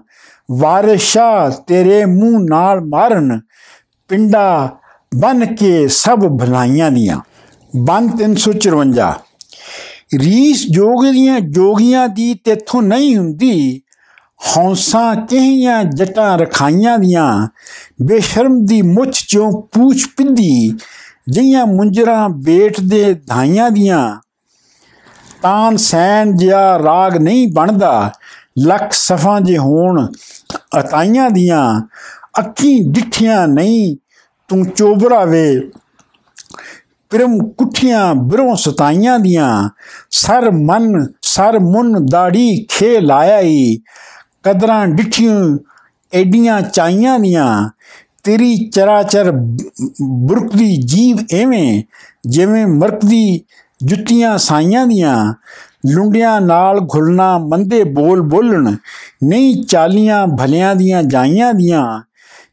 [0.52, 3.40] ਵਾਰਿਸ਼ਾ ਤੇਰੇ ਮੂੰਹ ਨਾਲ ਮਾਰਨ,
[4.10, 4.78] ਪਿੰਡਾ
[5.16, 7.20] ਬਨ ਕੇ ਸਭ ਭਲਾਈਆਂ ਦੀਆਂ।
[7.78, 9.14] ਬਨ 354
[10.20, 13.82] ਰੀਸ ਜੋਗੀਆਂ ਜੋਗੀਆਂ ਦੀ ਤੇਥੋਂ ਨਹੀਂ ਹੁੰਦੀ।
[14.58, 17.48] ਹੌਂਸਾਂ ਕਹੀਆਂ ਜਟਾਂ ਰਖਾਈਆਂ ਦੀਆਂ।
[18.02, 20.78] ਬੇਸ਼ਰਮ ਦੀ ਮੁੱਛ ਚੋਂ ਪੂਛ ਪਿੰਦੀ।
[21.30, 24.16] ਜਿਹੀਆਂ ਮੁੰਜਰਾ ਬੇਟ ਦੇ ਧਾਈਆਂ ਦੀਆਂ।
[25.42, 28.12] ਤਾਨ ਸੈਨ ਜਿਆ ਰਾਗ ਨਹੀਂ ਬਣਦਾ।
[28.66, 30.08] ਲੱਖ ਸਫਾਂ ਜੇ ਹੋਣ
[30.80, 31.82] ਅਤਾਈਆਂ ਦੀਆਂ।
[32.40, 33.98] ਅੱਖੀ ਡਿੱਠੀਆਂ ਨਹੀਂ।
[34.48, 35.72] ਤੂੰ ਚੋਬਰਾ ਵੇ
[37.10, 39.70] ਪ੍ਰਮ ਕੁੱਠੀਆਂ, ਬਰੋਂ ਸਤਾਈਆਂ ਦੀਆਂ,
[40.12, 43.80] ਸਰ ਮਨ, ਸਰ ਮੁਨ ਦਾੜੀ ਖੇ ਲਾਇਆਈ
[44.44, 45.58] ਕਦਰਾਂ ਡਿੱਠੀਆਂ
[46.14, 47.70] ਐਡੀਆਂ ਚਾਈਆਂ ਦੀਆਂ,
[48.24, 49.32] ਤੇਰੀ ਚਰਾਚਰ
[50.02, 51.84] ਬੁਰਕਦੀ ਜੀਵ ਐਵੇਂ,
[52.28, 53.42] ਜਿਵੇਂ ਮਰਕਦੀ
[53.84, 55.34] ਜੁੱਤੀਆਂ ਸਾਈਆਂ ਦੀਆਂ,
[55.86, 58.76] ਲੁੰਡਿਆਂ ਨਾਲ ਘੁਲਣਾ ਮੰਦੇ ਬੋਲ ਬੋਲਣ,
[59.24, 62.02] ਨਹੀਂ ਚਾਲੀਆਂ ਭਲਿਆਂ ਦੀਆਂ ਜਾਈਆਂ ਦੀਆਂ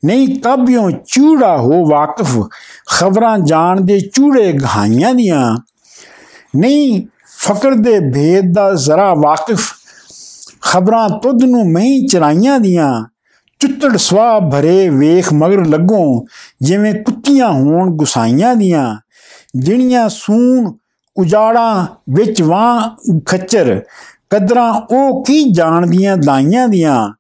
[0.07, 2.39] ਨਹੀਂ ਕਾਬਿਓ ਚੂੜਾ ਹੋ ਵਾਕਿਫ।
[2.91, 5.57] ਖਬਰਾਂ ਜਾਣ ਦੇ ਚੂੜੇ ਗਹਾਈਆਂ ਦੀਆਂ।
[6.57, 7.07] ਨਹੀਂ
[7.39, 9.73] ਫਕਰ ਦੇ ਭੇਦ ਦਾ ਜ਼ਰਾ ਵਾਕਿਫ।
[10.63, 13.05] ਖਬਰਾਂ ਤੁਧ ਨੂੰ ਮਹੀਂ ਚਰਾਈਆਂ ਦੀਆਂ।
[13.59, 16.25] ਚੁੱਤੜ ਸਵਾ ਭਰੇ ਵੇਖ ਮਗਰ ਲੱਗੋ,
[16.63, 18.97] ਜਿਵੇਂ ਕੁੱਤੀਆਂ ਹੋਣ ਗੁਸਾਈਆਂ ਦੀਆਂ।
[19.57, 20.73] ਜਿਹੜੀਆਂ ਸੂਣ
[21.17, 22.91] ਉਜਾੜਾਂ ਵਿੱਚ ਵਾਂ
[23.27, 23.83] ਖੱਚਰ,
[24.31, 27.13] ਕਦਰਾਂ ਉਹ ਕੀ ਜਾਣਦੀਆਂ ਦਾਈਆਂ ਦੀਆਂ।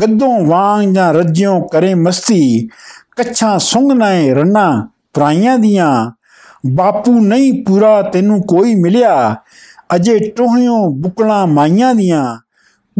[0.00, 2.68] ਗੱਦੋਂ ਵਾਂਗ ਜਾਂ ਰੱਜਿਓ ਕਰੇ ਮਸਤੀ,
[3.16, 6.10] ਕੱਛਾਂ ਸੁੰਘਨਾਏ ਰੰਨਾ ਪ੍ਰਾਈਆਂ ਦੀਆਂ।
[6.74, 9.36] ਬਾਪੂ ਨਹੀਂ ਪੂਰਾ ਤੈਨੂੰ ਕੋਈ ਮਿਲਿਆ,
[9.94, 12.38] ਅਜੇ ਟੋਹਿਓ ਬੁਕਲਾਂ ਮਾਈਆਂ ਦੀਆਂ।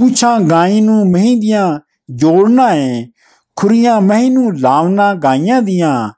[0.00, 1.80] ਪੁੱਛਾਂ ਗਾਈ ਨੂੰ ਮਹਿੰਦੀਆਂ
[2.10, 3.06] ਜੋੜਨਾ ਏ।
[3.56, 6.10] ਖੁਰੀਆਂ ਮਹੀਂ ਨੂੰ ਲਾਵਨਾ ਗਾਈਆਂ ਦੀਆਂ।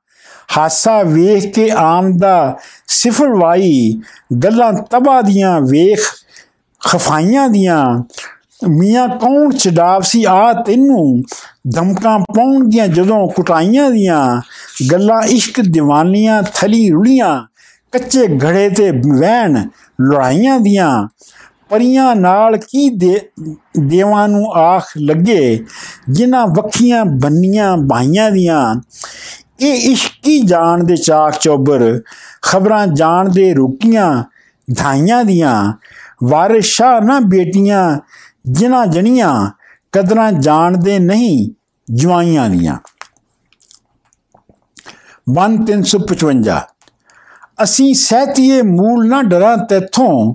[0.59, 2.57] ਹਾਸਾ ਵੇਖ ਕੇ ਆਮਦਾ
[2.87, 4.01] ਸਿਫਰ ਵਾਈ
[4.45, 6.01] ਗੱਲਾਂ ਤਬਾ ਦੀਆਂ ਵੇਖ
[6.89, 8.03] ਖਫਾਈਆਂ ਦੀਆਂ।
[8.69, 10.25] ਮੀਆਂ ਕੌਣ ਚਡਾਵ ਸੀ?
[10.25, 11.23] ਆ ਤੈਨੂੰ
[11.75, 14.41] ਧਮਕਾਂ ਪਾਉਣਗੀਆਂ ਜਦੋਂ ਕੁਟਾਈਆਂ ਦੀਆਂ
[14.93, 17.43] ਗੱਲਾਂ, ਇਸ਼ਕ دیਵਾਨੀਆਂ ਥਲੀ ਰੁਲੀਆਂ
[17.93, 19.67] ਕੱਚੇ ਘੜੇ ਤੇ ਵਹਿਣ
[20.03, 21.09] ਲੜਾਈਆਂ ਦੀਆਂ,
[21.69, 23.29] ਪਰੀਆਂ ਨਾਲ ਕੀ ਦੇ,
[23.81, 25.65] ਦੇਵਾਂ ਨੂੰ ਆਖ ਲੱਗੇ,
[26.11, 28.81] ਜਿਨ੍ਹਾਂ ਵੱਖੀਆਂ ਬੰਨੀਆਂ ਬਾਈਆਂ ਦੀਆਂ।
[29.61, 32.01] ਇਹ ਇਸ਼ਕੀ ਜਾਣ ਦੇ ਚਾਕ ਚੋਬਰ?
[32.43, 34.25] ਖਬਰਾਂ ਜਾਣ ਦੇ ਰੁਕੀਆਂ
[34.77, 35.73] ਧਾਈਆਂ ਦੀਆਂ।
[36.25, 37.99] ਵਾਰਿਸ਼ਾ ਨਾ ਬੇਟੀਆਂ
[38.45, 39.51] ਜਿਨ੍ਹਾਂ ਜਣੀਆਂ
[39.93, 41.51] ਕਦਰਾਂ ਜਾਣਦੇ ਨਹੀਂ,
[41.93, 42.79] ਜਵਾਈਆਂ ਦੀਆਂ।
[45.33, 46.61] 1355
[47.63, 50.35] ਅਸੀਂ ਸਹਤੀਏ ਮੂਲ ਨਾ ਡਰਾਂ ਤੇਥੋਂ,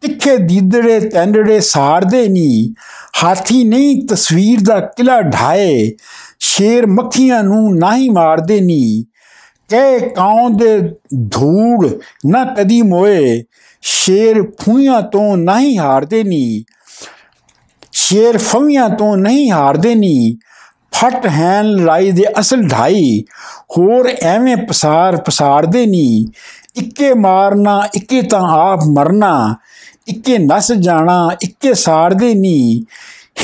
[0.00, 2.74] ਤਿੱਖੇ ਦੀਦੜੇ ਤੈਂਡੜੇ ਸਾੜਦੇ ਨਹੀਂ,
[3.24, 5.92] ਹਾਥੀ ਨਹੀਂ ਤਸਵੀਰ ਦਾ ਕਿਲਾ ਢਾਏ,
[6.40, 9.04] ਸ਼ੇਰ ਮੱਖੀਆਂ ਨੂੰ ਨਹੀਂ ਮਾਰਦੇ ਨੀ
[9.68, 10.78] ਕਹਿ ਕੌਂ ਦੇ
[11.30, 11.88] ਧੂੜ
[12.26, 13.44] ਨਾ ਕਦੀ ਮੋਏ,
[13.82, 16.64] ਸ਼ੇਰ ਫੂਈਆਂ ਤੋਂ ਨਹੀਂ ਹਾਰਦੇ ਨੀ
[18.04, 20.36] ਸ਼ੇਰ ਫਵੀਆਂ ਤੋਂ ਨਹੀਂ ਹਾਰਦੇ ਨੀ।
[20.92, 23.24] ਫਟ ਹੈਨ ਲੜਾਈ ਦੇ ਅਸਲ ਢਾਈ,
[23.78, 26.26] ਹੋਰ ਐਵੇਂ ਪਸਾਰ ਪਸਾਰਦੇ ਨੀ।
[26.76, 29.54] ਇੱਕੇ ਮਾਰਨਾ, ਇੱਕੇ ਤਾਂ ਆਪ ਮਰਨਾ।
[30.08, 32.84] ਇੱਕੇ ਨਸ ਜਾਣਾ, ਇੱਕੇ ਸਾਰਦੇ ਨੀ।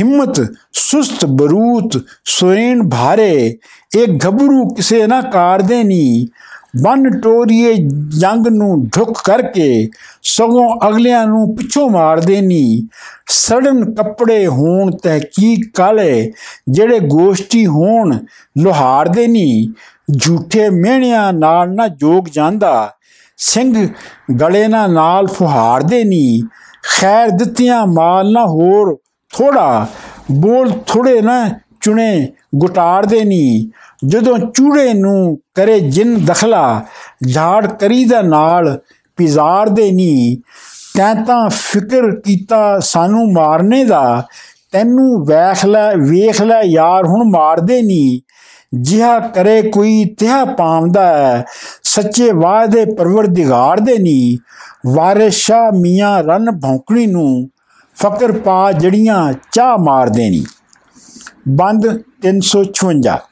[0.00, 0.40] ਹਿੰਮਤ,
[0.72, 3.58] ਸੁਸਤ, ਬਰੂਤ ਸੁਰੇਨ ਭਾਰੇ।
[3.96, 6.26] ਇਹ ਘਬਰੂ ਕਿਸੇ ਨਾ ਕਾਰਦੇ ਨੀ।
[6.74, 7.74] ਬਨ ਟੋਰੀਏ
[8.18, 9.88] ਜੰਗ ਨੂੰ ਢੁੱਕ ਕਰਕੇ
[10.22, 12.88] ਸਗੋਂ ਅਗਲਿਆਂ ਨੂੰ ਪਿੱਛੋਂ ਮਾਰਦੇ ਨੀ।
[13.28, 16.32] ਸੜਨ ਕੱਪੜੇ ਹੋਣ ਤਹਿਕੀਕ ਕਾਲੇ,
[16.70, 18.16] ਜਿਹੜੇ ਗੋਸ਼ਟੀ ਹੋਣ
[18.58, 19.72] ਲੋਹਾਰਦੇ ਨੀ।
[20.18, 22.90] ਝੂਠੇ ਮਿਹਣਿਆਂ ਨਾਲ ਨਾ ਜੋਗ ਜਾਂਦਾ,
[23.38, 23.86] ਸਿੰਘ
[24.40, 26.42] ਗਲੇ ਨਾ ਨਾਲ ਫੁਹਾਰਦੇ ਨੀ।
[26.90, 28.96] ਖੈਰ ਦਿੱਤੀਆਂ ਮਾਲ ਨਾ ਹੋਰ
[29.32, 29.86] ਥੋੜਾ
[30.30, 31.44] ਬੋਲ ਥੋੜੇ ਨਾ
[31.82, 33.70] ਚੁਣੇ, ਗੁਟਾਰਦੇ ਨੀ।
[34.06, 36.84] ਜਦੋਂ ਚੂੜੇ ਨੂੰ ਕਰੇ ਜਿੰਨ ਦਖਲਾ,
[37.34, 38.80] ਝਾੜ ਕਰੀ ਦਾ ਨਾਲ
[39.16, 40.36] ਪਿਜ਼ਾਰਦੇ ਨੀ,
[40.96, 44.26] ਤੈਂ ਤਾਂ ਫਿਕਰ ਕੀਤਾ ਸਾਨੂੰ ਮਾਰਨੇ ਦਾ,
[44.72, 48.20] ਤੈਨੂੰ ਵੇਖ ਲੈ ਵੇਖ ਲੈ ਯਾਰ, ਹੁਣ ਮਾਰਦੇ ਨੀ।
[48.74, 51.44] ਜਿਹਾ ਕਰੇ ਕੋਈ ਤਿਹਾ ਪਾਉਂਦਾ ਹੈ
[51.82, 54.38] ਸੱਚੇ ਵਾਅਦੇ ਪਰਵਰਦਿਗਾਰ ਦੇ ਨੀ।
[54.86, 57.50] ਵਾਰਿਸ਼ਾ ਮੀਆਂ ਰਨ ਭੌਂਕਣੀ ਨੂੰ
[57.96, 60.44] ਫਕਰ ਪਾ ਜੜੀਆਂ ਚਾਹ ਮਾਰਦੇ ਨੀ।
[61.48, 63.29] ਬੰਦ 356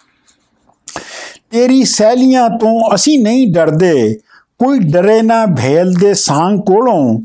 [1.51, 4.19] ਤੇਰੀ ਸਹਿਲੀਆਂ ਤੋਂ ਅਸੀਂ ਨਹੀਂ ਡਰਦੇ।
[4.59, 7.21] ਕੋਈ ਡਰੇ ਨਾ ਭੇਲ ਦੇ ਸਾੰਗ ਕੋਲੋਂ।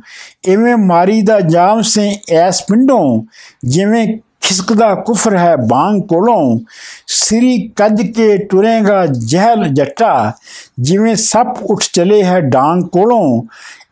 [0.50, 3.24] ਐਵੇਂ ਮਾਰੀ ਦਾ ਜਾਮ ਸੇ ਐਸ ਪਿੰਡੋਂ।
[3.66, 6.60] ਜਿਵੇਂ ਖਿਸਕਦਾ ਕੁਫਰ ਹੈ ਬਾਂਗ ਕੋਲੋਂ।
[7.08, 10.32] ਸ੍ਰੀ ਕੱਜ ਕੇ ਟੁਰੇਗਾ ਜਹਲ ਜੱਟਾ।
[10.80, 13.44] ਜਿਵੇਂ ਸੱਪ ਉੱਠ ਚਲੇ ਹੈ ਡਾਂਗ ਕੋਲੋਂ।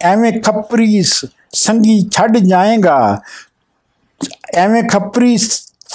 [0.02, 1.04] ਐਵੇਂ ਖੱਪਰੀ
[1.54, 3.20] ਸੰਗੀ ਛੱਡ ਜਾਏਗਾ।
[4.54, 5.38] ਐਵੇਂ ਖੱਪਰੀ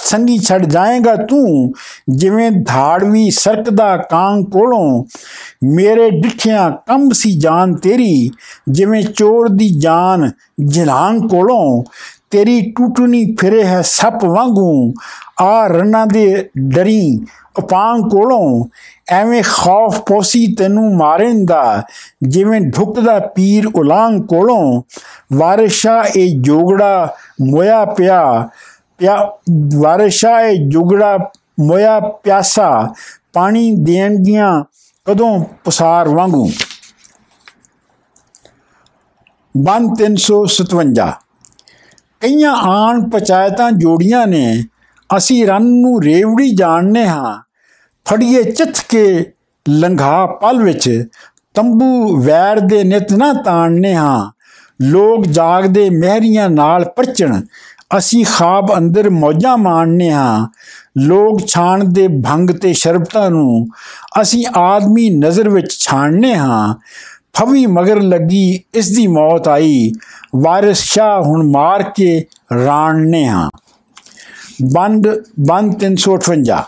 [0.03, 1.73] ਸੰਗੀ ਛੱਡ ਜਾਏਗਾ ਤੂੰ?
[2.09, 5.05] ਜਿਵੇਂ ਧਾੜਵੀ ਸਰਕਦਾ ਕਾਂ ਕੋਲੋਂ,
[5.63, 8.31] ਮੇਰੇ ਡਿੱਠਿਆਂ ਕੰਬ ਸੀ ਜਾਨ ਤੇਰੀ।
[8.69, 10.31] ਜਿਵੇਂ ਚੋਰ ਦੀ ਜਾਨ
[10.65, 11.83] ਜਲਾਂਗ ਕੋਲੋਂ,
[12.29, 14.93] ਤੇਰੀ ਟੁੱਟਣੀ ਫਿਰੇ ਹੈ ਸੱਪ ਵਾਂਗੂ।
[15.41, 17.19] ਆ ਰਨਾਂ ਦੇ ਡਰੀ
[17.59, 18.65] ਉਪਾਂਗ ਕੋਲੋਂ,
[19.09, 21.83] ਐਵੇਂ ਖੌਫ ਪੋਸੀ ਤੈਨੂੰ ਮਾਰਨ ਦਾ
[22.27, 24.81] ਜਿਵੇਂ ਢੁਕਦਾ ਪੀਰ ਉਲਾਂਗ ਕੋਲੋਂ,
[25.33, 28.49] ਵਾਰਿਸ਼ਾ ਇਹ ਜੋਗੜਾ ਮੋਇਆ ਪਿਆ।
[28.99, 29.15] ਪਿਆ
[29.75, 31.17] ਵਾਰਿਸ਼ਾ ਇਹ ਜੁਗੜਾ
[31.59, 32.69] ਮੋਇਆ ਪਿਆਸਾ
[33.33, 34.63] ਪਾਣੀ ਦੇਣ ਦੀਆਂ
[35.07, 36.49] ਕਦੋਂ ਪਸਾਰ ਵਾਂਗੂ
[39.55, 41.11] ਬਨ 357
[42.21, 44.45] ਕਈਆਂ ਆਣ ਪਚਾਇਤਾਂ ਜੋੜੀਆਂ ਨੇ
[45.09, 47.37] ਅਸੀਂ ਰਨ ਨੂੰ ਰੇਵੜੀ ਜਾਣਨੇ ਹਾਂ
[48.05, 49.33] ਫੜੀਏ ਚਿੱਥ ਕੇ
[49.65, 50.89] ਲੰਘਾ ਪਲ ਵਿੱਚ
[51.55, 54.31] ਤੰਬੂ ਵੈਰ ਦੇ ਨਿਤ ਨਾ ਤਾਣਨੇ ਹਾਂ
[54.81, 57.41] ਲੋਕ ਜਾਗਦੇ ਮਹਿਰੀਆਂ ਨਾਲ ਪਰਚਣ
[57.91, 60.47] ਅਸੀਂ ਖਾਬ ਅੰਦਰ ਮੌਜਾਂ ਮਾਣਨੇ ਹਾਂ।
[60.97, 63.67] ਲੋਕ ਛਾਣ ਦੇ ਭੰਗ ਤੇ ਸ਼ਰਬਤਾਂ ਨੂੰ
[64.21, 66.75] ਅਸੀਂ ਆਦਮੀ ਨਜ਼ਰ ਵਿੱਚ ਛਾਣਨੇ ਹਾਂ।
[67.33, 69.91] ਫਵੀ ਮਗਰ ਲੱਗੀ ਇਸ ਦੀ ਮੌਤ ਆਈ।
[70.35, 72.25] ਵਾਰਿਸ ਸ਼ਾਹ ਹੁਣ ਮਾਰ ਕੇ
[72.65, 73.49] ਰਾਣਨੇ ਹਾਂ।
[74.71, 75.07] ਬੰਦ
[75.39, 76.63] ਬੰਦ 358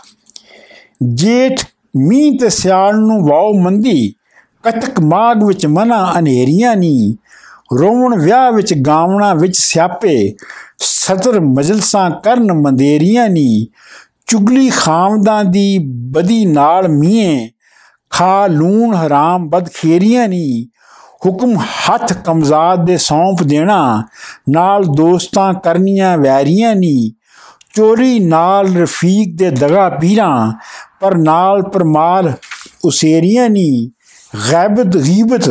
[1.14, 1.64] ਜੇਠ
[1.96, 4.14] ਮੀਂਹ ਤੇ ਸਿਆਲ ਨੂੰ ਵਾਉ ਮੰਦੀ।
[4.62, 7.16] ਕਤਕ ਮਾਗ ਵਿੱਚ ਮਨਾ ਅਨੇਰੀਆਂ ਨੀ।
[7.78, 10.34] ਰੋਵਣ ਵਿਆਹ ਵਿੱਚ ਗਾਵਣਾ ਵਿੱਚ ਸਿਆਪੇ
[10.78, 13.66] ਸਦਰ ਮਜਲਸਾਂ ਕਰਨ ਮੰਦੇਰੀਆਂ ਨੀ।
[14.26, 17.50] ਚੁਗਲੀ ਖਾਮਦਾਂ ਦੀ ਬਦੀ ਨਾਲ ਮੀਏ
[18.10, 20.68] ਖਾ ਲੂਣ ਹਰਾਮ ਬਦਖੇਰੀਆਂ ਨੀ।
[21.26, 24.02] ਹੁਕਮ ਹੱਥ ਕਮਜ਼ਾਦ ਦੇ ਸੌਂਪ ਦੇਣਾ,
[24.48, 27.12] ਨਾਲ ਦੋਸਤਾਂ ਕਰਨੀਆਂ ਵੈਰੀਆਂ ਨੀ।
[27.74, 30.52] ਚੋਰੀ ਨਾਲ ਰਫੀਕ ਦੇ ਦਗਾ ਪੀਰਾਂ,
[31.00, 32.32] ਪਰ ਨਾਲ ਪਰਮਾਲ
[32.84, 33.90] ਉਸੇਰੀਆਂ ਨੀ।
[34.52, 35.50] ਗੈਬਤ ਗੀਬਤ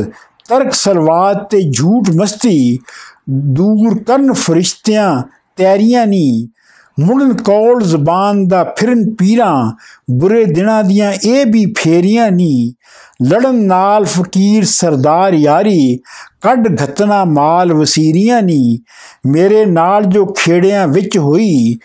[0.50, 2.80] ਤਰਕ ਸਲਵਾਤ ਤੇ ਝੂਠ ਮਸਤੀ,
[3.30, 5.22] ਦੂਰ ਕਰਨ ਫਰਿਸ਼ਤਿਆਂ,
[5.58, 6.50] ਤੈਰੀਆਂ ਨੀ।
[7.00, 9.72] ਮੁੜਨ ਕੌਲ ਜ਼ਬਾਨ ਦਾ ਫਿਰਨ ਪੀਰਾਂ,
[10.12, 12.72] ਬੁਰੇ ਦਿਨਾਂ ਦੀਆਂ ਇਹ ਵੀ ਫੇਰੀਆਂ ਨਹੀਂ
[13.26, 16.00] ਲੜਨ ਨਾਲ ਫਕੀਰ ਸਰਦਾਰ ਯਾਰੀ,
[16.42, 18.78] ਕੱਢ ਘਤਨਾ ਮਾਲ ਵਸੀਰੀਆਂ ਨਹੀਂ
[19.30, 21.78] ਮੇਰੇ ਨਾਲ ਜੋ ਖੇੜਿਆਂ ਵਿੱਚ ਹੋਈ,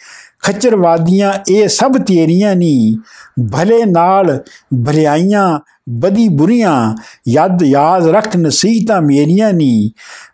[0.43, 2.97] ਖੱਚਰਵਾਦੀਆਂ ਇਹ ਸਭ ਤੇਰੀਆਂ ਨਹੀਂ
[3.53, 4.39] ਭਲੇ ਨਾਲ
[4.87, 5.59] ਭਰਿਆਈਆਂ
[5.89, 6.95] ਬਦੀ ਬੁਰੀਆਂ,
[7.29, 9.91] ਯਦ ਯਾਦ ਰੱਖ ਨਸੀਹਤਾਂ ਮੇਰੀਆਂ ਨੀ।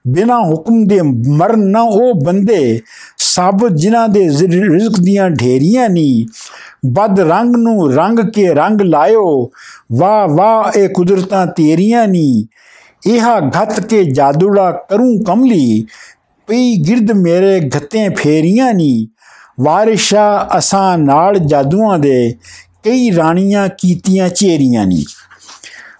[0.08, 2.80] ਬਿਨਾ ਹੁਕਮ ਦੇ ਮਰਨ ਨਾ ਉਹ ਬੰਦੇ,
[3.18, 6.26] ਸਭ ਜਿਨ੍ਹਾਂ ਦੇ ਰਿਜ਼ਕ ਦੀਆਂ ਢੇਰੀਆਂ ਨੀ।
[6.86, 9.50] ਬਦ ਰੰਗ ਨੂੰ ਰੰਗ ਕੇ ਰੰਗ ਲਾਇਓ,
[9.92, 12.46] ਵਾਹ ਵਾਹ ਇਹ ਕੁਦਰਤਾਂ ਤੇਰੀਆਂ ਨੀ।
[13.06, 15.86] ਇਹਾ ਘਤ ਕੇ ਜਾਦੂੜਾ ਕਰੂੰ ਕਮਲੀ,
[16.48, 19.08] ਪਈ ਗਿਰਦ ਮੇਰੇ ਘਤੇ ਫੇਰੀਆਂ ਨੀ।
[19.60, 22.34] ਵਾਰਿਸ਼ਾ ਅਸਾਂ ਨਾਲ ਜਾਦੂਆਂ ਦੇ,
[22.84, 25.04] ਕਈ ਰਾਣੀਆਂ ਕੀਤੀਆਂ ਚੇਰੀਆਂ ਨੀ।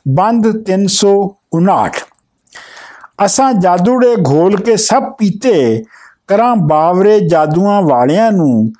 [0.09, 2.05] ਬੰਦ 359
[3.25, 5.85] ਅਸਾਂ ਜਾਦੂੜੇ ਘੋਲ ਕੇ ਸਭ ਪੀਤੇ,
[6.29, 8.73] ਕਰਾਂ ਬਾਵਰੇ ਜਾਦੂਆਂ ਵਾਲਿਆਂ ਨੂੰ,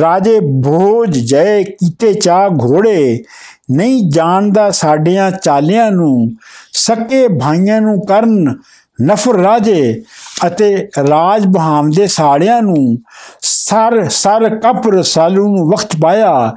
[0.00, 3.24] ਰਾਜੇ ਭੋਜ ਜੈ ਕੀਤੇ ਚਾ ਘੋੜੇ,
[3.70, 6.30] ਨਹੀਂ ਜਾਣਦਾ ਸਾਡਿਆਂ ਚਾਲਿਆਂ ਨੂੰ,
[6.72, 8.54] ਸਕੇ ਭਾਈਆਂ ਨੂੰ ਕਰਨ
[9.02, 10.02] ਨਫਰ ਰਾਜੇ
[10.46, 12.98] ਅਤੇ ਰਾਜ ਬਹਾਮ ਦੇ ਸਾੜਿਆਂ ਨੂੰ
[13.42, 16.56] ਸਰ ਸਰ ਕਪ ਰਸਾਲੂ ਨੂੰ ਵਕਤ ਪਾਇਆ।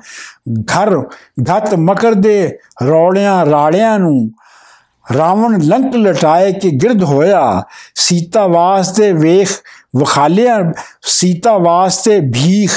[0.62, 0.98] ਘਰ
[1.58, 2.58] ਘਤ ਮਕਰ ਦੇ
[2.88, 4.32] ਰੌਲਿਆਂ ਰਾਲਿਆਂ ਨੂੰ
[5.18, 7.64] ਰਾਵਣ ਲੰਕ ਲਟਾਏ ਕੇ ਗਿਰਦ ਹੋਇਆ।
[7.96, 9.50] ਸੀਤਾ ਵਾਸਤੇ ਵੇਖ
[9.96, 12.72] ਵਖਾਲਿਆਂ, ਸੀਤਾ ਵਾਸਤੇ ਭੀਖ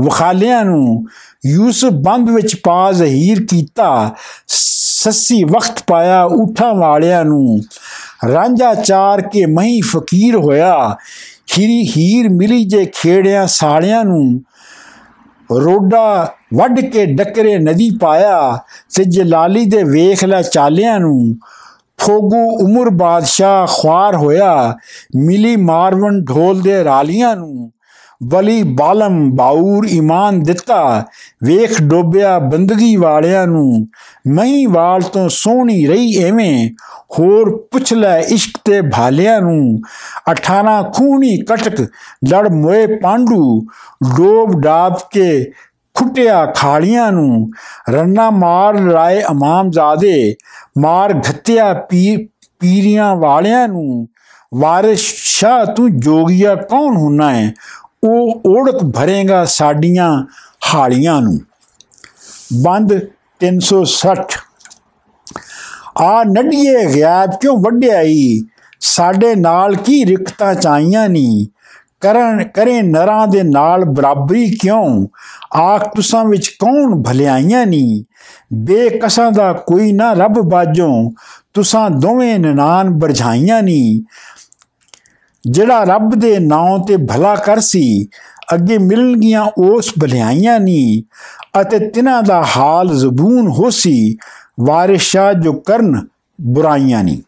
[0.00, 1.06] ਵਖਾਲਿਆਂ ਨੂੰ
[1.46, 4.14] ਯੂਸਫ ਬੰਦ ਵਿੱਚ ਪਾ ਜ਼ਹੀਰ ਕੀਤਾ।
[4.46, 7.60] ਸੱਸੀ ਵਕਤ ਪਾਇਆ ਉਠਾਂ ਵਾਲਿਆਂ ਨੂੰ
[8.26, 10.96] ਰਾਂਝਾ ਚਾਰ ਕੇ ਮਹੀ ਫਕੀਰ ਹੋਇਆ।
[11.58, 14.42] ਹੀਰੀ ਹੀਰ ਮਿਲੀ ਜੇ ਖੇੜਿਆਂ ਸਾਲਿਆਂ ਨੂੰ।
[15.64, 18.58] ਰੋਡਾ ਵੱਢ ਕੇ ਡਕਰੇ ਨਦੀ ਪਾਇਆ।
[18.96, 21.36] ਤੇ ਜਲਾਲੀ ਦੇ ਵੇਖ ਲੈ ਚਾਲਿਆਂ ਨੂੰ।
[21.98, 24.76] ਫੋਗੂ ਉਮਰ ਬਾਦਸ਼ਾਹ ਖਵਾਰ ਹੋਇਆ।
[25.16, 27.70] ਮਿਲੀ ਮਾਰਵਨ ਢੋਲ ਦੇ ਰਾਲੀਆਂ ਨੂੰ।
[28.22, 31.04] ਵਲੀ ਬਾਲਮ ਬਾਉਰ ਈਮਾਨ ਦਿੱਤਾ।
[31.44, 33.86] ਵੇਖ ਡੋਬਿਆ ਬੰਦਗੀ ਵਾਲਿਆਂ ਨੂੰ
[34.26, 36.70] ਮਈ ਵਾਲ ਤੋਂ ਸੋਹਣੀ ਰਹੀ ਐਵੇਂ।
[37.18, 39.80] ਹੋਰ ਪੁੱਛ ਲੈ ਇਸ਼ਕ ਤੇ ਭਾਲਿਆਂ ਨੂੰ
[40.30, 41.80] 18 ਖੂਨੀ ਕਟਕ
[42.28, 43.66] ਲੜ ਮੋਏ ਪਾਂਡੂ।
[44.16, 45.52] ਡੋਬ ਡਾਬ ਕੇ
[45.94, 47.50] ਖੁੱਟਿਆ ਖਾਲੀਆਂ ਨੂੰ,
[47.90, 50.34] ਰੰਨਾ ਮਾਰ ਰਾਏ ਇਮਾਮਜ਼ਾਦੇ।
[50.78, 52.26] ਮਾਰ ਘੱਤਿਆ ਪੀਰ
[52.60, 54.08] ਪੀਰੀਆਂ ਵਾਲਿਆਂ ਨੂੰ,
[54.54, 57.54] ਵਾਰਿਸ, ਸ਼ਾਹ ਤੂੰ ਜੋਗੀਆ ਕੌਣ ਹੁੰਨਾ ਹੈ
[58.04, 60.24] ਉਹ ਓੜਕ ਭਰੇਗਾ ਸਾਡੀਆਂ
[60.74, 61.38] ਹਾਲੀਆਂ ਨੂੰ।
[62.62, 62.92] ਬੰਦ
[63.40, 64.38] 360
[66.00, 68.40] ਆ ਨੱਡੀਏ ਗਿਆਬ ਕਿਉਂ ਵੱਡਿਆਈ
[68.80, 71.46] ਸਾਡੇ ਨਾਲ ਕੀ ਰਿਕਤਾ ਚਾਈਆਂ ਨਹੀਂ
[72.00, 75.06] ਕਰਨ, ਕਰੇ ਨਰਾਂ ਦੇ ਨਾਲ ਬਰਾਬਰੀ ਕਿਉਂ?
[75.58, 78.04] ਆਖ ਤੁਸਾਂ ਵਿੱਚ ਕੌਣ ਭਲਿਆਈਆਂ ਨਹੀਂ
[78.54, 81.10] ਬੇਕਸਾਂ ਦਾ ਕੋਈ ਨਾ ਰੱਬ ਬਾਜੋਂ
[81.54, 84.02] ਤੁਸਾਂ ਦੋਵੇਂ ਨਨਾਨ ਬਰਝਾਈਆਂ ਨਹੀਂ
[85.50, 88.08] ਜਿਹੜਾ ਰੱਬ ਦੇ ਨਾਂ ਤੇ ਭਲਾ ਕਰ ਸੀ,
[88.54, 91.02] ਅੱਗੇ ਮਿਲਣਗੀਆਂ ਉਸ ਭਲਾਈਆਂ ਨਹੀਂ
[91.60, 94.16] ਅਤੇ ਤਿਨਾਂ ਦਾ ਹਾਲ ਜ਼ਬੂਨ ਹੋਸੀ
[94.60, 96.06] ਵਾਰਿਸ਼ਾ ਜੋ ਕਰਨ
[96.40, 97.22] ਬੁਰਾਈਆਂ ਨਹੀਂ